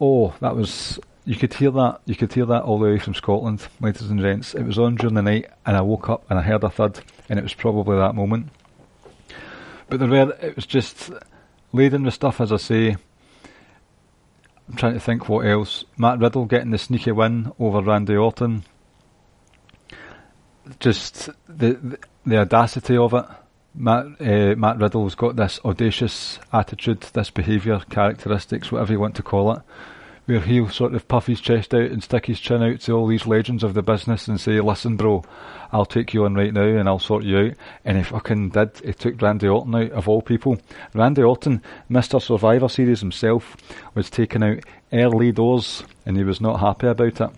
Oh, 0.00 0.34
that 0.40 0.54
was. 0.56 0.98
You 1.24 1.36
could 1.36 1.54
hear 1.54 1.70
that. 1.70 2.00
You 2.04 2.16
could 2.16 2.32
hear 2.32 2.46
that 2.46 2.64
all 2.64 2.78
the 2.78 2.86
way 2.86 2.98
from 2.98 3.14
Scotland, 3.14 3.66
ladies 3.80 4.10
and 4.10 4.20
gents. 4.20 4.54
It 4.54 4.64
was 4.64 4.78
on 4.78 4.96
during 4.96 5.14
the 5.14 5.22
night, 5.22 5.50
and 5.64 5.76
I 5.76 5.80
woke 5.80 6.08
up 6.08 6.24
and 6.28 6.38
I 6.38 6.42
heard 6.42 6.64
a 6.64 6.70
thud, 6.70 7.00
and 7.28 7.38
it 7.38 7.42
was 7.42 7.54
probably 7.54 7.96
that 7.96 8.14
moment. 8.14 8.48
But 9.88 10.00
there 10.00 10.08
were. 10.08 10.36
It 10.40 10.56
was 10.56 10.66
just 10.66 11.10
laden 11.72 12.04
with 12.04 12.14
stuff, 12.14 12.40
as 12.40 12.52
I 12.52 12.56
say. 12.56 12.96
I'm 14.68 14.76
trying 14.76 14.94
to 14.94 15.00
think 15.00 15.28
what 15.28 15.46
else. 15.46 15.84
Matt 15.96 16.18
Riddle 16.18 16.44
getting 16.44 16.70
the 16.70 16.78
sneaky 16.78 17.12
win 17.12 17.52
over 17.58 17.82
Randy 17.82 18.16
Orton 18.16 18.64
just 20.80 21.30
the, 21.48 21.98
the, 22.24 22.38
audacity 22.38 22.96
of 22.96 23.14
it. 23.14 23.24
Matt 23.74 24.06
uh, 24.20 24.54
Matt 24.56 24.78
Riddle's 24.78 25.14
got 25.14 25.36
this 25.36 25.58
audacious 25.64 26.38
attitude, 26.52 27.00
this 27.00 27.30
behaviour, 27.30 27.80
characteristics, 27.90 28.70
whatever 28.70 28.92
you 28.92 29.00
want 29.00 29.16
to 29.16 29.22
call 29.22 29.52
it, 29.52 29.62
where 30.26 30.40
he'll 30.40 30.68
sort 30.68 30.94
of 30.94 31.08
puff 31.08 31.26
his 31.26 31.40
chest 31.40 31.72
out 31.72 31.90
and 31.90 32.02
stick 32.02 32.26
his 32.26 32.38
chin 32.38 32.62
out 32.62 32.80
to 32.80 32.92
all 32.92 33.06
these 33.06 33.26
legends 33.26 33.64
of 33.64 33.72
the 33.72 33.82
business 33.82 34.28
and 34.28 34.38
say, 34.38 34.60
"Listen, 34.60 34.96
bro, 34.96 35.24
I'll 35.72 35.86
take 35.86 36.12
you 36.12 36.26
on 36.26 36.34
right 36.34 36.52
now 36.52 36.66
and 36.66 36.86
I'll 36.86 36.98
sort 36.98 37.24
you 37.24 37.38
out." 37.38 37.52
And 37.84 37.96
he 37.96 38.02
fucking 38.02 38.50
did. 38.50 38.78
He 38.84 38.92
took 38.92 39.20
Randy 39.22 39.48
Orton 39.48 39.74
out 39.74 39.92
of 39.92 40.06
all 40.06 40.20
people. 40.20 40.58
Randy 40.92 41.22
Orton, 41.22 41.62
Mister 41.88 42.20
Survivor 42.20 42.68
Series 42.68 43.00
himself, 43.00 43.56
was 43.94 44.10
taken 44.10 44.42
out 44.42 44.58
early 44.92 45.32
doors, 45.32 45.82
and 46.04 46.16
he 46.16 46.24
was 46.24 46.42
not 46.42 46.60
happy 46.60 46.88
about 46.88 47.20
it. 47.20 47.30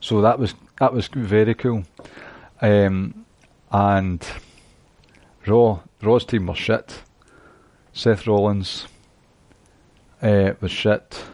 So 0.00 0.20
that 0.20 0.38
was 0.38 0.54
that 0.78 0.92
was 0.92 1.08
very 1.08 1.54
cool. 1.54 1.84
Um, 2.60 3.26
and 3.70 4.26
Raw, 5.46 5.80
Raw's 6.02 6.24
team 6.24 6.46
was 6.46 6.58
shit. 6.58 7.02
Seth 7.92 8.26
Rollins 8.26 8.86
uh, 10.22 10.52
was 10.60 10.70
shit. 10.70 11.24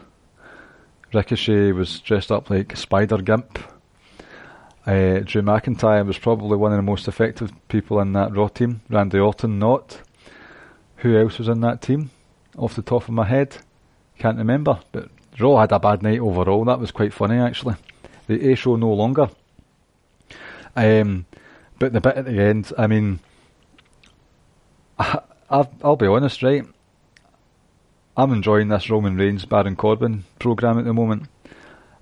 Ricochet 1.13 1.71
was 1.73 1.99
dressed 1.99 2.31
up 2.31 2.49
like 2.49 2.75
Spider 2.75 3.17
Gimp. 3.17 3.59
Uh, 4.85 5.19
Drew 5.19 5.41
McIntyre 5.41 6.05
was 6.05 6.17
probably 6.17 6.57
one 6.57 6.71
of 6.71 6.77
the 6.77 6.83
most 6.83 7.07
effective 7.07 7.51
people 7.67 7.99
in 7.99 8.13
that 8.13 8.35
Raw 8.35 8.47
team. 8.47 8.81
Randy 8.89 9.19
Orton 9.19 9.59
not. 9.59 10.01
Who 10.97 11.17
else 11.17 11.37
was 11.37 11.47
in 11.47 11.61
that 11.61 11.81
team? 11.81 12.11
Off 12.57 12.75
the 12.75 12.81
top 12.81 13.03
of 13.03 13.09
my 13.09 13.25
head, 13.25 13.57
can't 14.17 14.37
remember. 14.37 14.79
But 14.91 15.09
Raw 15.39 15.59
had 15.59 15.71
a 15.71 15.79
bad 15.79 16.01
night 16.03 16.19
overall. 16.19 16.65
That 16.65 16.79
was 16.79 16.91
quite 16.91 17.13
funny 17.13 17.37
actually. 17.37 17.75
The 18.27 18.51
A 18.51 18.55
show 18.55 18.75
no 18.75 18.93
longer. 18.93 19.29
Um, 20.75 21.25
but 21.79 21.93
the 21.93 22.01
bit 22.01 22.15
at 22.15 22.25
the 22.25 22.41
end, 22.41 22.71
I 22.77 22.87
mean, 22.87 23.19
I, 24.99 25.67
will 25.81 25.95
be 25.95 26.07
honest, 26.07 26.41
right? 26.43 26.65
I'm 28.15 28.31
enjoying 28.31 28.69
this 28.69 28.89
Roman 28.89 29.17
Reigns 29.17 29.45
Baron 29.45 29.75
Corbin 29.75 30.23
program 30.39 30.77
at 30.77 30.85
the 30.85 30.93
moment. 30.93 31.23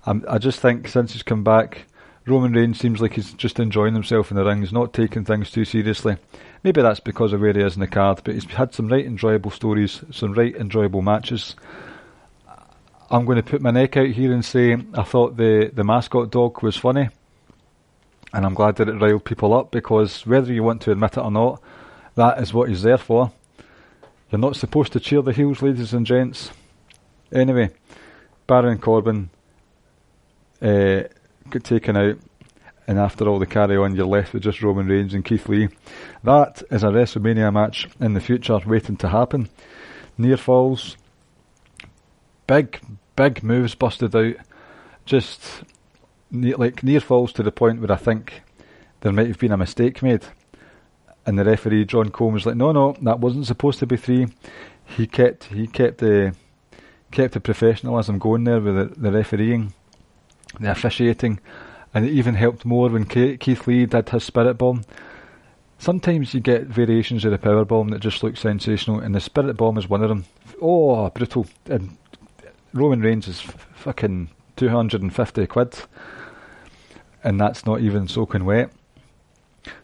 I'm, 0.04 0.24
I 0.28 0.38
just 0.38 0.60
think 0.60 0.88
since 0.88 1.12
he's 1.12 1.22
come 1.22 1.42
back, 1.42 1.86
Roman 2.26 2.52
Reigns 2.52 2.78
seems 2.78 3.00
like 3.00 3.14
he's 3.14 3.32
just 3.32 3.58
enjoying 3.58 3.94
himself 3.94 4.30
in 4.30 4.36
the 4.36 4.44
ring. 4.44 4.60
He's 4.60 4.72
not 4.72 4.92
taking 4.92 5.24
things 5.24 5.50
too 5.50 5.64
seriously. 5.64 6.16
Maybe 6.62 6.82
that's 6.82 7.00
because 7.00 7.32
of 7.32 7.40
where 7.40 7.52
he 7.52 7.60
is 7.60 7.74
in 7.74 7.80
the 7.80 7.86
card, 7.88 8.20
but 8.24 8.34
he's 8.34 8.44
had 8.44 8.74
some 8.74 8.88
right 8.88 9.04
enjoyable 9.04 9.50
stories, 9.50 10.02
some 10.12 10.32
right 10.34 10.54
enjoyable 10.54 11.02
matches. 11.02 11.56
I'm 13.12 13.26
going 13.26 13.36
to 13.36 13.42
put 13.42 13.60
my 13.60 13.70
neck 13.70 13.98
out 13.98 14.08
here 14.08 14.32
and 14.32 14.42
say 14.42 14.72
I 14.94 15.02
thought 15.02 15.36
the, 15.36 15.70
the 15.72 15.84
mascot 15.84 16.30
dog 16.30 16.62
was 16.62 16.76
funny 16.78 17.10
and 18.32 18.46
I'm 18.46 18.54
glad 18.54 18.76
that 18.76 18.88
it 18.88 18.94
riled 18.94 19.24
people 19.24 19.52
up 19.52 19.70
because 19.70 20.26
whether 20.26 20.52
you 20.52 20.62
want 20.62 20.80
to 20.82 20.92
admit 20.92 21.16
it 21.16 21.20
or 21.20 21.30
not, 21.30 21.62
that 22.14 22.40
is 22.40 22.54
what 22.54 22.68
he's 22.68 22.82
there 22.82 22.98
for. 22.98 23.30
You're 24.30 24.38
not 24.38 24.56
supposed 24.56 24.92
to 24.94 25.00
cheer 25.00 25.20
the 25.20 25.32
heels, 25.32 25.60
ladies 25.60 25.92
and 25.92 26.06
gents. 26.06 26.50
Anyway, 27.30 27.70
Baron 28.46 28.78
Corbin 28.78 29.28
uh, 30.62 31.02
got 31.50 31.64
taken 31.64 31.96
out, 31.96 32.16
and 32.86 32.98
after 32.98 33.28
all 33.28 33.38
the 33.38 33.46
carry 33.46 33.76
on, 33.76 33.94
you're 33.94 34.06
left 34.06 34.32
with 34.32 34.42
just 34.42 34.62
Roman 34.62 34.86
Reigns 34.86 35.12
and 35.12 35.24
Keith 35.24 35.48
Lee. 35.48 35.68
That 36.24 36.62
is 36.70 36.82
a 36.82 36.86
WrestleMania 36.86 37.52
match 37.52 37.88
in 38.00 38.14
the 38.14 38.20
future 38.20 38.58
waiting 38.64 38.96
to 38.98 39.08
happen. 39.08 39.50
Near 40.16 40.38
falls, 40.38 40.96
big, 42.46 42.80
big 43.16 43.42
moves 43.42 43.74
busted 43.74 44.14
out. 44.14 44.34
Just 45.04 45.64
like 46.30 46.82
near 46.82 47.00
falls 47.00 47.32
to 47.34 47.42
the 47.42 47.52
point 47.52 47.80
where 47.80 47.92
I 47.92 47.96
think 47.96 48.42
there 49.00 49.12
might 49.12 49.28
have 49.28 49.38
been 49.38 49.52
a 49.52 49.56
mistake 49.56 50.02
made. 50.02 50.24
And 51.26 51.38
the 51.38 51.44
referee 51.44 51.84
John 51.84 52.10
Cole 52.10 52.30
was 52.30 52.46
like, 52.46 52.56
"No, 52.56 52.72
no, 52.72 52.96
that 53.02 53.20
wasn't 53.20 53.46
supposed 53.46 53.78
to 53.80 53.86
be 53.86 53.96
three. 53.96 54.28
He 54.84 55.06
kept 55.06 55.44
he 55.44 55.66
kept 55.66 55.98
the 55.98 56.34
kept 57.10 57.34
the 57.34 57.40
professionalism 57.40 58.18
going 58.18 58.44
there 58.44 58.60
with 58.60 58.74
the, 58.74 59.00
the 59.00 59.12
refereeing, 59.12 59.74
the 60.58 60.70
officiating, 60.70 61.38
and 61.94 62.06
it 62.06 62.12
even 62.12 62.34
helped 62.34 62.64
more 62.64 62.88
when 62.88 63.04
Keith 63.04 63.66
Lee 63.66 63.86
did 63.86 64.08
his 64.08 64.24
spirit 64.24 64.54
bomb. 64.54 64.82
Sometimes 65.78 66.32
you 66.32 66.40
get 66.40 66.62
variations 66.62 67.24
of 67.24 67.32
the 67.32 67.38
power 67.38 67.64
bomb 67.64 67.88
that 67.88 68.00
just 68.00 68.22
look 68.22 68.36
sensational, 68.36 69.00
and 69.00 69.14
the 69.14 69.20
spirit 69.20 69.56
bomb 69.56 69.76
is 69.76 69.88
one 69.88 70.02
of 70.02 70.08
them. 70.08 70.24
Oh, 70.60 71.10
brutal! 71.10 71.46
And 71.66 71.96
Roman 72.72 73.00
Reigns 73.00 73.28
is 73.28 73.40
fucking 73.40 74.30
two 74.56 74.68
hundred 74.68 75.02
and 75.02 75.14
fifty 75.14 75.46
quid 75.46 75.74
and 77.24 77.40
that's 77.40 77.64
not 77.64 77.80
even 77.80 78.08
soaking 78.08 78.44
wet. 78.44 78.70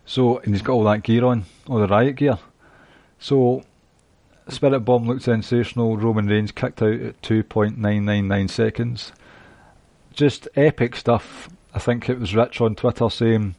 So, 0.04 0.38
and 0.38 0.54
he's 0.54 0.62
got 0.62 0.72
all 0.72 0.84
that 0.84 1.02
gear 1.02 1.24
on, 1.24 1.44
all 1.68 1.78
the 1.78 1.86
riot 1.86 2.16
gear. 2.16 2.38
So, 3.18 3.62
Spirit 4.48 4.80
Bomb 4.80 5.06
looked 5.06 5.22
sensational. 5.22 5.96
Roman 5.96 6.26
Reigns 6.26 6.52
kicked 6.52 6.82
out 6.82 7.00
at 7.00 7.22
2.999 7.22 8.50
seconds. 8.50 9.12
Just 10.12 10.48
epic 10.56 10.96
stuff. 10.96 11.48
I 11.74 11.78
think 11.78 12.08
it 12.08 12.18
was 12.18 12.34
Rich 12.34 12.60
on 12.60 12.74
Twitter 12.74 13.08
saying 13.10 13.54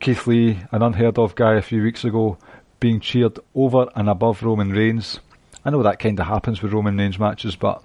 Keith 0.00 0.26
Lee, 0.26 0.58
an 0.72 0.82
unheard 0.82 1.18
of 1.18 1.34
guy 1.36 1.54
a 1.54 1.62
few 1.62 1.82
weeks 1.82 2.04
ago, 2.04 2.38
being 2.80 2.98
cheered 2.98 3.38
over 3.54 3.88
and 3.94 4.08
above 4.08 4.42
Roman 4.42 4.72
Reigns. 4.72 5.20
I 5.64 5.70
know 5.70 5.82
that 5.82 5.98
kind 5.98 6.18
of 6.18 6.26
happens 6.26 6.62
with 6.62 6.72
Roman 6.72 6.96
Reigns 6.96 7.18
matches, 7.18 7.54
but 7.54 7.84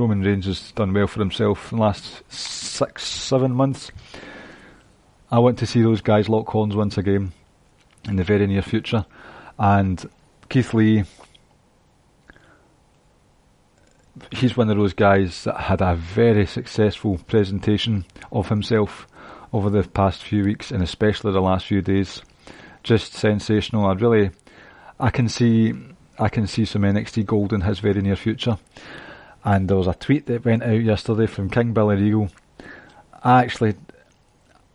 Roman 0.00 0.22
Reigns 0.22 0.46
has 0.46 0.72
done 0.72 0.94
well 0.94 1.06
for 1.06 1.20
himself 1.20 1.70
in 1.70 1.76
the 1.76 1.84
last 1.84 2.22
six, 2.32 3.04
seven 3.04 3.52
months. 3.52 3.90
I 5.30 5.38
want 5.40 5.58
to 5.58 5.66
see 5.66 5.82
those 5.82 6.00
guys 6.00 6.26
lock 6.26 6.48
horns 6.48 6.74
once 6.74 6.96
again 6.96 7.32
in 8.08 8.16
the 8.16 8.24
very 8.24 8.46
near 8.46 8.62
future. 8.62 9.04
And 9.58 10.02
Keith 10.48 10.72
Lee, 10.72 11.04
he's 14.32 14.56
one 14.56 14.70
of 14.70 14.78
those 14.78 14.94
guys 14.94 15.44
that 15.44 15.60
had 15.60 15.82
a 15.82 15.96
very 15.96 16.46
successful 16.46 17.18
presentation 17.26 18.06
of 18.32 18.48
himself 18.48 19.06
over 19.52 19.68
the 19.68 19.86
past 19.86 20.22
few 20.22 20.44
weeks 20.44 20.70
and 20.70 20.82
especially 20.82 21.32
the 21.32 21.42
last 21.42 21.66
few 21.66 21.82
days. 21.82 22.22
Just 22.82 23.12
sensational. 23.12 23.84
I 23.84 23.92
really, 23.92 24.30
I 24.98 25.10
can 25.10 25.28
see, 25.28 25.74
I 26.18 26.30
can 26.30 26.46
see 26.46 26.64
some 26.64 26.82
NXT 26.82 27.26
gold 27.26 27.52
in 27.52 27.60
his 27.60 27.80
very 27.80 28.00
near 28.00 28.16
future. 28.16 28.56
And 29.44 29.68
there 29.68 29.76
was 29.76 29.86
a 29.86 29.94
tweet 29.94 30.26
that 30.26 30.44
went 30.44 30.62
out 30.62 30.82
yesterday 30.82 31.26
from 31.26 31.50
King 31.50 31.72
Billy 31.72 31.96
Regal. 31.96 32.30
I 33.22 33.42
actually, 33.44 33.74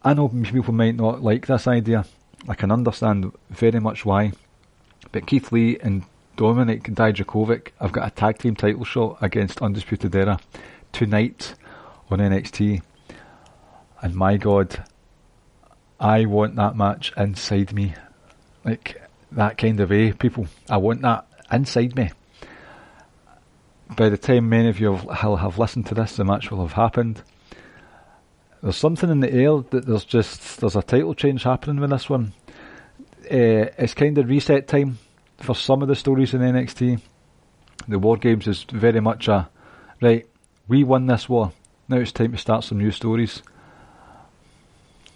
I 0.03 0.13
know 0.13 0.29
people 0.29 0.73
might 0.73 0.95
not 0.95 1.21
like 1.21 1.47
this 1.47 1.67
idea. 1.67 2.05
I 2.47 2.55
can 2.55 2.71
understand 2.71 3.31
very 3.49 3.79
much 3.79 4.05
why. 4.05 4.31
But 5.11 5.27
Keith 5.27 5.51
Lee 5.51 5.77
and 5.79 6.03
Dominik 6.37 6.93
Dijakovic 6.93 7.69
have 7.79 7.91
got 7.91 8.07
a 8.07 8.11
tag 8.11 8.39
team 8.39 8.55
title 8.55 8.83
shot 8.83 9.17
against 9.21 9.61
Undisputed 9.61 10.15
Era 10.15 10.39
tonight 10.91 11.53
on 12.09 12.19
NXT. 12.19 12.81
And 14.01 14.15
my 14.15 14.37
God, 14.37 14.83
I 15.99 16.25
want 16.25 16.55
that 16.55 16.75
match 16.75 17.13
inside 17.15 17.73
me. 17.73 17.95
Like 18.63 19.01
that 19.31 19.57
kind 19.57 19.79
of 19.79 19.89
way, 19.89 20.11
people. 20.11 20.47
I 20.69 20.77
want 20.77 21.01
that 21.03 21.25
inside 21.51 21.95
me. 21.95 22.11
By 23.89 24.09
the 24.09 24.17
time 24.17 24.49
many 24.49 24.67
of 24.69 24.79
you 24.79 24.91
will 24.93 25.35
have 25.37 25.59
listened 25.59 25.85
to 25.87 25.95
this, 25.95 26.15
the 26.15 26.25
match 26.25 26.49
will 26.49 26.61
have 26.61 26.73
happened. 26.73 27.21
There's 28.61 28.77
something 28.77 29.11
in 29.11 29.19
the 29.19 29.31
air 29.31 29.57
that 29.69 29.85
there's 29.85 30.05
just 30.05 30.59
there's 30.59 30.75
a 30.75 30.81
title 30.81 31.13
change 31.13 31.43
happening 31.43 31.79
with 31.79 31.91
this 31.91 32.09
one. 32.09 32.33
Uh, 33.25 33.69
it's 33.77 33.93
kind 33.93 34.17
of 34.17 34.27
reset 34.27 34.67
time 34.67 34.97
for 35.37 35.55
some 35.55 35.83
of 35.83 35.87
the 35.87 35.95
stories 35.95 36.33
in 36.33 36.41
NXT. 36.41 36.99
The 37.87 37.99
War 37.99 38.17
Games 38.17 38.47
is 38.47 38.63
very 38.63 38.99
much 39.01 39.27
a 39.27 39.49
right. 40.01 40.27
We 40.67 40.83
won 40.83 41.05
this 41.05 41.29
war. 41.29 41.51
Now 41.87 41.97
it's 41.97 42.11
time 42.11 42.31
to 42.31 42.37
start 42.39 42.63
some 42.63 42.79
new 42.79 42.89
stories. 42.89 43.43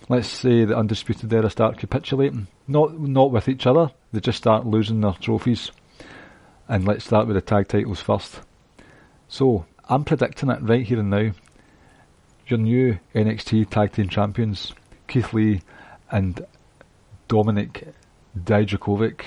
Let's 0.08 0.28
say 0.28 0.66
the 0.66 0.78
Undisputed 0.78 1.34
Era 1.34 1.50
start 1.50 1.80
capitulating. 1.80 2.48
Not 2.68 3.00
not 3.00 3.32
with 3.32 3.50
each 3.50 3.66
other. 3.66 3.92
They 4.14 4.20
just 4.20 4.38
start 4.38 4.68
losing 4.68 5.02
their 5.02 5.14
trophies. 5.14 5.72
And 6.68 6.86
let's 6.86 7.06
start 7.06 7.26
with 7.26 7.36
the 7.36 7.42
tag 7.42 7.68
titles 7.68 8.02
first. 8.02 8.42
So 9.30 9.66
I'm 9.88 10.04
predicting 10.04 10.50
it 10.50 10.62
right 10.62 10.86
here 10.86 11.00
and 11.00 11.10
now. 11.10 11.32
Your 12.48 12.60
new 12.60 13.00
NXT 13.16 13.70
Tag 13.70 13.94
Team 13.94 14.10
Champions, 14.10 14.74
Keith 15.08 15.34
Lee 15.34 15.62
and 16.12 16.46
Dominik 17.30 17.94
Dijakovic 18.38 19.22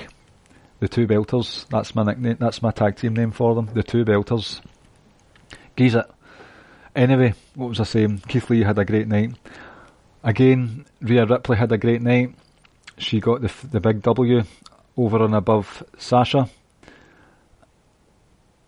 the 0.83 0.89
two 0.89 1.07
belters. 1.07 1.69
That's 1.69 1.95
my 1.95 2.03
nickname. 2.03 2.39
That's 2.41 2.61
my 2.61 2.73
tag 2.73 2.97
team 2.97 3.15
name 3.15 3.31
for 3.31 3.55
them. 3.55 3.71
The 3.73 3.85
two 3.85 4.05
belters. 4.05 4.61
Geez 5.77 5.95
it. 5.95 6.07
Anyway, 6.97 7.35
what 7.55 7.69
was 7.69 7.79
I 7.79 7.85
saying? 7.85 8.25
Keith 8.27 8.51
Lee 8.51 8.65
had 8.65 8.81
a 8.81 8.85
great 8.85 9.07
night. 9.07 9.37
Again, 10.25 10.85
Rhea 11.01 11.25
Ripley 11.25 11.57
had 11.57 11.71
a 11.71 11.79
great 11.79 12.03
night. 12.03 12.35
She 12.99 13.21
got 13.21 13.43
the 13.43 13.53
the 13.69 13.79
big 13.79 14.03
W 14.03 14.43
over 14.97 15.25
and 15.25 15.37
above 15.37 15.85
Sasha. 15.97 16.51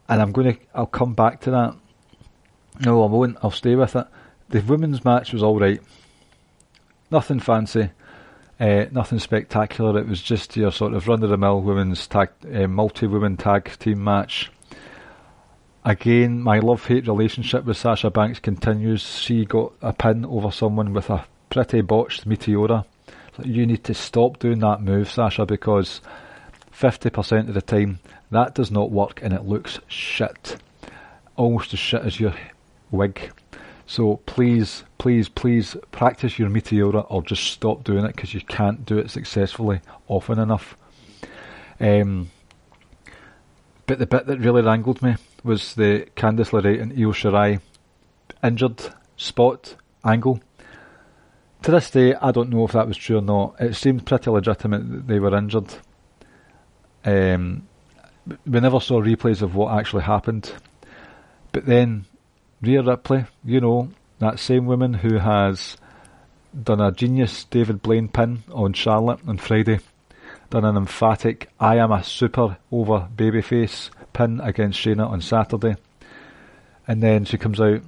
And 0.08 0.20
I'm 0.20 0.32
going 0.32 0.54
to. 0.54 0.60
I'll 0.74 0.86
come 0.86 1.14
back 1.14 1.40
to 1.42 1.50
that. 1.50 1.74
No, 2.80 3.02
I 3.02 3.06
won't. 3.06 3.38
I'll 3.42 3.50
stay 3.50 3.74
with 3.74 3.96
it. 3.96 4.06
The 4.48 4.60
women's 4.60 5.04
match 5.04 5.32
was 5.32 5.42
all 5.42 5.58
right. 5.58 5.80
Nothing 7.10 7.40
fancy. 7.40 7.90
Uh, 8.58 8.86
nothing 8.92 9.18
spectacular. 9.18 9.98
It 9.98 10.08
was 10.08 10.22
just 10.22 10.56
your 10.56 10.70
sort 10.70 10.94
of 10.94 11.08
run 11.08 11.22
of 11.22 11.30
the 11.30 11.36
mill 11.36 11.60
women's 11.60 12.06
tag, 12.06 12.30
uh, 12.52 12.68
multi 12.68 13.06
women 13.06 13.36
tag 13.36 13.70
team 13.78 14.02
match. 14.04 14.50
Again, 15.84 16.40
my 16.40 16.60
love 16.60 16.86
hate 16.86 17.06
relationship 17.06 17.64
with 17.64 17.76
Sasha 17.76 18.10
Banks 18.10 18.38
continues. 18.38 19.18
She 19.18 19.44
got 19.44 19.72
a 19.82 19.92
pin 19.92 20.24
over 20.24 20.50
someone 20.50 20.94
with 20.94 21.10
a 21.10 21.26
pretty 21.50 21.82
botched 21.82 22.26
Meteora. 22.26 22.84
You 23.42 23.66
need 23.66 23.84
to 23.84 23.94
stop 23.94 24.38
doing 24.38 24.60
that 24.60 24.80
move, 24.80 25.10
Sasha, 25.10 25.44
because 25.44 26.00
50% 26.78 27.48
of 27.48 27.54
the 27.54 27.62
time 27.62 28.00
that 28.30 28.54
does 28.54 28.70
not 28.70 28.90
work 28.90 29.20
and 29.22 29.32
it 29.32 29.44
looks 29.44 29.78
shit. 29.86 30.56
Almost 31.36 31.72
as 31.72 31.78
shit 31.78 32.02
as 32.02 32.18
your 32.18 32.34
wig. 32.90 33.32
So 33.86 34.16
please, 34.26 34.84
please, 34.98 35.28
please 35.28 35.76
practice 35.92 36.38
your 36.38 36.48
Meteora 36.48 37.06
or 37.08 37.22
just 37.22 37.44
stop 37.44 37.84
doing 37.84 38.04
it 38.04 38.16
because 38.16 38.34
you 38.34 38.40
can't 38.40 38.84
do 38.84 38.98
it 38.98 39.10
successfully 39.10 39.80
often 40.08 40.38
enough. 40.38 40.76
Um, 41.78 42.30
but 43.86 43.98
the 43.98 44.06
bit 44.06 44.26
that 44.26 44.38
really 44.38 44.62
wrangled 44.62 45.02
me 45.02 45.16
was 45.42 45.74
the 45.74 46.06
Candice 46.16 46.50
LeRae 46.50 46.80
and 46.80 46.92
Io 46.92 47.12
Shirai 47.12 47.60
injured 48.42 48.80
spot 49.16 49.76
angle. 50.04 50.40
To 51.62 51.70
this 51.70 51.90
day, 51.90 52.14
I 52.14 52.30
don't 52.30 52.50
know 52.50 52.64
if 52.64 52.72
that 52.72 52.88
was 52.88 52.96
true 52.96 53.18
or 53.18 53.22
not. 53.22 53.56
It 53.60 53.74
seemed 53.74 54.06
pretty 54.06 54.30
legitimate 54.30 54.90
that 54.90 55.06
they 55.06 55.18
were 55.18 55.36
injured. 55.36 55.74
Um, 57.04 57.66
we 58.46 58.60
never 58.60 58.80
saw 58.80 59.00
replays 59.00 59.42
of 59.42 59.54
what 59.54 59.78
actually 59.78 60.04
happened. 60.04 60.52
But 61.52 61.66
then 61.66 62.06
Rhea 62.62 62.82
Ripley, 62.82 63.26
you 63.44 63.60
know, 63.60 63.90
that 64.18 64.38
same 64.38 64.66
woman 64.66 64.94
who 64.94 65.18
has 65.18 65.76
done 66.62 66.80
a 66.80 66.92
genius 66.92 67.44
David 67.44 67.82
Blaine 67.82 68.08
pin 68.08 68.42
on 68.52 68.72
Charlotte 68.72 69.20
on 69.26 69.38
Friday, 69.38 69.80
done 70.50 70.64
an 70.64 70.76
emphatic 70.76 71.50
I 71.58 71.76
am 71.76 71.92
a 71.92 72.02
super 72.02 72.56
over 72.70 73.08
babyface 73.14 73.90
pin 74.12 74.40
against 74.40 74.80
Shayna 74.80 75.08
on 75.08 75.20
Saturday, 75.20 75.76
and 76.86 77.02
then 77.02 77.24
she 77.24 77.38
comes 77.38 77.60
out 77.60 77.82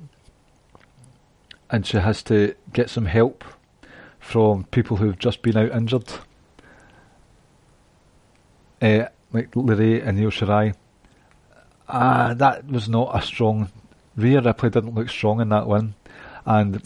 and 1.71 1.87
she 1.87 1.97
has 1.97 2.23
to 2.25 2.55
get 2.73 2.91
some 2.91 3.07
help 3.07 3.45
from 4.19 4.65
people 4.65 4.97
who've 4.97 5.19
just 5.19 5.43
been 5.43 5.57
out 5.57 5.73
injured, 5.73 6.13
uh, 8.83 9.07
like 9.33 9.51
LeRae 9.53 10.07
and 10.07 10.19
Io 10.19 10.31
Shirai. 10.31 10.75
Ah, 11.89 12.35
that 12.35 12.67
was 12.67 12.89
not 12.89 13.17
a 13.17 13.23
strong 13.23 13.71
Rhea 14.17 14.41
Ripley 14.41 14.71
didn't 14.71 14.95
look 14.95 15.11
strong 15.11 15.41
in 15.41 15.51
that 15.51 15.67
win, 15.67 15.95
and 16.47 16.83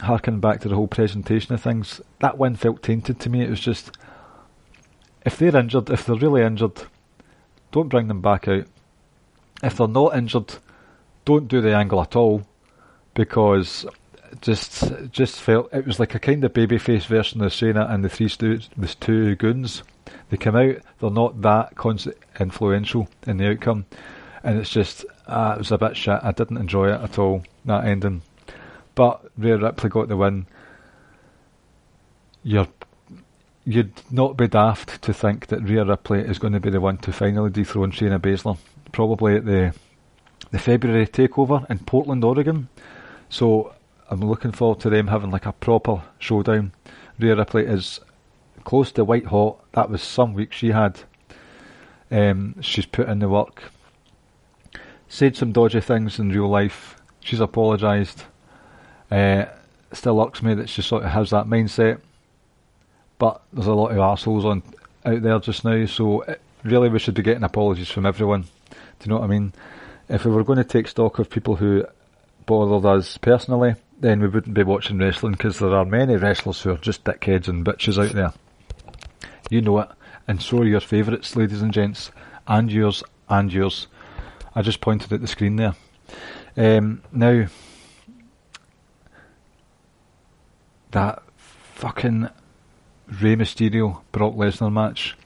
harking 0.00 0.40
back 0.40 0.60
to 0.60 0.68
the 0.68 0.74
whole 0.74 0.88
presentation 0.88 1.54
of 1.54 1.62
things, 1.62 2.00
that 2.18 2.36
win 2.36 2.56
felt 2.56 2.82
tainted 2.82 3.20
to 3.20 3.30
me. 3.30 3.42
It 3.42 3.50
was 3.50 3.60
just 3.60 3.96
if 5.24 5.38
they're 5.38 5.56
injured, 5.56 5.88
if 5.88 6.04
they're 6.04 6.16
really 6.16 6.42
injured, 6.42 6.82
don't 7.70 7.88
bring 7.88 8.08
them 8.08 8.20
back 8.20 8.48
out. 8.48 8.66
If 9.62 9.76
they're 9.76 9.88
not 9.88 10.16
injured, 10.16 10.56
don't 11.24 11.48
do 11.48 11.60
the 11.60 11.74
angle 11.74 12.02
at 12.02 12.16
all, 12.16 12.42
because 13.14 13.86
just 14.40 15.10
just 15.10 15.40
felt 15.40 15.72
it 15.72 15.86
was 15.86 15.98
like 15.98 16.14
a 16.14 16.18
kind 16.18 16.44
of 16.44 16.52
babyface 16.52 17.06
version 17.06 17.42
of 17.42 17.52
Shayna 17.52 17.90
and 17.90 18.04
the 18.04 18.08
three 18.08 18.28
stu- 18.28 18.60
the 18.76 18.88
two 18.88 19.36
goons. 19.36 19.82
They 20.30 20.36
come 20.36 20.56
out, 20.56 20.76
they're 21.00 21.10
not 21.10 21.42
that 21.42 21.72
influential 22.40 23.08
in 23.26 23.36
the 23.38 23.50
outcome, 23.50 23.86
and 24.42 24.58
it's 24.58 24.70
just 24.70 25.04
uh, 25.26 25.52
it 25.56 25.58
was 25.58 25.72
a 25.72 25.78
bit 25.78 25.96
shit. 25.96 26.20
I 26.22 26.32
didn't 26.32 26.58
enjoy 26.58 26.88
it 26.92 27.00
at 27.00 27.18
all, 27.18 27.42
that 27.64 27.84
ending. 27.84 28.22
But 28.94 29.24
Rhea 29.36 29.56
Ripley 29.56 29.90
got 29.90 30.08
the 30.08 30.16
win. 30.16 30.46
You're, 32.42 32.68
you'd 33.64 33.92
not 34.10 34.36
be 34.36 34.46
daft 34.46 35.02
to 35.02 35.12
think 35.12 35.46
that 35.48 35.62
Rhea 35.62 35.84
Ripley 35.84 36.20
is 36.20 36.38
going 36.38 36.52
to 36.52 36.60
be 36.60 36.70
the 36.70 36.80
one 36.80 36.98
to 36.98 37.12
finally 37.12 37.50
dethrone 37.50 37.92
Shayna 37.92 38.18
Baszler. 38.20 38.58
Probably 38.92 39.36
at 39.36 39.44
the 39.44 39.74
the 40.50 40.58
February 40.58 41.06
takeover 41.06 41.68
in 41.68 41.80
Portland, 41.80 42.22
Oregon. 42.22 42.68
So 43.28 43.74
I'm 44.10 44.20
looking 44.20 44.52
forward 44.52 44.80
to 44.80 44.90
them 44.90 45.08
having 45.08 45.30
like 45.30 45.46
a 45.46 45.52
proper 45.52 46.02
showdown. 46.18 46.72
Rhea 47.18 47.36
Ripley 47.36 47.66
is 47.66 48.00
close 48.64 48.92
to 48.92 49.04
white 49.04 49.26
hot. 49.26 49.60
That 49.72 49.90
was 49.90 50.02
some 50.02 50.34
week 50.34 50.52
she 50.52 50.70
had. 50.70 51.00
Um, 52.10 52.60
she's 52.60 52.86
put 52.86 53.08
in 53.08 53.18
the 53.18 53.28
work 53.28 53.64
said 55.14 55.36
some 55.36 55.52
dodgy 55.52 55.80
things 55.80 56.18
in 56.18 56.30
real 56.30 56.48
life. 56.48 56.96
She's 57.20 57.38
apologised. 57.38 58.24
Uh, 59.10 59.44
still 59.92 60.20
irks 60.20 60.42
me 60.42 60.54
that 60.54 60.68
she 60.68 60.82
sort 60.82 61.04
of 61.04 61.10
has 61.10 61.30
that 61.30 61.46
mindset. 61.46 62.00
But 63.18 63.40
there's 63.52 63.68
a 63.68 63.74
lot 63.74 63.92
of 63.92 63.98
assholes 63.98 64.44
on 64.44 64.64
out 65.04 65.22
there 65.22 65.38
just 65.38 65.64
now, 65.64 65.86
so 65.86 66.22
it, 66.22 66.40
really 66.64 66.88
we 66.88 66.98
should 66.98 67.14
be 67.14 67.22
getting 67.22 67.44
apologies 67.44 67.90
from 67.90 68.06
everyone. 68.06 68.42
Do 68.42 68.76
you 69.04 69.10
know 69.10 69.18
what 69.18 69.24
I 69.24 69.28
mean? 69.28 69.52
If 70.08 70.24
we 70.24 70.32
were 70.32 70.42
going 70.42 70.58
to 70.58 70.64
take 70.64 70.88
stock 70.88 71.20
of 71.20 71.30
people 71.30 71.56
who 71.56 71.86
bothered 72.46 72.84
us 72.84 73.16
personally, 73.16 73.76
then 74.00 74.20
we 74.20 74.28
wouldn't 74.28 74.54
be 74.54 74.62
watching 74.62 74.98
wrestling 74.98 75.32
because 75.32 75.58
there 75.58 75.74
are 75.74 75.84
many 75.84 76.16
wrestlers 76.16 76.60
who 76.62 76.72
are 76.72 76.78
just 76.78 77.04
dickheads 77.04 77.48
and 77.48 77.64
bitches 77.64 78.02
out 78.02 78.14
there. 78.14 78.32
You 79.50 79.60
know 79.60 79.78
it, 79.80 79.88
and 80.26 80.40
so 80.42 80.58
are 80.58 80.64
your 80.64 80.80
favourites, 80.80 81.36
ladies 81.36 81.62
and 81.62 81.72
gents, 81.72 82.10
and 82.46 82.70
yours, 82.70 83.02
and 83.28 83.52
yours. 83.52 83.86
I 84.54 84.62
just 84.62 84.80
pointed 84.80 85.12
at 85.12 85.20
the 85.20 85.26
screen 85.26 85.56
there. 85.56 85.74
Um, 86.56 87.02
now, 87.12 87.46
that 90.92 91.22
fucking 91.36 92.28
Rey 93.08 93.36
Mysterio 93.36 94.00
Brock 94.12 94.34
Lesnar 94.34 94.72
match. 94.72 95.16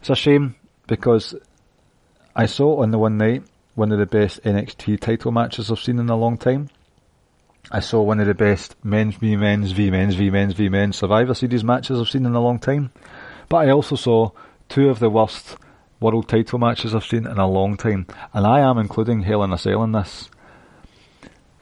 It's 0.00 0.10
a 0.10 0.16
shame 0.16 0.56
because 0.86 1.34
I 2.34 2.46
saw 2.46 2.82
on 2.82 2.90
the 2.90 2.98
one 2.98 3.16
night 3.16 3.44
one 3.74 3.92
of 3.92 3.98
the 3.98 4.06
best 4.06 4.42
NXT 4.42 5.00
title 5.00 5.32
matches 5.32 5.70
I've 5.70 5.78
seen 5.78 5.98
in 5.98 6.10
a 6.10 6.16
long 6.16 6.36
time. 6.36 6.68
I 7.70 7.80
saw 7.80 8.02
one 8.02 8.20
of 8.20 8.28
the 8.28 8.34
best 8.34 8.76
men's 8.84 9.16
v 9.16 9.34
men's 9.34 9.72
v 9.72 9.90
men's 9.90 10.14
v 10.14 10.30
men's 10.30 10.54
v 10.54 10.68
men's 10.68 10.96
Survivor 10.96 11.34
Series 11.34 11.64
matches 11.64 12.00
I've 12.00 12.08
seen 12.08 12.24
in 12.24 12.34
a 12.34 12.40
long 12.40 12.60
time. 12.60 12.92
But 13.48 13.68
I 13.68 13.70
also 13.70 13.96
saw 13.96 14.30
two 14.68 14.88
of 14.88 15.00
the 15.00 15.10
worst 15.10 15.56
world 15.98 16.28
title 16.28 16.60
matches 16.60 16.94
I've 16.94 17.04
seen 17.04 17.26
in 17.26 17.38
a 17.38 17.48
long 17.48 17.76
time, 17.76 18.06
and 18.32 18.46
I 18.46 18.60
am 18.60 18.78
including 18.78 19.22
Hell 19.22 19.42
in 19.42 19.52
a 19.52 19.58
Cell 19.58 19.82
in 19.82 19.92
this. 19.92 20.30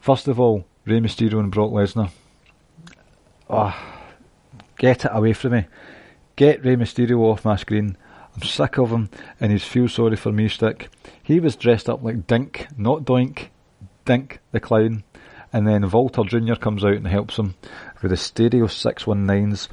First 0.00 0.28
of 0.28 0.38
all, 0.38 0.66
Rey 0.84 1.00
Mysterio 1.00 1.40
and 1.40 1.50
Brock 1.50 1.70
Lesnar. 1.70 2.10
Oh, 3.48 3.74
get 4.76 5.06
it 5.06 5.10
away 5.14 5.32
from 5.32 5.52
me. 5.52 5.66
Get 6.36 6.64
Rey 6.64 6.76
Mysterio 6.76 7.20
off 7.20 7.46
my 7.46 7.56
screen. 7.56 7.96
I'm 8.34 8.42
sick 8.42 8.76
of 8.78 8.90
him 8.90 9.08
and 9.40 9.52
his 9.52 9.64
feel 9.64 9.88
sorry 9.88 10.16
for 10.16 10.32
me 10.32 10.48
stick. 10.48 10.88
He 11.22 11.40
was 11.40 11.56
dressed 11.56 11.88
up 11.88 12.02
like 12.02 12.26
Dink, 12.26 12.66
not 12.76 13.04
Doink, 13.04 13.48
Dink 14.04 14.40
the 14.52 14.60
clown. 14.60 15.04
And 15.54 15.68
then 15.68 15.88
Walter 15.88 16.24
Jr. 16.24 16.56
comes 16.56 16.84
out 16.84 16.94
and 16.94 17.06
helps 17.06 17.38
him 17.38 17.54
with 18.02 18.10
the 18.10 18.16
stereo 18.16 18.66
619s 18.66 19.68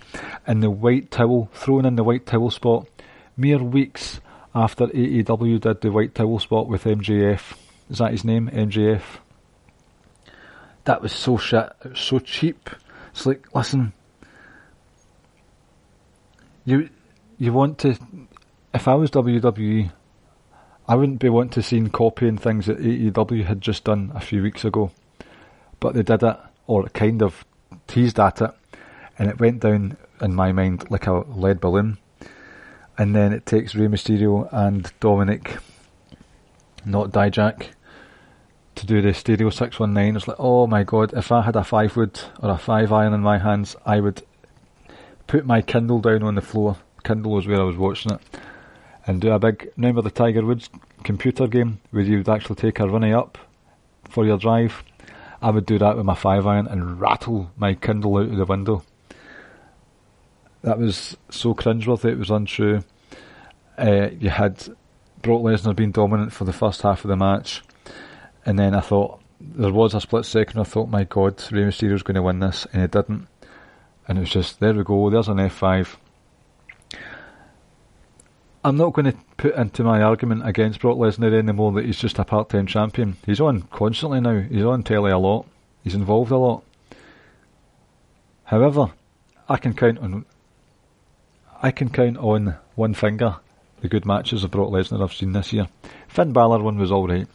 and 0.46 0.62
the 0.62 0.70
white 0.70 1.10
towel, 1.10 1.50
thrown 1.54 1.86
in 1.88 1.96
the 1.96 2.04
white 2.04 2.28
towel 2.28 2.52
spot, 2.52 2.88
mere 3.36 3.58
weeks 3.58 4.22
after 4.54 4.86
AEW 4.86 5.60
did 5.60 5.82
the 5.82 5.92
white 5.92 6.14
towel 6.14 6.38
spot 6.38 6.68
with 6.68 6.84
MJF. 6.84 7.58
Is 7.90 7.98
that 7.98 8.12
his 8.12 8.24
name? 8.24 8.48
MJF? 8.54 9.02
That 10.84 11.02
was 11.02 11.14
so 11.14 11.38
shit. 11.38 11.72
It 11.84 11.90
was 11.90 12.00
so 12.00 12.20
cheap. 12.20 12.70
It's 13.10 13.26
like, 13.26 13.48
listen, 13.56 13.94
you 16.64 16.90
you 17.40 17.54
want 17.54 17.80
to. 17.80 17.98
If 18.72 18.88
I 18.88 18.94
was 18.94 19.10
WWE, 19.10 19.92
I 20.88 20.94
wouldn't 20.94 21.20
be 21.20 21.30
wanting 21.30 21.52
to 21.52 21.64
see 21.64 21.82
copying 21.90 22.38
things 22.38 22.68
that 22.68 22.78
AEW 22.78 23.46
had 23.46 23.62
just 23.62 23.86
done 23.86 24.12
a 24.14 24.22
few 24.22 24.44
weeks 24.44 24.64
ago, 24.64 24.92
but 25.82 25.94
they 25.94 26.04
did 26.04 26.24
it, 26.24 26.38
or 26.68 26.86
kind 26.86 27.22
of 27.22 27.44
teased 27.88 28.18
at 28.18 28.42
it, 28.42 28.52
and 29.20 29.30
it 29.30 29.42
went 29.42 29.60
down 29.60 29.98
in 30.22 30.34
my 30.34 30.54
mind 30.54 30.90
like 30.90 31.08
a 31.08 31.26
lead 31.28 31.60
balloon. 31.60 31.98
And 32.98 33.14
then 33.16 33.34
it 33.34 33.46
takes 33.46 33.76
Rey 33.76 33.88
Mysterio 33.88 34.48
and 34.54 34.92
Dominik, 35.02 35.60
not 36.86 37.12
Dijak, 37.12 37.68
to 38.76 38.86
do 38.86 39.02
the 39.02 39.14
Stereo 39.14 39.50
619. 39.50 40.16
It's 40.16 40.28
like, 40.28 40.38
oh 40.40 40.68
my 40.68 40.84
god, 40.84 41.14
if 41.14 41.32
I 41.32 41.42
had 41.42 41.56
a 41.56 41.64
5 41.64 41.98
wood 41.98 42.22
or 42.40 42.52
a 42.52 42.58
5 42.58 42.92
iron 42.92 43.14
in 43.14 43.22
my 43.22 43.38
hands, 43.40 43.76
I 43.86 44.00
would 44.00 44.24
put 45.28 45.46
my 45.46 45.62
Kindle 45.62 46.00
down 46.00 46.24
on 46.24 46.36
the 46.36 46.42
floor. 46.42 46.78
Kindle 47.04 47.32
was 47.32 47.48
where 47.48 47.60
I 47.60 47.64
was 47.64 47.78
watching 47.78 48.12
it. 48.14 48.22
And 49.08 49.20
do 49.20 49.32
a 49.32 49.40
big, 49.40 49.72
remember 49.78 50.02
the 50.02 50.12
Tiger 50.12 50.46
Woods 50.46 50.70
computer 51.04 51.48
game 51.48 51.80
where 51.90 52.04
you'd 52.04 52.30
actually 52.30 52.58
take 52.58 52.80
a 52.80 52.88
runny 52.88 53.12
up 53.12 53.38
for 54.10 54.26
your 54.26 54.38
drive? 54.38 54.84
I 55.42 55.50
would 55.50 55.66
do 55.66 55.80
that 55.80 55.98
with 55.98 56.06
my 56.06 56.16
5 56.16 56.46
iron 56.46 56.68
and 56.68 57.00
rattle 57.00 57.52
my 57.58 57.74
Kindle 57.74 58.18
out 58.18 58.30
of 58.30 58.38
the 58.38 58.46
window. 58.46 58.84
That 60.64 60.78
was 60.78 61.18
so 61.30 61.56
cringeworthy, 61.56 62.12
it 62.12 62.20
was 62.20 62.30
untrue. 62.30 62.84
Uh, 63.78 64.10
you 64.20 64.30
had 64.30 64.68
Brock 65.22 65.42
Lesnar 65.42 65.76
being 65.76 65.92
dominant 65.92 66.34
for 66.34 66.46
the 66.46 66.54
first 66.54 66.84
half 66.84 67.04
of 67.04 67.10
the 67.10 67.16
match 67.16 67.64
and 68.46 68.58
then 68.58 68.74
I 68.74 68.82
thought 68.82 69.22
there 69.40 69.72
was 69.72 69.94
a 69.94 70.02
split 70.02 70.26
second. 70.26 70.60
I 70.60 70.64
thought, 70.64 70.90
my 70.90 71.04
God, 71.04 71.42
Rey 71.52 71.64
Mysterio's 71.64 72.04
going 72.04 72.16
to 72.16 72.22
win 72.22 72.40
this, 72.40 72.68
and 72.74 72.82
he 72.82 72.88
didn't. 72.88 73.28
And 74.08 74.18
it 74.18 74.22
was 74.22 74.30
just 74.30 74.60
there 74.60 74.74
we 74.74 74.84
go. 74.84 75.10
There's 75.10 75.28
an 75.28 75.38
F5. 75.38 75.96
I'm 78.64 78.78
not 78.78 78.94
going 78.94 79.12
to 79.12 79.18
put 79.38 79.56
into 79.56 79.84
my 79.84 80.04
argument 80.04 80.48
against 80.48 80.82
Brock 80.82 80.98
Lesnar 80.98 81.34
anymore 81.34 81.72
that 81.74 81.86
he's 81.86 81.98
just 81.98 82.20
a 82.20 82.24
part-time 82.24 82.68
champion. 82.68 83.18
He's 83.26 83.42
on 83.42 83.64
constantly 83.64 84.22
now. 84.22 84.42
He's 84.42 84.64
on 84.64 84.84
telly 84.84 85.12
a 85.12 85.18
lot. 85.18 85.48
He's 85.84 85.96
involved 85.96 86.32
a 86.32 86.38
lot. 86.38 86.64
However, 88.44 88.92
I 89.50 89.58
can 89.58 89.74
count 89.74 90.00
on 90.00 90.26
I 91.64 91.72
can 91.72 91.90
count 91.90 92.18
on 92.18 92.56
one 92.76 92.94
finger 92.94 93.38
the 93.82 93.90
good 93.90 94.06
matches 94.06 94.44
of 94.44 94.52
Brock 94.52 94.70
Lesnar 94.70 95.02
I've 95.02 95.14
seen 95.14 95.34
this 95.34 95.54
year. 95.54 95.68
Finn 96.08 96.34
Balor 96.34 96.62
one 96.62 96.78
was 96.78 96.92
alright. 96.92 97.28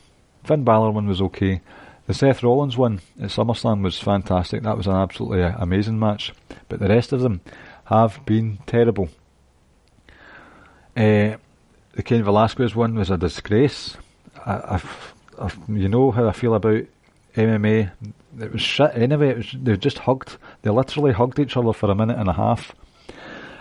Finn 0.44 0.62
Balor 0.62 0.92
one 0.92 1.08
was 1.08 1.20
okay. 1.22 1.60
The 2.06 2.14
Seth 2.14 2.44
Rollins 2.44 2.76
one 2.76 3.00
at 3.20 3.30
SummerSlam 3.30 3.82
was 3.82 3.98
fantastic. 3.98 4.62
That 4.62 4.76
was 4.76 4.86
an 4.86 4.94
absolutely 4.94 5.42
amazing 5.42 5.98
match. 5.98 6.32
But 6.68 6.78
the 6.78 6.88
rest 6.88 7.12
of 7.12 7.20
them 7.20 7.40
have 7.86 8.24
been 8.24 8.58
terrible. 8.66 9.08
Uh, 10.96 11.36
the 11.92 12.02
Cain 12.02 12.24
Velasquez 12.24 12.74
one 12.74 12.94
was 12.94 13.10
a 13.10 13.18
disgrace. 13.18 13.96
I, 14.44 14.76
I've, 14.76 15.14
I've, 15.38 15.58
you 15.68 15.88
know 15.88 16.10
how 16.10 16.26
I 16.26 16.32
feel 16.32 16.54
about 16.54 16.84
MMA. 17.34 17.90
It 18.40 18.52
was 18.52 18.62
shit 18.62 18.92
anyway. 18.94 19.34
Was, 19.34 19.54
they 19.62 19.76
just 19.76 19.98
hugged. 19.98 20.38
They 20.62 20.70
literally 20.70 21.12
hugged 21.12 21.38
each 21.38 21.56
other 21.56 21.72
for 21.74 21.90
a 21.90 21.94
minute 21.94 22.18
and 22.18 22.28
a 22.28 22.32
half, 22.32 22.74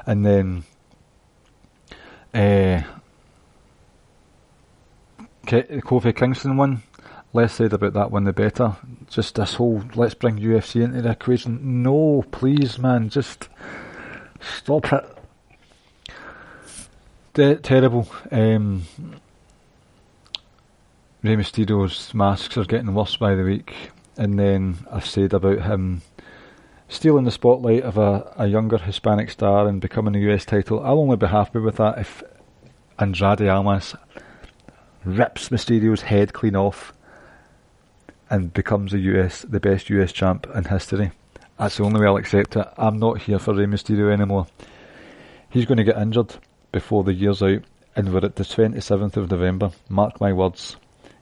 and 0.06 0.26
then 0.26 0.64
uh, 2.34 2.82
Kofi 5.46 6.16
Kingston 6.16 6.58
one. 6.58 6.84
Less 7.34 7.56
said 7.56 7.74
about 7.74 7.92
that 7.94 8.12
one, 8.12 8.24
the 8.24 8.32
better. 8.32 8.78
Just 9.10 9.36
this 9.36 9.56
whole 9.56 9.84
let's 9.94 10.14
bring 10.14 10.38
UFC 10.40 10.82
into 10.82 11.02
the 11.02 11.12
equation. 11.12 11.84
No, 11.84 12.24
please, 12.32 12.80
man, 12.80 13.10
just 13.10 13.50
stop 14.40 14.94
it. 14.94 15.15
De- 17.36 17.58
terrible. 17.58 18.08
Um, 18.32 18.84
Rey 21.22 21.36
Mysterio's 21.36 22.14
masks 22.14 22.56
are 22.56 22.64
getting 22.64 22.94
worse 22.94 23.18
by 23.18 23.36
the 23.36 23.44
week, 23.44 23.92
and 24.16 24.40
then 24.40 24.78
I've 24.90 25.06
said 25.06 25.34
about 25.34 25.64
him 25.64 26.02
stealing 26.88 27.26
the 27.26 27.32
spotlight 27.32 27.84
of 27.84 27.98
a, 27.98 28.34
a 28.38 28.48
younger 28.48 28.78
Hispanic 28.78 29.30
star 29.30 29.68
and 29.68 29.82
becoming 29.82 30.16
a 30.16 30.32
US 30.32 30.46
title. 30.46 30.82
I'll 30.82 30.98
only 30.98 31.18
be 31.18 31.28
happy 31.28 31.60
with 31.60 31.76
that 31.76 31.98
if 31.98 32.24
Andrade 33.00 33.50
Almas 33.50 33.96
rips 35.04 35.50
Mysterio's 35.50 36.04
head 36.04 36.32
clean 36.32 36.56
off 36.56 36.94
and 38.30 38.54
becomes 38.54 38.94
the 38.94 39.00
US 39.00 39.42
the 39.42 39.60
best 39.60 39.90
US 39.90 40.14
champ 40.14 40.48
in 40.56 40.64
history. 40.64 41.12
That's 41.60 41.76
the 41.76 41.84
only 41.84 42.00
way 42.00 42.08
I'll 42.08 42.16
accept 42.16 42.56
it. 42.56 42.68
I'm 42.78 42.98
not 42.98 43.24
here 43.24 43.40
for 43.40 43.54
Rey 43.54 43.66
Mysterio 43.66 44.14
anymore. 44.14 44.48
He's 45.50 45.66
going 45.66 45.80
to 45.80 45.84
get 45.84 45.98
injured 45.98 46.36
before 46.76 47.06
the 47.06 47.14
year's 47.14 47.42
out, 47.42 47.64
and 47.96 48.14
we're 48.14 48.26
at 48.26 48.36
the 48.36 48.44
27th 48.44 49.16
of 49.16 49.32
November. 49.32 49.72
Mark 49.88 50.20
my 50.20 50.34
words. 50.34 50.76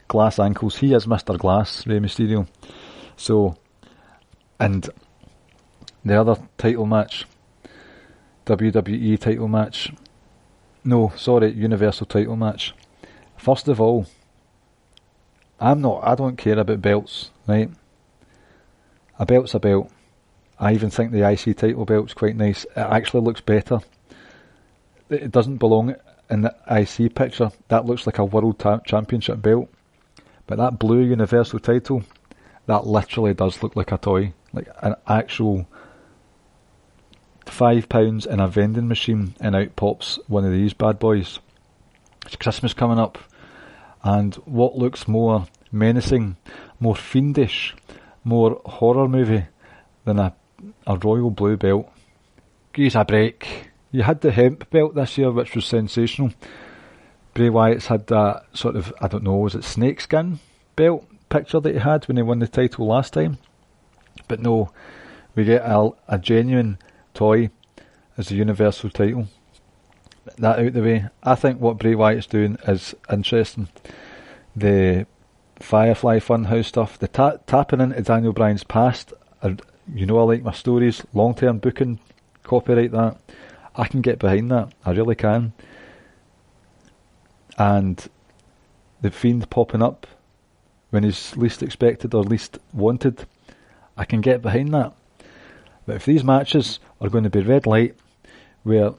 Glass 0.07 0.39
ankles. 0.39 0.77
He 0.77 0.95
is 0.95 1.05
Mr. 1.05 1.37
Glass, 1.37 1.85
Rey 1.85 1.99
Mysterio. 1.99 2.47
So, 3.17 3.55
and 4.59 4.89
the 6.03 6.19
other 6.19 6.37
title 6.57 6.87
match, 6.87 7.27
WWE 8.47 9.19
title 9.19 9.47
match, 9.47 9.93
no, 10.83 11.13
sorry, 11.15 11.51
Universal 11.51 12.07
title 12.07 12.35
match. 12.35 12.73
First 13.37 13.67
of 13.67 13.79
all, 13.79 14.07
I'm 15.59 15.81
not, 15.81 16.03
I 16.03 16.15
don't 16.15 16.35
care 16.35 16.57
about 16.57 16.81
belts, 16.81 17.29
right? 17.45 17.69
A 19.19 19.27
belt's 19.27 19.53
a 19.53 19.59
belt. 19.59 19.91
I 20.59 20.73
even 20.73 20.89
think 20.89 21.11
the 21.11 21.29
IC 21.29 21.57
title 21.57 21.85
belt's 21.85 22.15
quite 22.15 22.35
nice. 22.35 22.63
It 22.63 22.77
actually 22.77 23.21
looks 23.21 23.41
better. 23.41 23.81
It 25.09 25.31
doesn't 25.31 25.57
belong 25.57 25.95
in 26.29 26.41
the 26.41 26.55
IC 26.69 27.15
picture. 27.15 27.51
That 27.67 27.85
looks 27.85 28.05
like 28.05 28.17
a 28.17 28.25
world 28.25 28.59
ta- 28.59 28.79
championship 28.79 29.41
belt. 29.41 29.69
But 30.47 30.57
that 30.57 30.79
blue 30.79 31.01
universal 31.01 31.59
title, 31.59 32.03
that 32.65 32.85
literally 32.85 33.33
does 33.33 33.61
look 33.61 33.75
like 33.75 33.91
a 33.91 33.97
toy. 33.97 34.33
Like 34.51 34.67
an 34.81 34.95
actual 35.07 35.67
five 37.45 37.89
pounds 37.89 38.25
in 38.25 38.39
a 38.39 38.47
vending 38.47 38.87
machine 38.87 39.35
and 39.39 39.55
out 39.55 39.75
pops 39.75 40.19
one 40.27 40.45
of 40.45 40.51
these 40.51 40.73
bad 40.73 40.99
boys. 40.99 41.39
It's 42.25 42.35
Christmas 42.35 42.73
coming 42.73 42.99
up 42.99 43.17
and 44.03 44.35
what 44.45 44.77
looks 44.77 45.07
more 45.07 45.47
menacing, 45.71 46.37
more 46.79 46.95
fiendish, 46.95 47.75
more 48.23 48.61
horror 48.65 49.07
movie 49.07 49.45
than 50.05 50.19
a, 50.19 50.33
a 50.87 50.97
royal 50.97 51.31
blue 51.31 51.57
belt. 51.57 51.89
Give 52.73 52.87
us 52.87 52.95
a 52.95 53.05
break. 53.05 53.71
You 53.93 54.01
had 54.01 54.21
the 54.21 54.31
hemp 54.31 54.69
belt 54.71 54.95
this 54.95 55.17
year, 55.19 55.31
which 55.31 55.55
was 55.55 55.65
sensational. 55.65 56.31
Bray 57.35 57.49
Wyatt's 57.49 57.85
had 57.87 58.07
that 58.07 58.43
sort 58.53 58.75
of, 58.75 58.91
I 58.99 59.07
don't 59.07 59.23
know, 59.23 59.35
was 59.37 59.55
it 59.55 59.63
snakeskin 59.63 60.39
belt 60.75 61.05
picture 61.29 61.59
that 61.59 61.73
he 61.73 61.79
had 61.79 62.07
when 62.07 62.17
he 62.17 62.23
won 62.23 62.39
the 62.39 62.47
title 62.47 62.87
last 62.87 63.13
time? 63.13 63.37
But 64.27 64.39
no, 64.39 64.71
we 65.35 65.45
get 65.45 65.61
a, 65.61 65.91
a 66.07 66.17
genuine 66.17 66.79
toy 67.13 67.51
as 68.17 68.31
a 68.31 68.35
universal 68.35 68.89
title 68.89 69.27
that 70.37 70.59
out 70.59 70.73
the 70.73 70.81
way. 70.81 71.05
I 71.21 71.35
think 71.35 71.61
what 71.61 71.77
Bray 71.77 71.93
Wyatt's 71.93 72.25
doing 72.25 72.57
is 72.67 72.95
interesting. 73.11 73.67
The 74.55 75.05
Firefly 75.59 76.19
Funhouse 76.19 76.65
stuff, 76.65 76.97
the 76.97 77.07
ta- 77.07 77.37
tapping 77.45 77.81
into 77.81 78.01
Daniel 78.01 78.33
Bryan's 78.33 78.63
past. 78.63 79.13
You 79.93 80.05
know, 80.05 80.17
I 80.19 80.23
like 80.23 80.43
my 80.43 80.51
stories, 80.51 81.03
long 81.13 81.35
term 81.35 81.59
booking, 81.59 81.99
copyright 82.43 82.91
that. 82.91 83.17
I 83.75 83.87
can 83.87 84.01
get 84.01 84.19
behind 84.19 84.51
that. 84.51 84.73
I 84.85 84.91
really 84.91 85.15
can. 85.15 85.53
And 87.57 88.07
the 89.01 89.11
Fiend 89.11 89.49
popping 89.49 89.81
up 89.81 90.07
when 90.89 91.03
he's 91.03 91.35
least 91.35 91.63
expected 91.63 92.13
or 92.13 92.23
least 92.23 92.59
wanted, 92.71 93.25
I 93.97 94.05
can 94.05 94.21
get 94.21 94.41
behind 94.41 94.73
that. 94.73 94.93
But 95.85 95.97
if 95.97 96.05
these 96.05 96.23
matches 96.23 96.79
are 97.01 97.09
going 97.09 97.23
to 97.23 97.29
be 97.29 97.41
red 97.41 97.65
light, 97.65 97.95
where 98.63 98.93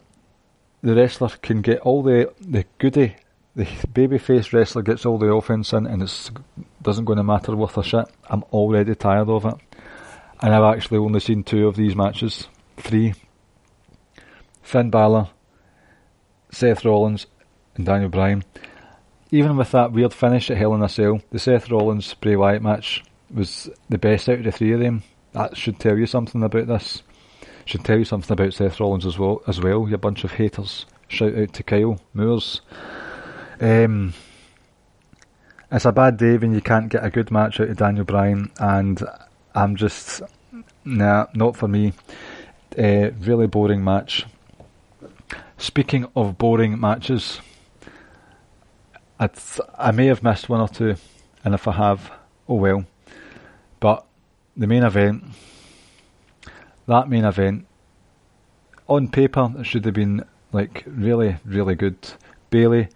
the 0.82 0.94
wrestler 0.94 1.30
can 1.40 1.62
get 1.62 1.80
all 1.80 2.02
the 2.02 2.32
the 2.40 2.64
goody, 2.78 3.16
the 3.56 3.64
babyface 3.64 4.52
wrestler 4.52 4.82
gets 4.82 5.06
all 5.06 5.18
the 5.18 5.32
offense 5.32 5.72
in, 5.72 5.86
and 5.86 6.02
it 6.02 6.30
doesn't 6.82 7.06
going 7.06 7.16
to 7.16 7.22
matter 7.22 7.56
worth 7.56 7.78
a 7.78 7.82
shit. 7.82 8.06
I'm 8.28 8.42
already 8.52 8.94
tired 8.94 9.28
of 9.28 9.46
it, 9.46 9.54
and 10.42 10.52
I've 10.52 10.76
actually 10.76 10.98
only 10.98 11.20
seen 11.20 11.44
two 11.44 11.66
of 11.66 11.76
these 11.76 11.96
matches, 11.96 12.48
three. 12.76 13.14
Finn 14.64 14.90
Balor, 14.90 15.28
Seth 16.50 16.84
Rollins, 16.84 17.26
and 17.76 17.86
Daniel 17.86 18.08
Bryan. 18.08 18.42
Even 19.30 19.56
with 19.56 19.70
that 19.72 19.92
weird 19.92 20.12
finish 20.12 20.50
at 20.50 20.56
Hell 20.56 20.74
in 20.74 20.82
a 20.82 20.88
Cell, 20.88 21.20
the 21.30 21.38
Seth 21.38 21.70
Rollins 21.70 22.14
Bray 22.14 22.34
Wyatt 22.34 22.62
match 22.62 23.04
was 23.32 23.68
the 23.88 23.98
best 23.98 24.28
out 24.28 24.38
of 24.38 24.44
the 24.44 24.52
three 24.52 24.72
of 24.72 24.80
them. 24.80 25.02
That 25.32 25.56
should 25.56 25.78
tell 25.78 25.96
you 25.96 26.06
something 26.06 26.42
about 26.42 26.66
this. 26.66 27.02
Should 27.66 27.84
tell 27.84 27.98
you 27.98 28.04
something 28.04 28.32
about 28.32 28.54
Seth 28.54 28.80
Rollins 28.80 29.06
as 29.06 29.18
well. 29.18 29.42
As 29.46 29.60
well, 29.60 29.88
you 29.88 29.96
bunch 29.96 30.24
of 30.24 30.32
haters. 30.32 30.86
Shout 31.08 31.36
out 31.36 31.52
to 31.52 31.62
Kyle 31.62 32.00
Moores. 32.12 32.60
Um, 33.60 34.14
it's 35.70 35.84
a 35.84 35.92
bad 35.92 36.16
day 36.16 36.36
when 36.36 36.54
you 36.54 36.60
can't 36.60 36.88
get 36.88 37.04
a 37.04 37.10
good 37.10 37.30
match 37.30 37.60
out 37.60 37.68
of 37.68 37.76
Daniel 37.76 38.04
Bryan, 38.04 38.50
and 38.58 39.02
I'm 39.54 39.76
just 39.76 40.22
nah, 40.84 41.26
not 41.34 41.56
for 41.56 41.68
me. 41.68 41.92
Uh, 42.78 43.10
really 43.20 43.46
boring 43.46 43.82
match. 43.82 44.26
Speaking 45.56 46.06
of 46.16 46.36
boring 46.36 46.78
matches, 46.80 47.40
I 49.18 49.90
may 49.92 50.06
have 50.06 50.22
missed 50.22 50.48
one 50.48 50.60
or 50.60 50.68
two, 50.68 50.96
and 51.44 51.54
if 51.54 51.68
I 51.68 51.72
have, 51.72 52.10
oh 52.48 52.56
well. 52.56 52.84
But 53.80 54.04
the 54.56 54.66
main 54.66 54.82
event, 54.82 55.24
that 56.86 57.08
main 57.08 57.24
event, 57.24 57.66
on 58.86 59.08
paper, 59.08 59.52
it 59.58 59.64
should 59.64 59.84
have 59.84 59.94
been 59.94 60.24
like 60.52 60.84
really, 60.86 61.36
really 61.44 61.74
good. 61.74 61.96
Bayley, 62.50 62.88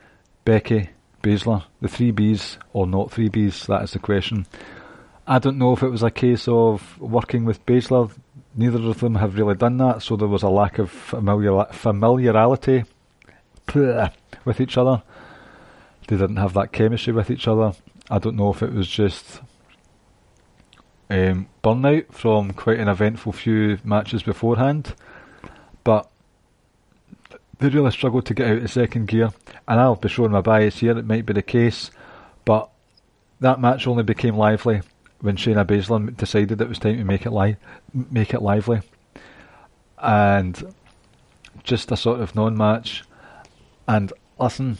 Becky, 0.45 0.91
Baszler, 1.23 1.65
the 1.81 1.89
three 1.89 2.13
Bs 2.13 2.59
or 2.73 2.87
not 2.87 3.11
three 3.11 3.29
Bs, 3.29 3.67
that 3.67 3.83
is 3.83 3.93
the 3.93 3.99
question. 3.99 4.47
I 5.27 5.39
don't 5.39 5.59
know 5.59 5.73
if 5.73 5.83
it 5.83 5.89
was 5.89 6.03
a 6.03 6.11
case 6.11 6.49
of 6.49 6.99
working 7.01 7.45
with 7.45 7.65
Baszler. 7.67 8.11
Neither 8.59 8.89
of 8.89 8.99
them 8.99 9.15
have 9.15 9.39
really 9.39 9.55
done 9.55 9.77
that, 9.77 10.03
so 10.03 10.17
there 10.17 10.27
was 10.27 10.43
a 10.43 10.49
lack 10.49 10.81
of 10.81 10.91
familiar, 10.91 11.65
familiarity 11.67 12.83
with 13.73 14.61
each 14.61 14.77
other. 14.77 15.01
They 16.09 16.17
didn't 16.17 16.39
have 16.39 16.55
that 16.55 16.73
chemistry 16.73 17.13
with 17.13 17.31
each 17.31 17.47
other. 17.47 17.75
I 18.11 18.19
don't 18.19 18.35
know 18.35 18.51
if 18.53 18.61
it 18.65 18.73
was 18.73 18.89
just 18.89 19.43
um, 21.09 21.47
burnout 21.63 22.13
from 22.13 22.53
quite 22.53 22.81
an 22.81 22.89
eventful 22.89 23.31
few 23.31 23.79
matches 23.85 24.25
beforehand, 24.25 24.93
but 25.85 26.11
they 27.61 27.69
really 27.69 27.93
struggled 27.93 28.27
to 28.27 28.35
get 28.35 28.51
out 28.51 28.63
of 28.65 28.73
second 28.73 29.07
gear. 29.07 29.31
And 29.69 29.79
I'll 29.79 29.95
be 29.95 30.09
showing 30.09 30.33
my 30.33 30.41
bias 30.41 30.81
here, 30.81 30.99
it 30.99 31.07
might 31.07 31.27
be 31.27 31.33
the 31.33 31.43
case, 31.43 31.93
but 32.45 32.71
that 33.39 33.61
match 33.61 33.87
only 33.87 34.03
became 34.03 34.35
lively 34.35 34.81
when 35.21 35.37
Shayna 35.37 35.66
Baszler 35.66 36.16
decided 36.16 36.61
it 36.61 36.69
was 36.69 36.79
time 36.79 36.97
to 36.97 37.05
make 37.05 37.27
it 37.27 37.33
li- 37.33 37.57
make 37.93 38.35
it 38.35 38.43
lively, 38.43 38.81
and 39.99 40.75
just 41.64 41.93
a 41.93 41.97
sort 41.97 42.21
of 42.21 42.35
non-match. 42.35 43.05
And 43.87 44.12
listen, 44.39 44.79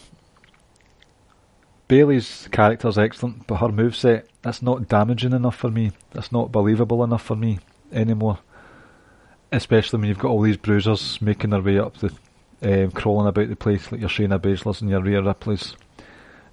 Bayley's 1.89 2.49
character 2.53 2.89
is 2.89 2.99
excellent, 2.99 3.47
but 3.47 3.57
her 3.57 3.69
moveset 3.69 4.25
that's 4.43 4.63
not 4.63 4.89
damaging 4.89 5.33
enough 5.33 5.57
for 5.57 5.71
me. 5.71 5.93
That's 6.13 6.31
not 6.31 6.53
believable 6.53 7.03
enough 7.03 7.23
for 7.23 7.37
me 7.37 7.59
anymore. 7.93 8.39
Especially 9.51 9.99
when 9.99 10.09
you've 10.09 10.19
got 10.19 10.29
all 10.29 10.43
these 10.43 10.57
bruisers 10.57 11.21
making 11.21 11.51
their 11.51 11.63
way 11.63 11.79
up 11.79 11.97
the, 11.99 12.13
um, 12.63 12.91
crawling 12.93 13.27
about 13.27 13.49
the 13.49 13.57
place 13.57 13.91
like 13.91 14.01
your 14.01 14.11
Shayna 14.11 14.39
Baszler's 14.39 14.81
and 14.81 14.91
your 14.91 15.03
Rhea 15.03 15.23
Ripley's. 15.23 15.75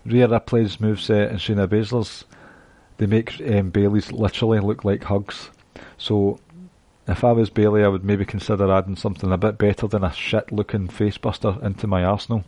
Rhea 0.05 0.27
Ripley's 0.27 0.77
moveset 0.77 1.29
and 1.29 1.39
Shayna 1.39 1.67
Baszler's, 1.67 2.23
they 2.97 3.05
make 3.05 3.41
um, 3.41 3.69
Bayley's 3.71 4.11
literally 4.11 4.59
look 4.59 4.83
like 4.85 5.03
hugs. 5.03 5.49
So 5.97 6.39
if 7.07 7.23
I 7.23 7.31
was 7.31 7.49
Bayley, 7.49 7.83
I 7.83 7.87
would 7.87 8.03
maybe 8.03 8.25
consider 8.25 8.71
adding 8.71 8.95
something 8.95 9.31
a 9.31 9.37
bit 9.37 9.57
better 9.57 9.87
than 9.87 10.03
a 10.03 10.13
shit 10.13 10.51
looking 10.51 10.87
facebuster 10.87 11.61
into 11.63 11.87
my 11.87 12.03
arsenal. 12.03 12.45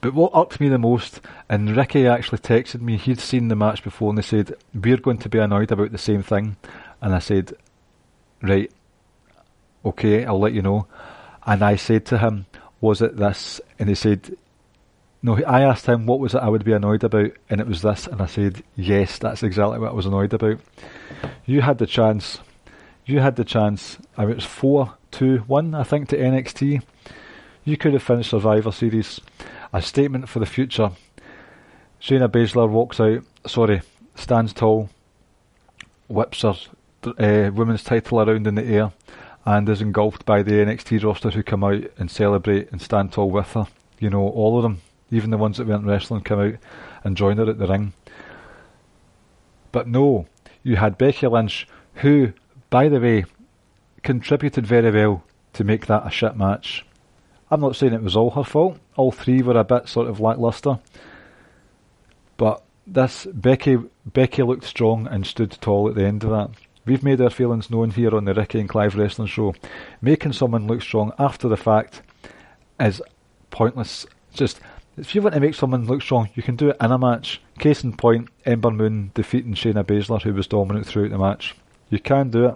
But 0.00 0.14
what 0.14 0.32
irked 0.34 0.60
me 0.60 0.68
the 0.68 0.78
most, 0.78 1.20
and 1.48 1.76
Ricky 1.76 2.06
actually 2.06 2.38
texted 2.38 2.80
me, 2.80 2.96
he'd 2.96 3.20
seen 3.20 3.48
the 3.48 3.56
match 3.56 3.84
before 3.84 4.08
and 4.08 4.16
they 4.16 4.22
said, 4.22 4.54
We're 4.72 4.96
going 4.96 5.18
to 5.18 5.28
be 5.28 5.38
annoyed 5.38 5.72
about 5.72 5.92
the 5.92 5.98
same 5.98 6.22
thing. 6.22 6.56
And 7.02 7.14
I 7.14 7.18
said, 7.18 7.52
Right, 8.40 8.72
okay, 9.84 10.24
I'll 10.24 10.40
let 10.40 10.54
you 10.54 10.62
know. 10.62 10.86
And 11.46 11.62
I 11.62 11.76
said 11.76 12.06
to 12.06 12.18
him, 12.18 12.46
Was 12.80 13.02
it 13.02 13.18
this? 13.18 13.60
And 13.78 13.90
he 13.90 13.94
said, 13.94 14.36
No, 15.22 15.36
I 15.44 15.62
asked 15.62 15.86
him, 15.86 16.06
What 16.06 16.20
was 16.20 16.34
it 16.34 16.42
I 16.42 16.48
would 16.48 16.64
be 16.64 16.72
annoyed 16.72 17.04
about? 17.04 17.30
And 17.48 17.60
it 17.60 17.66
was 17.66 17.82
this. 17.82 18.06
And 18.06 18.20
I 18.20 18.26
said, 18.26 18.62
Yes, 18.76 19.18
that's 19.18 19.42
exactly 19.42 19.78
what 19.78 19.90
I 19.90 19.94
was 19.94 20.06
annoyed 20.06 20.32
about. 20.32 20.60
You 21.44 21.60
had 21.60 21.78
the 21.78 21.86
chance. 21.86 22.38
You 23.04 23.20
had 23.20 23.36
the 23.36 23.44
chance. 23.44 23.98
I 24.16 24.22
mean, 24.22 24.32
it 24.32 24.36
was 24.36 24.44
4 24.44 24.94
2 25.12 25.38
1, 25.38 25.74
I 25.74 25.82
think, 25.82 26.08
to 26.08 26.16
NXT. 26.16 26.82
You 27.64 27.76
could 27.76 27.92
have 27.92 28.02
finished 28.02 28.30
Survivor 28.30 28.72
Series 28.72 29.20
a 29.72 29.82
statement 29.82 30.28
for 30.28 30.38
the 30.38 30.46
future. 30.46 30.92
Shayna 32.00 32.28
Baszler 32.28 32.68
walks 32.68 32.98
out, 32.98 33.22
sorry, 33.46 33.82
stands 34.14 34.52
tall, 34.52 34.88
whips 36.08 36.42
her 36.42 36.54
uh, 37.04 37.50
women's 37.52 37.84
title 37.84 38.20
around 38.20 38.46
in 38.46 38.54
the 38.54 38.64
air, 38.64 38.92
and 39.44 39.68
is 39.68 39.82
engulfed 39.82 40.24
by 40.24 40.42
the 40.42 40.52
NXT 40.52 41.04
roster 41.04 41.30
who 41.30 41.42
come 41.42 41.62
out 41.62 41.84
and 41.98 42.10
celebrate 42.10 42.70
and 42.72 42.80
stand 42.80 43.12
tall 43.12 43.30
with 43.30 43.52
her. 43.52 43.66
You 43.98 44.10
know, 44.10 44.26
all 44.26 44.56
of 44.56 44.62
them, 44.62 44.80
even 45.10 45.30
the 45.30 45.38
ones 45.38 45.58
that 45.58 45.66
weren't 45.66 45.86
wrestling, 45.86 46.22
come 46.22 46.40
out 46.40 46.54
and 47.04 47.16
join 47.16 47.36
her 47.38 47.48
at 47.48 47.58
the 47.58 47.66
ring. 47.66 47.92
But 49.72 49.88
no, 49.88 50.26
you 50.62 50.76
had 50.76 50.98
Becky 50.98 51.26
Lynch, 51.26 51.66
who, 51.94 52.32
by 52.70 52.88
the 52.88 53.00
way, 53.00 53.24
contributed 54.02 54.66
very 54.66 54.90
well 54.90 55.22
to 55.54 55.64
make 55.64 55.86
that 55.86 56.06
a 56.06 56.10
shit 56.10 56.36
match. 56.36 56.84
I'm 57.50 57.60
not 57.60 57.76
saying 57.76 57.92
it 57.92 58.02
was 58.02 58.16
all 58.16 58.30
her 58.30 58.44
fault. 58.44 58.78
All 58.96 59.10
three 59.10 59.42
were 59.42 59.58
a 59.58 59.64
bit 59.64 59.88
sort 59.88 60.08
of 60.08 60.20
lackluster. 60.20 60.78
But 62.36 62.62
this 62.86 63.26
Becky 63.32 63.78
Becky 64.06 64.42
looked 64.42 64.64
strong 64.64 65.06
and 65.06 65.26
stood 65.26 65.52
tall 65.60 65.88
at 65.88 65.94
the 65.94 66.04
end 66.04 66.24
of 66.24 66.30
that. 66.30 66.50
We've 66.86 67.02
made 67.02 67.20
our 67.20 67.30
feelings 67.30 67.70
known 67.70 67.90
here 67.90 68.16
on 68.16 68.24
the 68.24 68.34
Ricky 68.34 68.58
and 68.58 68.68
Clive 68.68 68.96
Wrestling 68.96 69.28
Show. 69.28 69.54
Making 70.00 70.32
someone 70.32 70.66
look 70.66 70.82
strong 70.82 71.12
after 71.18 71.48
the 71.48 71.56
fact 71.56 72.02
is 72.78 73.02
pointless. 73.50 74.06
Just 74.32 74.60
if 75.00 75.14
you 75.14 75.22
want 75.22 75.34
to 75.34 75.40
make 75.40 75.54
someone 75.54 75.86
look 75.86 76.02
strong, 76.02 76.28
you 76.34 76.42
can 76.42 76.56
do 76.56 76.68
it 76.70 76.76
in 76.80 76.92
a 76.92 76.98
match. 76.98 77.40
Case 77.58 77.82
in 77.82 77.96
point, 77.96 78.28
Ember 78.44 78.70
Moon 78.70 79.10
defeating 79.14 79.54
Shayna 79.54 79.82
Baszler, 79.82 80.20
who 80.22 80.34
was 80.34 80.46
dominant 80.46 80.86
throughout 80.86 81.10
the 81.10 81.18
match. 81.18 81.56
You 81.88 81.98
can 81.98 82.30
do 82.30 82.46
it. 82.46 82.54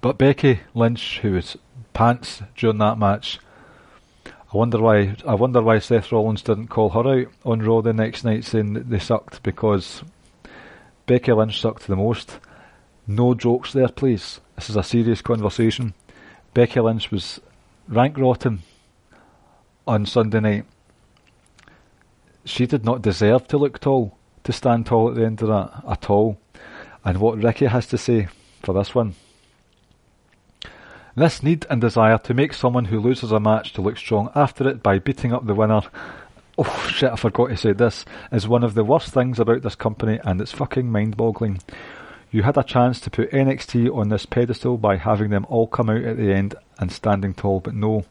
But 0.00 0.18
Becky 0.18 0.60
Lynch, 0.74 1.20
who 1.20 1.32
was 1.32 1.56
pants 1.92 2.42
during 2.56 2.78
that 2.78 2.98
match. 2.98 3.38
I 4.26 4.56
wonder 4.56 4.78
why. 4.78 5.16
I 5.26 5.34
wonder 5.34 5.62
why 5.62 5.78
Seth 5.78 6.12
Rollins 6.12 6.42
didn't 6.42 6.68
call 6.68 6.90
her 6.90 7.20
out 7.20 7.28
on 7.44 7.62
Raw 7.62 7.80
the 7.80 7.92
next 7.92 8.24
night, 8.24 8.44
saying 8.44 8.74
that 8.74 8.90
they 8.90 8.98
sucked 8.98 9.42
because 9.42 10.02
Becky 11.06 11.32
Lynch 11.32 11.60
sucked 11.60 11.86
the 11.86 11.96
most. 11.96 12.38
No 13.06 13.34
jokes 13.34 13.72
there, 13.72 13.88
please. 13.88 14.40
This 14.56 14.70
is 14.70 14.76
a 14.76 14.82
serious 14.82 15.22
conversation. 15.22 15.94
Becky 16.52 16.80
Lynch 16.80 17.10
was 17.10 17.40
rank 17.88 18.18
rotten 18.18 18.62
on 19.86 20.06
Sunday 20.06 20.40
night. 20.40 20.64
She 22.44 22.66
did 22.66 22.84
not 22.84 23.02
deserve 23.02 23.48
to 23.48 23.58
look 23.58 23.80
tall, 23.80 24.16
to 24.44 24.52
stand 24.52 24.86
tall 24.86 25.08
at 25.08 25.14
the 25.14 25.24
end 25.24 25.42
of 25.42 25.48
that 25.48 25.82
at 25.88 26.10
all. 26.10 26.38
And 27.04 27.18
what 27.18 27.42
Ricky 27.42 27.66
has 27.66 27.86
to 27.88 27.98
say 27.98 28.28
for 28.62 28.72
this 28.72 28.94
one. 28.94 29.14
This 31.16 31.42
need 31.42 31.64
and 31.70 31.80
desire 31.80 32.18
to 32.18 32.34
make 32.34 32.52
someone 32.52 32.86
who 32.86 32.98
loses 32.98 33.30
a 33.30 33.38
match 33.38 33.72
to 33.74 33.82
look 33.82 33.96
strong 33.96 34.30
after 34.34 34.68
it 34.68 34.82
by 34.82 34.98
beating 34.98 35.32
up 35.32 35.46
the 35.46 35.54
winner. 35.54 35.82
Oh 36.58 36.88
shit, 36.90 37.12
I 37.12 37.16
forgot 37.16 37.50
to 37.50 37.56
say 37.56 37.72
this, 37.72 38.04
is 38.32 38.48
one 38.48 38.64
of 38.64 38.74
the 38.74 38.84
worst 38.84 39.12
things 39.12 39.38
about 39.38 39.62
this 39.62 39.74
company 39.74 40.18
and 40.24 40.40
it's 40.40 40.52
fucking 40.52 40.90
mind 40.90 41.16
boggling. 41.16 41.60
You 42.34 42.42
had 42.42 42.56
a 42.56 42.64
chance 42.64 42.98
to 43.02 43.10
put 43.10 43.30
NXT 43.30 43.96
on 43.96 44.08
this 44.08 44.26
pedestal 44.26 44.76
by 44.76 44.96
having 44.96 45.30
them 45.30 45.46
all 45.48 45.68
come 45.68 45.88
out 45.88 46.02
at 46.02 46.16
the 46.16 46.32
end 46.32 46.56
and 46.80 46.90
standing 46.90 47.32
tall, 47.32 47.60
but 47.60 47.76
no. 47.76 48.06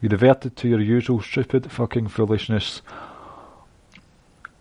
You 0.00 0.08
reverted 0.08 0.56
to 0.56 0.68
your 0.68 0.80
usual 0.80 1.20
stupid 1.20 1.70
fucking 1.70 2.08
foolishness. 2.08 2.80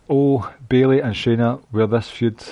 Oh, 0.10 0.54
Bayley 0.68 1.00
and 1.00 1.16
Shayna 1.16 1.64
were 1.72 1.88
this 1.88 2.10
feud 2.10 2.44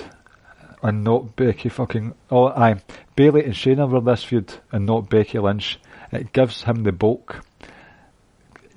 and 0.82 1.04
not 1.04 1.36
Becky 1.36 1.68
fucking. 1.68 2.14
Oh, 2.30 2.46
aye. 2.46 2.76
Bayley 3.14 3.44
and 3.44 3.52
Shayna 3.52 3.86
were 3.86 4.00
this 4.00 4.24
feud 4.24 4.54
and 4.72 4.86
not 4.86 5.10
Becky 5.10 5.38
Lynch. 5.38 5.78
It 6.12 6.32
gives 6.32 6.62
him 6.62 6.84
the 6.84 6.92
bulk. 6.92 7.44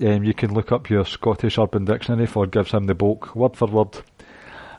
um, 0.01 0.25
you 0.25 0.33
can 0.33 0.53
look 0.53 0.73
up 0.73 0.89
your 0.89 1.05
Scottish 1.05 1.57
Urban 1.57 1.85
Dictionary 1.85 2.25
for 2.25 2.47
gives 2.47 2.71
him 2.71 2.87
the 2.87 2.95
bulk, 2.95 3.33
word 3.33 3.55
for 3.55 3.69
word. 3.69 4.01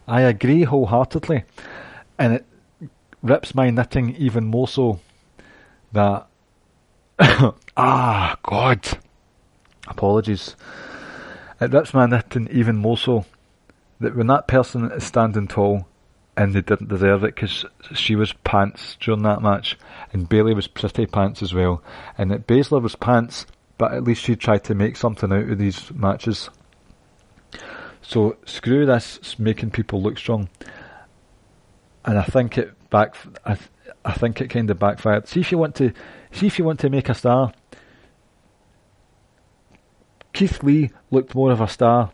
I 0.07 0.21
agree 0.21 0.65
wholeheartedly, 0.65 1.45
and 2.19 2.35
it 2.35 2.45
rips 3.23 3.55
my 3.55 3.71
knitting 3.71 4.15
even 4.17 4.45
more 4.45 4.69
so 4.69 5.01
that. 5.93 6.27
ah, 7.77 8.37
God. 8.43 8.99
Apologies. 9.87 10.55
It 11.61 11.73
rips 11.73 11.93
my 11.93 12.07
knitting 12.07 12.49
even 12.51 12.77
more 12.77 12.97
so 12.97 13.25
that 14.01 14.15
when 14.15 14.29
that 14.29 14.47
person 14.47 14.93
is 14.93 15.05
standing 15.05 15.49
tall 15.49 15.89
and 16.37 16.55
they 16.55 16.61
didn't 16.61 16.89
deserve 16.89 17.25
it 17.25 17.35
because 17.35 17.65
she 17.95 18.15
was 18.15 18.33
pants 18.45 18.97
during 19.01 19.23
that 19.23 19.43
match 19.43 19.77
and 20.13 20.29
Bayley 20.29 20.55
was 20.55 20.69
pretty 20.69 21.07
pants 21.07 21.43
as 21.43 21.53
well 21.53 21.83
and 22.17 22.31
that 22.31 22.47
Baszler 22.47 22.81
was 22.81 22.95
pants 22.95 23.45
but 23.79 23.93
at 23.93 24.05
least 24.05 24.25
she 24.25 24.37
tried 24.37 24.65
to 24.65 24.75
make 24.75 24.97
something 24.97 25.33
out 25.33 25.49
of 25.49 25.59
these 25.59 25.91
matches. 25.93 26.51
So 28.03 28.37
screw 28.45 28.85
this 28.85 29.39
making 29.39 29.71
people 29.71 30.03
look 30.03 30.19
strong. 30.19 30.49
And 32.05 32.19
I 32.19 32.25
think 32.25 32.59
it 32.59 32.75
back. 32.91 33.17
I, 33.45 33.55
th- 33.55 33.71
I 34.05 34.13
think 34.13 34.41
it 34.41 34.49
kind 34.49 34.71
of 34.71 34.79
backfired. 34.79 35.29
See 35.29 35.41
if 35.41 35.53
you 35.53 35.59
want 35.59 35.75
to, 35.77 35.93
see 36.33 36.47
if 36.47 36.59
you 36.59 36.65
want 36.65 36.81
to 36.81 36.91
make 36.91 37.09
a 37.09 37.15
star. 37.15 37.53
Keith 40.33 40.63
Lee 40.63 40.91
looked 41.11 41.35
more 41.35 41.51
of 41.51 41.61
a 41.61 41.69
star 41.69 42.11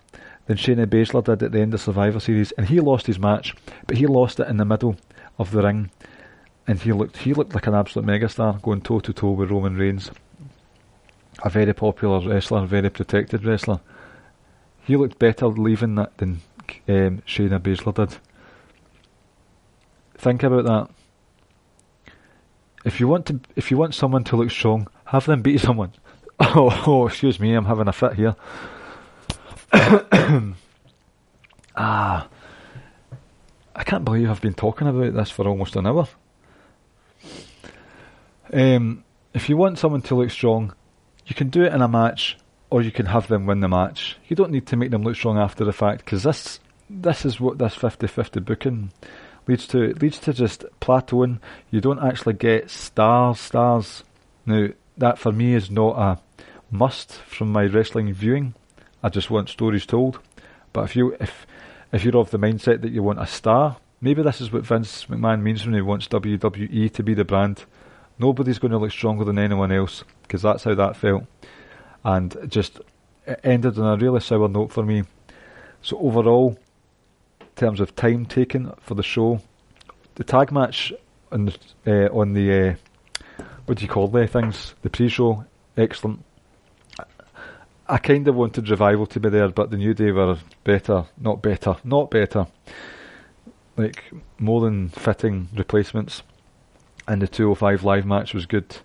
than 0.46 0.56
Shayna 0.56 0.86
Baszler 0.86 1.24
did 1.24 1.42
at 1.42 1.52
the 1.52 1.60
end 1.60 1.74
of 1.74 1.80
Survivor 1.80 2.20
Series, 2.20 2.52
and 2.52 2.68
he 2.68 2.80
lost 2.80 3.06
his 3.06 3.18
match, 3.18 3.54
but 3.86 3.98
he 3.98 4.06
lost 4.06 4.40
it 4.40 4.48
in 4.48 4.56
the 4.56 4.64
middle 4.64 4.96
of 5.38 5.50
the 5.50 5.62
ring, 5.62 5.90
and 6.66 6.80
he 6.80 6.92
looked 6.92 7.18
he 7.18 7.34
looked 7.34 7.54
like 7.54 7.66
an 7.66 7.74
absolute 7.74 8.06
megastar 8.06 8.60
going 8.62 8.80
toe 8.80 9.00
to 9.00 9.12
toe 9.12 9.32
with 9.32 9.50
Roman 9.50 9.76
Reigns 9.76 10.10
a 11.42 11.50
very 11.50 11.72
popular 11.72 12.26
wrestler, 12.26 12.66
very 12.66 12.90
protected 12.90 13.44
wrestler. 13.44 13.80
He 14.84 14.96
looked 14.96 15.18
better 15.18 15.46
leaving 15.46 15.94
that 15.96 16.16
than 16.18 16.42
um, 16.88 17.22
Shayna 17.26 17.58
Baszler 17.58 17.94
did. 17.94 18.18
Think 20.24 20.42
about 20.42 20.64
that. 20.64 20.88
If 22.86 22.98
you 22.98 23.06
want 23.06 23.26
to, 23.26 23.40
if 23.56 23.70
you 23.70 23.76
want 23.76 23.94
someone 23.94 24.24
to 24.24 24.36
look 24.36 24.50
strong, 24.50 24.88
have 25.04 25.26
them 25.26 25.42
beat 25.42 25.60
someone. 25.68 25.92
Oh, 26.40 26.82
oh 26.86 27.06
excuse 27.08 27.38
me, 27.38 27.52
I'm 27.52 27.66
having 27.66 27.88
a 27.88 27.92
fit 27.92 28.14
here. 28.14 28.34
ah, 31.76 32.26
I 33.76 33.84
can't 33.84 34.06
believe 34.06 34.30
I've 34.30 34.40
been 34.40 34.54
talking 34.54 34.88
about 34.88 35.12
this 35.12 35.30
for 35.30 35.46
almost 35.46 35.76
an 35.76 35.86
hour. 35.86 36.08
Um, 38.50 39.04
if 39.34 39.50
you 39.50 39.58
want 39.58 39.78
someone 39.78 40.00
to 40.00 40.14
look 40.14 40.30
strong, 40.30 40.72
you 41.26 41.34
can 41.34 41.50
do 41.50 41.64
it 41.64 41.74
in 41.74 41.82
a 41.82 41.88
match, 41.88 42.38
or 42.70 42.80
you 42.80 42.92
can 42.92 43.04
have 43.04 43.28
them 43.28 43.44
win 43.44 43.60
the 43.60 43.68
match. 43.68 44.16
You 44.26 44.36
don't 44.36 44.52
need 44.52 44.68
to 44.68 44.76
make 44.76 44.90
them 44.90 45.02
look 45.02 45.16
strong 45.16 45.36
after 45.36 45.66
the 45.66 45.72
fact, 45.74 46.02
because 46.02 46.22
this 46.22 46.60
this 46.88 47.26
is 47.26 47.38
what 47.38 47.58
this 47.58 47.74
50-50 47.74 48.42
booking 48.42 48.90
leads 49.46 49.66
to. 49.68 49.94
Leads 49.94 50.18
to 50.20 50.32
just 50.32 50.64
plateauing. 50.80 51.40
You 51.70 51.80
don't 51.80 52.02
actually 52.02 52.34
get 52.34 52.70
stars, 52.70 53.40
stars. 53.40 54.04
Now, 54.46 54.68
that 54.96 55.18
for 55.18 55.32
me 55.32 55.54
is 55.54 55.70
not 55.70 55.98
a 55.98 56.18
must 56.70 57.12
from 57.12 57.52
my 57.52 57.64
wrestling 57.64 58.12
viewing. 58.12 58.54
I 59.02 59.08
just 59.08 59.30
want 59.30 59.48
stories 59.48 59.86
told. 59.86 60.18
But 60.72 60.84
if 60.84 60.96
you 60.96 61.16
if 61.20 61.46
if 61.92 62.04
you're 62.04 62.16
of 62.16 62.30
the 62.30 62.38
mindset 62.38 62.82
that 62.82 62.92
you 62.92 63.02
want 63.02 63.20
a 63.20 63.26
star, 63.26 63.76
maybe 64.00 64.22
this 64.22 64.40
is 64.40 64.52
what 64.52 64.66
Vince 64.66 65.06
McMahon 65.06 65.42
means 65.42 65.64
when 65.64 65.74
he 65.74 65.80
wants 65.80 66.08
WWE 66.08 66.92
to 66.92 67.02
be 67.02 67.14
the 67.14 67.24
brand. 67.24 67.64
Nobody's 68.18 68.58
going 68.58 68.72
to 68.72 68.78
look 68.78 68.92
stronger 68.92 69.24
than 69.24 69.38
anyone 69.38 69.72
else 69.72 70.04
because 70.22 70.42
that's 70.42 70.64
how 70.64 70.74
that 70.74 70.96
felt. 70.96 71.24
And 72.04 72.36
just 72.48 72.80
ended 73.42 73.78
on 73.78 73.86
a 73.86 73.96
really 73.96 74.20
sour 74.20 74.48
note 74.48 74.72
for 74.72 74.84
me. 74.84 75.04
So 75.82 75.98
overall, 75.98 76.58
terms 77.56 77.80
of 77.80 77.94
time 77.96 78.26
taken 78.26 78.72
for 78.80 78.94
the 78.94 79.02
show, 79.02 79.40
the 80.16 80.24
tag 80.24 80.52
match 80.52 80.92
on 81.32 81.46
the, 81.46 81.56
uh, 81.86 82.18
on 82.18 82.32
the 82.34 82.52
uh, 82.52 83.44
what 83.66 83.78
do 83.78 83.82
you 83.82 83.88
call 83.88 84.08
the 84.08 84.26
things? 84.26 84.74
The 84.82 84.90
pre-show, 84.90 85.44
excellent. 85.76 86.24
I 87.86 87.98
kind 87.98 88.26
of 88.28 88.34
wanted 88.34 88.70
revival 88.70 89.06
to 89.06 89.20
be 89.20 89.28
there, 89.28 89.48
but 89.48 89.70
the 89.70 89.76
New 89.76 89.92
Day 89.94 90.10
were 90.10 90.38
better, 90.64 91.04
not 91.18 91.42
better, 91.42 91.76
not 91.84 92.10
better. 92.10 92.46
Like 93.76 94.04
more 94.38 94.60
than 94.60 94.88
fitting 94.88 95.48
replacements 95.54 96.22
and 97.06 97.20
the 97.20 97.28
205 97.28 97.84
live 97.84 98.06
match 98.06 98.34
was 98.34 98.46
good. 98.46 98.76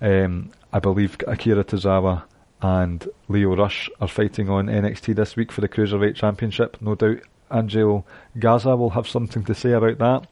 Um, 0.00 0.50
I 0.72 0.78
believe 0.78 1.16
Akira 1.26 1.64
Tozawa 1.64 2.24
and 2.60 3.08
Lio 3.28 3.54
Rush 3.54 3.88
are 4.00 4.08
fighting 4.08 4.48
on 4.48 4.66
NXT 4.66 5.14
this 5.14 5.36
week 5.36 5.52
for 5.52 5.60
the 5.60 5.68
Cruiserweight 5.68 6.16
Championship. 6.16 6.78
No 6.80 6.94
doubt 6.94 7.20
Angelo 7.50 8.04
Garza 8.38 8.76
will 8.76 8.90
have 8.90 9.08
something 9.08 9.44
to 9.44 9.54
say 9.54 9.72
about 9.72 9.98
that. 9.98 10.26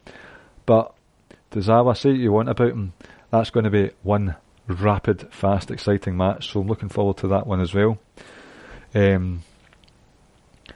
But 0.66 0.94
Tozawa, 1.50 1.96
say 1.96 2.10
what 2.10 2.18
you 2.18 2.32
want 2.32 2.48
about 2.48 2.72
him, 2.72 2.92
that's 3.30 3.50
going 3.50 3.64
to 3.64 3.70
be 3.70 3.90
one 4.02 4.36
rapid, 4.66 5.32
fast, 5.32 5.70
exciting 5.70 6.16
match. 6.16 6.50
So 6.50 6.60
I'm 6.60 6.66
looking 6.66 6.88
forward 6.88 7.16
to 7.18 7.28
that 7.28 7.46
one 7.46 7.60
as 7.60 7.74
well. 7.74 7.98
Um, 8.94 9.42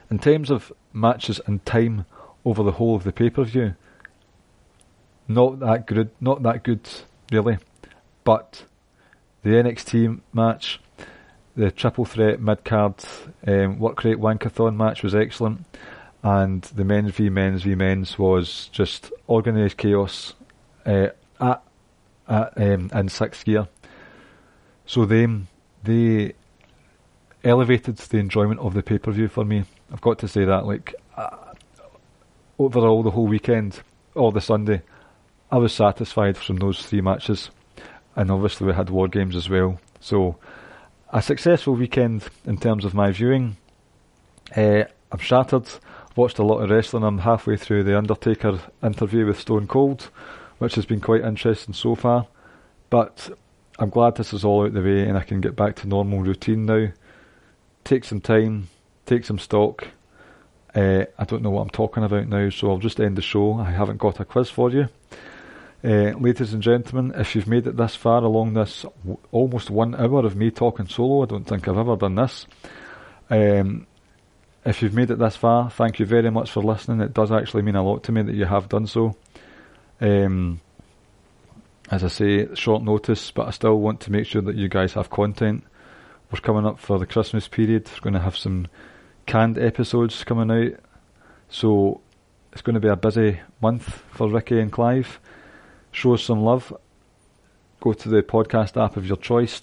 in 0.09 0.19
terms 0.19 0.49
of 0.49 0.71
matches 0.93 1.39
and 1.45 1.65
time 1.65 2.05
over 2.45 2.63
the 2.63 2.73
whole 2.73 2.95
of 2.95 3.03
the 3.03 3.11
pay 3.11 3.29
per 3.29 3.43
view, 3.43 3.75
not 5.27 5.59
that 5.59 5.85
good, 5.85 6.09
not 6.19 6.43
that 6.43 6.63
good 6.63 6.87
really. 7.31 7.57
But 8.23 8.65
the 9.43 9.51
NXT 9.51 10.21
match, 10.33 10.79
the 11.55 11.71
triple 11.71 12.05
threat 12.05 12.41
mid 12.41 12.63
card 12.63 12.95
um, 13.45 13.79
work 13.79 14.03
rate 14.03 14.17
wankathon 14.17 14.75
match 14.75 15.03
was 15.03 15.15
excellent, 15.15 15.65
and 16.23 16.63
the 16.63 16.83
men's 16.83 17.11
v 17.11 17.29
men's 17.29 17.63
v 17.63 17.75
men's 17.75 18.19
was 18.19 18.69
just 18.71 19.11
organised 19.27 19.77
chaos 19.77 20.33
uh, 20.85 21.07
at, 21.39 21.63
at 22.27 22.53
um, 22.57 22.89
in 22.93 23.09
sixth 23.09 23.45
gear. 23.45 23.67
So 24.85 25.05
they 25.05 25.27
they 25.83 26.33
elevated 27.43 27.97
the 27.97 28.17
enjoyment 28.17 28.59
of 28.59 28.73
the 28.73 28.83
pay 28.83 28.97
per 28.97 29.11
view 29.11 29.27
for 29.27 29.45
me. 29.45 29.63
I've 29.91 30.01
got 30.01 30.19
to 30.19 30.27
say 30.27 30.45
that 30.45 30.65
like 30.65 30.95
uh, 31.15 31.53
overall 32.57 33.03
the 33.03 33.11
whole 33.11 33.27
weekend 33.27 33.81
or 34.13 34.31
the 34.31 34.41
Sunday 34.41 34.81
I 35.51 35.57
was 35.57 35.73
satisfied 35.73 36.37
from 36.37 36.57
those 36.57 36.85
three 36.85 37.01
matches, 37.01 37.49
and 38.15 38.29
obviously 38.29 38.67
we 38.67 38.73
had 38.73 38.91
war 38.91 39.07
games 39.07 39.35
as 39.35 39.49
well. 39.49 39.79
So 39.99 40.37
a 41.11 41.21
successful 41.23 41.73
weekend 41.73 42.27
in 42.45 42.57
terms 42.57 42.85
of 42.85 42.93
my 42.93 43.11
viewing. 43.11 43.57
Uh, 44.55 44.83
I'm 45.11 45.19
shattered. 45.19 45.67
Watched 46.19 46.39
a 46.39 46.43
lot 46.43 46.59
of 46.59 46.69
wrestling. 46.69 47.05
I'm 47.05 47.19
halfway 47.19 47.55
through 47.55 47.85
the 47.85 47.97
Undertaker 47.97 48.59
interview 48.83 49.25
with 49.25 49.39
Stone 49.39 49.67
Cold, 49.67 50.09
which 50.57 50.75
has 50.75 50.85
been 50.85 50.99
quite 50.99 51.21
interesting 51.21 51.73
so 51.73 51.95
far. 51.95 52.27
But 52.89 53.29
I'm 53.79 53.89
glad 53.89 54.17
this 54.17 54.33
is 54.33 54.43
all 54.43 54.65
out 54.65 54.73
the 54.73 54.81
way 54.81 55.03
and 55.03 55.17
I 55.17 55.23
can 55.23 55.39
get 55.39 55.55
back 55.55 55.77
to 55.77 55.87
normal 55.87 56.19
routine 56.19 56.65
now. 56.65 56.89
Take 57.85 58.03
some 58.03 58.19
time, 58.19 58.67
take 59.05 59.23
some 59.23 59.39
stock. 59.39 59.87
Uh, 60.75 61.05
I 61.17 61.23
don't 61.23 61.41
know 61.41 61.51
what 61.51 61.61
I'm 61.61 61.69
talking 61.69 62.03
about 62.03 62.27
now, 62.27 62.49
so 62.49 62.69
I'll 62.69 62.79
just 62.79 62.99
end 62.99 63.15
the 63.17 63.21
show. 63.21 63.53
I 63.53 63.71
haven't 63.71 63.99
got 63.99 64.19
a 64.19 64.25
quiz 64.25 64.49
for 64.49 64.69
you. 64.69 64.89
Uh, 65.81 66.11
ladies 66.19 66.53
and 66.53 66.61
gentlemen, 66.61 67.17
if 67.17 67.33
you've 67.33 67.47
made 67.47 67.65
it 67.65 67.77
this 67.77 67.95
far 67.95 68.21
along 68.25 68.55
this 68.55 68.81
w- 69.05 69.17
almost 69.31 69.69
one 69.69 69.95
hour 69.95 70.25
of 70.25 70.35
me 70.35 70.51
talking 70.51 70.89
solo, 70.89 71.23
I 71.23 71.27
don't 71.27 71.45
think 71.45 71.65
I've 71.65 71.77
ever 71.77 71.95
done 71.95 72.15
this. 72.15 72.45
Um, 73.29 73.87
if 74.65 74.81
you've 74.81 74.93
made 74.93 75.11
it 75.11 75.19
this 75.19 75.35
far, 75.35 75.69
thank 75.69 75.99
you 75.99 76.05
very 76.05 76.29
much 76.29 76.51
for 76.51 76.63
listening. 76.63 77.01
It 77.01 77.13
does 77.13 77.31
actually 77.31 77.63
mean 77.63 77.75
a 77.75 77.83
lot 77.83 78.03
to 78.03 78.11
me 78.11 78.21
that 78.21 78.35
you 78.35 78.45
have 78.45 78.69
done 78.69 78.87
so. 78.87 79.15
Um, 80.01 80.61
as 81.89 82.03
I 82.03 82.07
say, 82.07 82.53
short 82.55 82.83
notice, 82.83 83.31
but 83.31 83.47
I 83.47 83.51
still 83.51 83.79
want 83.79 84.01
to 84.01 84.11
make 84.11 84.27
sure 84.27 84.41
that 84.41 84.55
you 84.55 84.69
guys 84.69 84.93
have 84.93 85.09
content. 85.09 85.63
We're 86.31 86.39
coming 86.39 86.65
up 86.65 86.79
for 86.79 86.99
the 86.99 87.07
Christmas 87.07 87.47
period. 87.47 87.89
We're 87.91 88.01
going 88.01 88.13
to 88.13 88.19
have 88.19 88.37
some 88.37 88.67
canned 89.25 89.57
episodes 89.57 90.23
coming 90.23 90.51
out. 90.51 90.79
So 91.49 92.01
it's 92.51 92.61
going 92.61 92.75
to 92.75 92.79
be 92.79 92.87
a 92.87 92.95
busy 92.95 93.39
month 93.61 94.03
for 94.11 94.29
Ricky 94.29 94.59
and 94.59 94.71
Clive 94.71 95.19
show 95.91 96.13
us 96.13 96.23
some 96.23 96.41
love, 96.41 96.73
go 97.79 97.93
to 97.93 98.09
the 98.09 98.21
podcast 98.21 98.81
app 98.83 98.97
of 98.97 99.05
your 99.05 99.17
choice. 99.17 99.61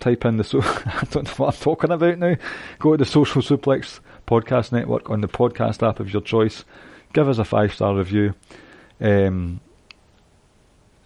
Type 0.00 0.24
in 0.24 0.38
the 0.38 0.44
so 0.44 0.60
I 0.64 1.06
don't 1.10 1.26
know 1.26 1.44
what 1.44 1.54
I'm 1.54 1.60
talking 1.60 1.90
about 1.90 2.18
now. 2.18 2.36
Go 2.78 2.92
to 2.92 2.96
the 2.96 3.04
Social 3.04 3.42
Suplex 3.42 4.00
Podcast 4.26 4.72
Network 4.72 5.10
on 5.10 5.20
the 5.20 5.28
podcast 5.28 5.86
app 5.86 6.00
of 6.00 6.12
your 6.12 6.22
choice. 6.22 6.64
Give 7.12 7.28
us 7.28 7.38
a 7.38 7.44
five 7.44 7.74
star 7.74 7.94
review. 7.94 8.34
Um, 9.00 9.60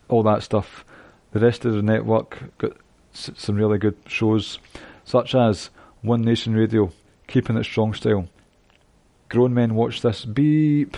all 0.08 0.22
that 0.24 0.42
stuff. 0.42 0.84
The 1.32 1.40
rest 1.40 1.64
of 1.64 1.74
the 1.74 1.82
network 1.82 2.56
got 2.58 2.76
some 3.12 3.56
really 3.56 3.78
good 3.78 3.96
shows, 4.06 4.58
such 5.04 5.34
as 5.34 5.70
One 6.02 6.22
Nation 6.22 6.54
Radio, 6.54 6.92
Keeping 7.26 7.56
It 7.56 7.64
Strong 7.64 7.94
Style. 7.94 8.28
Grown 9.28 9.54
men 9.54 9.74
watch 9.74 10.00
this. 10.00 10.24
Beep. 10.24 10.96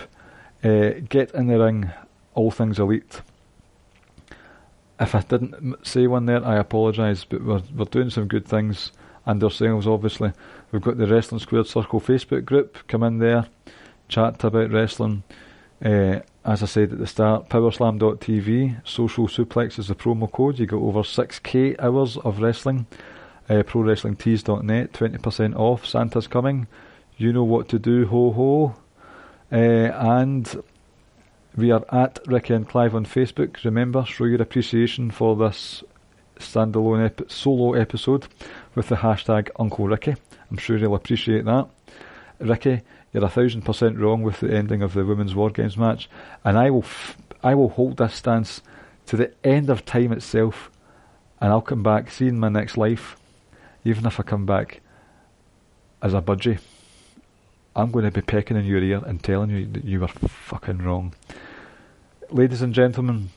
Uh, 0.63 0.91
get 1.09 1.33
in 1.33 1.47
the 1.47 1.59
ring 1.59 1.91
all 2.35 2.51
things 2.51 2.79
elite. 2.79 3.23
If 4.99 5.15
I 5.15 5.21
didn't 5.21 5.87
say 5.87 6.07
one 6.07 6.27
there, 6.27 6.45
I 6.45 6.57
apologise, 6.57 7.25
but 7.25 7.45
we're, 7.45 7.63
we're 7.75 7.85
doing 7.85 8.11
some 8.11 8.29
good 8.29 8.47
things 8.47 8.93
and 9.27 9.43
ourselves, 9.43 9.87
obviously. 9.87 10.33
We've 10.73 10.83
got 10.83 10.97
the 10.97 11.07
Wrestling 11.07 11.41
Squared 11.41 11.67
Circle 11.67 12.01
Facebook 12.01 12.45
group. 12.45 12.79
Come 12.89 13.03
in 13.03 13.19
there, 13.19 13.47
chat 14.09 14.43
about 14.43 14.71
wrestling. 14.71 15.25
Uh, 15.85 16.21
as 16.45 16.63
I 16.63 16.67
said 16.67 16.93
at 16.93 16.99
the 16.99 17.07
start, 17.07 17.49
powerslam.tv, 17.51 18.81
social 18.87 19.27
suplex 19.27 19.79
is 19.79 19.89
the 19.89 19.95
promo 19.95 20.31
code. 20.31 20.59
You 20.59 20.67
get 20.67 20.77
over 20.77 21.03
6k 21.03 21.77
hours 21.79 22.17
of 22.19 22.41
wrestling. 22.41 22.87
Uh, 23.49 23.63
ProWrestlingTees.net, 23.63 24.93
20% 24.93 25.57
off. 25.57 25.87
Santa's 25.87 26.27
coming. 26.27 26.67
You 27.17 27.33
know 27.33 27.45
what 27.45 27.69
to 27.69 27.79
do, 27.79 28.07
ho 28.07 28.33
ho. 28.33 28.75
Uh, 29.53 29.93
and 29.93 30.63
we 31.57 31.71
are 31.71 31.85
at 31.91 32.19
Ricky 32.27 32.55
and 32.55 32.69
Clive 32.69 32.95
on 32.95 33.07
Facebook. 33.07 33.65
Remember, 33.65 34.05
show 34.05 34.25
your 34.25 34.43
appreciation 34.43 35.11
for 35.11 35.35
this 35.37 35.83
standalone 36.39 37.07
ep- 37.07 37.31
solo 37.31 37.73
episode 37.73 38.29
with 38.75 38.89
the 38.89 38.97
hashtag 38.97 39.49
Uncle 39.59 39.87
Ricky. 39.87 40.17
I'm 40.51 40.59
sure 40.59 40.77
you'll 40.77 40.95
appreciate 40.95 41.45
that. 41.47 41.69
Ricky, 42.39 42.83
you're 43.13 43.25
a 43.25 43.31
thousand 43.31 43.63
percent 43.63 43.99
wrong 43.99 44.23
with 44.23 44.41
the 44.41 44.55
ending 44.55 44.83
of 44.83 44.93
the 44.93 45.05
women's 45.05 45.35
War 45.35 45.51
Games 45.51 45.79
match, 45.79 46.11
and 46.45 46.59
I 46.59 46.69
will, 46.71 46.85
f- 46.85 47.17
I 47.43 47.55
will 47.55 47.71
hold 47.71 47.97
this 47.97 48.15
stance 48.15 48.61
to 49.07 49.17
the 49.17 49.33
end 49.43 49.71
of 49.71 49.87
time 49.87 50.13
itself, 50.13 50.71
and 51.41 51.51
I'll 51.51 51.63
come 51.63 51.83
back, 51.83 52.11
see 52.11 52.29
in 52.29 52.39
my 52.39 52.51
next 52.51 52.77
life, 52.77 53.17
even 53.85 54.05
if 54.05 54.21
I 54.21 54.25
come 54.25 54.45
back 54.45 54.83
as 56.03 56.13
a 56.13 56.21
budgie. 56.21 56.59
I'm 57.77 57.91
going 57.91 58.07
to 58.07 58.11
be 58.11 58.22
pecking 58.22 58.57
in 58.57 58.64
your 58.64 58.83
ear 58.83 59.03
and 59.05 59.22
telling 59.22 59.51
you 59.51 59.66
that 59.66 59.85
you 59.85 60.01
were 60.01 60.09
fucking 60.09 60.79
wrong. 60.79 61.14
Ladies 62.31 62.62
and 62.62 62.72
gentlemen, 62.72 63.29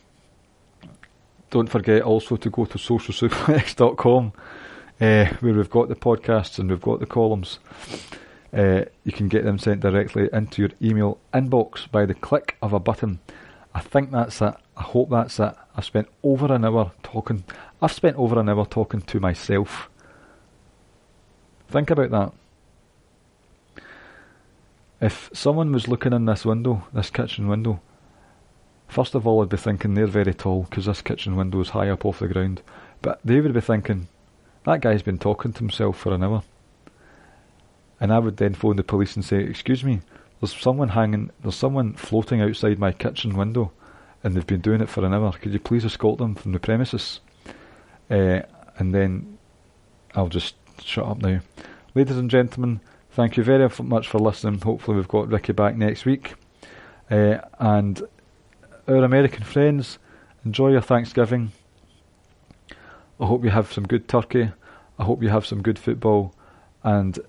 don't 1.50 1.70
forget 1.70 2.04
also 2.04 2.38
to 2.38 2.50
go 2.50 2.64
to 2.64 2.78
socialsuplex.com 2.78 4.32
uh, 5.02 5.26
where 5.26 5.54
we've 5.54 5.70
got 5.70 5.90
the 5.90 5.96
podcasts 5.96 6.58
and 6.58 6.70
we've 6.70 6.82
got 6.82 7.02
the 7.02 7.06
columns. 7.06 7.60
Uh, 8.54 8.86
you 9.04 9.12
can 9.12 9.28
get 9.28 9.44
them 9.44 9.60
sent 9.60 9.82
directly 9.82 10.30
into 10.32 10.62
your 10.62 10.72
email 10.82 11.20
inbox 11.34 11.92
by 11.92 12.06
the 12.06 12.14
click 12.14 12.56
of 12.62 12.72
a 12.72 12.80
button. 12.80 13.20
I 13.76 13.82
think 13.82 14.12
that's 14.12 14.42
it. 14.42 14.56
I 14.78 14.84
hope 14.84 15.10
that's 15.10 15.38
it. 15.42 15.54
I've 15.76 15.84
spent 15.84 16.08
over 16.24 16.54
an 16.54 16.64
hour 16.64 16.94
talking. 17.04 17.44
I've 17.82 17.92
spent 17.92 18.16
over 18.16 18.40
an 18.40 18.48
hour 18.48 18.66
talking 18.66 19.02
to 19.02 19.20
myself. 19.20 19.90
Think 21.68 21.92
about 21.92 22.12
that. 22.12 22.32
If 25.02 25.30
someone 25.34 25.72
was 25.72 25.88
looking 25.88 26.14
in 26.14 26.26
this 26.26 26.46
window, 26.46 26.84
this 26.94 27.10
kitchen 27.10 27.48
window, 27.48 27.80
first 28.88 29.16
of 29.16 29.26
all 29.26 29.42
I'd 29.42 29.50
be 29.50 29.58
thinking 29.58 29.94
they're 29.94 30.08
very 30.08 30.34
tall 30.34 30.64
because 30.64 30.86
this 30.86 31.02
kitchen 31.02 31.36
window 31.38 31.62
is 31.62 31.70
high 31.70 31.90
up 31.90 32.06
off 32.06 32.20
the 32.20 32.28
ground. 32.28 32.62
But 33.02 33.20
they 33.24 33.40
would 33.40 33.54
be 33.54 33.62
thinking, 33.62 34.10
that 34.66 34.82
guy's 34.82 35.02
been 35.02 35.18
talking 35.18 35.54
to 35.54 35.60
himself 35.60 35.98
for 35.98 36.14
an 36.14 36.24
hour. 36.24 36.44
And 38.02 38.12
I 38.12 38.20
would 38.20 38.38
then 38.38 38.54
phone 38.54 38.76
the 38.76 38.84
police 38.84 39.16
and 39.16 39.24
say, 39.24 39.38
excuse 39.38 39.84
me, 39.84 40.02
there's 40.42 40.56
someone 40.56 40.90
hanging, 40.90 41.32
there's 41.42 41.56
someone 41.56 41.94
floating 41.94 42.42
outside 42.42 42.80
my 42.80 42.92
kitchen 42.92 43.38
window 43.38 43.72
and 44.24 44.36
they've 44.36 44.46
been 44.46 44.62
doing 44.62 44.82
it 44.82 44.90
for 44.90 45.06
an 45.06 45.14
hour. 45.14 45.32
Could 45.32 45.54
you 45.54 45.60
please 45.60 45.86
escort 45.86 46.18
them 46.18 46.36
from 46.36 46.52
the 46.52 46.60
premises? 46.60 47.22
Uh, 48.10 48.42
and 48.78 48.94
then 48.94 49.38
I'll 50.14 50.28
just 50.28 50.56
shut 50.84 51.06
up 51.06 51.22
now. 51.22 51.40
Ladies 51.96 52.18
and 52.18 52.30
gentlemen, 52.30 52.82
thank 53.12 53.38
you 53.38 53.44
very 53.44 53.70
much 53.84 54.08
for 54.08 54.20
listening. 54.20 54.60
Hopefully, 54.62 54.98
we've 54.98 55.08
got 55.08 55.30
Ricky 55.30 55.54
back 55.54 55.76
next 55.76 56.06
week. 56.06 56.34
Uh, 57.10 57.38
and 57.60 58.02
our 58.88 59.04
American 59.04 59.44
friends, 59.44 60.00
enjoy 60.46 60.70
your 60.72 60.82
Thanksgiving. 60.82 61.52
I 63.20 63.26
hope 63.26 63.44
you 63.44 63.50
have 63.50 63.72
some 63.72 63.86
good 63.86 64.08
turkey. 64.08 64.50
I 64.98 65.04
hope 65.04 65.22
you 65.22 65.30
have 65.30 65.46
some 65.46 65.62
good 65.62 65.78
football. 65.78 66.34
And 66.84 67.20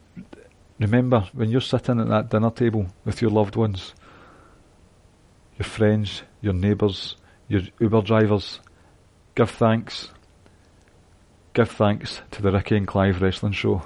remember, 0.78 1.28
when 1.32 1.50
you're 1.50 1.60
sitting 1.60 2.00
at 2.00 2.08
that 2.08 2.30
dinner 2.30 2.50
table 2.50 2.86
with 3.04 3.20
your 3.20 3.30
loved 3.30 3.56
ones, 3.56 3.94
your 5.58 5.64
friends, 5.64 6.22
your 6.40 6.54
neighbours, 6.54 7.16
your 7.48 7.62
Uber 7.80 8.02
drivers, 8.02 8.60
give 9.34 9.50
thanks. 9.50 10.10
Give 11.52 11.70
thanks 11.70 12.20
to 12.30 12.42
the 12.42 12.52
Ricky 12.52 12.76
and 12.76 12.86
Clive 12.86 13.20
Wrestling 13.20 13.52
Show. 13.52 13.82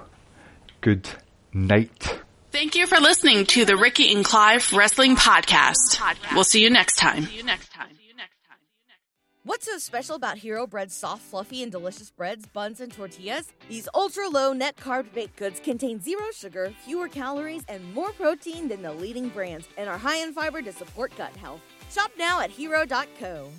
Good 0.80 1.08
night. 1.54 2.20
Thank 2.50 2.74
you 2.74 2.86
for 2.86 2.98
listening 3.00 3.46
to 3.46 3.64
the 3.64 3.76
Ricky 3.76 4.12
and 4.12 4.24
Clive 4.24 4.72
Wrestling 4.72 5.16
Podcast. 5.16 6.00
We'll 6.34 6.44
see 6.44 6.62
you 6.62 6.70
next 6.70 6.96
time. 6.96 7.26
What's 9.46 9.66
so 9.66 9.76
special 9.76 10.16
about 10.16 10.38
Hero 10.38 10.66
Bread's 10.66 10.94
soft, 10.94 11.20
fluffy, 11.20 11.62
and 11.62 11.70
delicious 11.70 12.10
breads, 12.10 12.46
buns, 12.46 12.80
and 12.80 12.90
tortillas? 12.90 13.52
These 13.68 13.88
ultra 13.94 14.26
low 14.26 14.54
net 14.54 14.76
carb 14.76 15.12
baked 15.12 15.36
goods 15.36 15.60
contain 15.60 16.00
zero 16.00 16.24
sugar, 16.34 16.72
fewer 16.86 17.08
calories, 17.08 17.62
and 17.68 17.92
more 17.92 18.12
protein 18.12 18.68
than 18.68 18.80
the 18.80 18.92
leading 18.94 19.28
brands, 19.28 19.68
and 19.76 19.90
are 19.90 19.98
high 19.98 20.16
in 20.16 20.32
fiber 20.32 20.62
to 20.62 20.72
support 20.72 21.14
gut 21.18 21.36
health. 21.36 21.60
Shop 21.90 22.10
now 22.16 22.40
at 22.40 22.50
hero.co. 22.50 23.50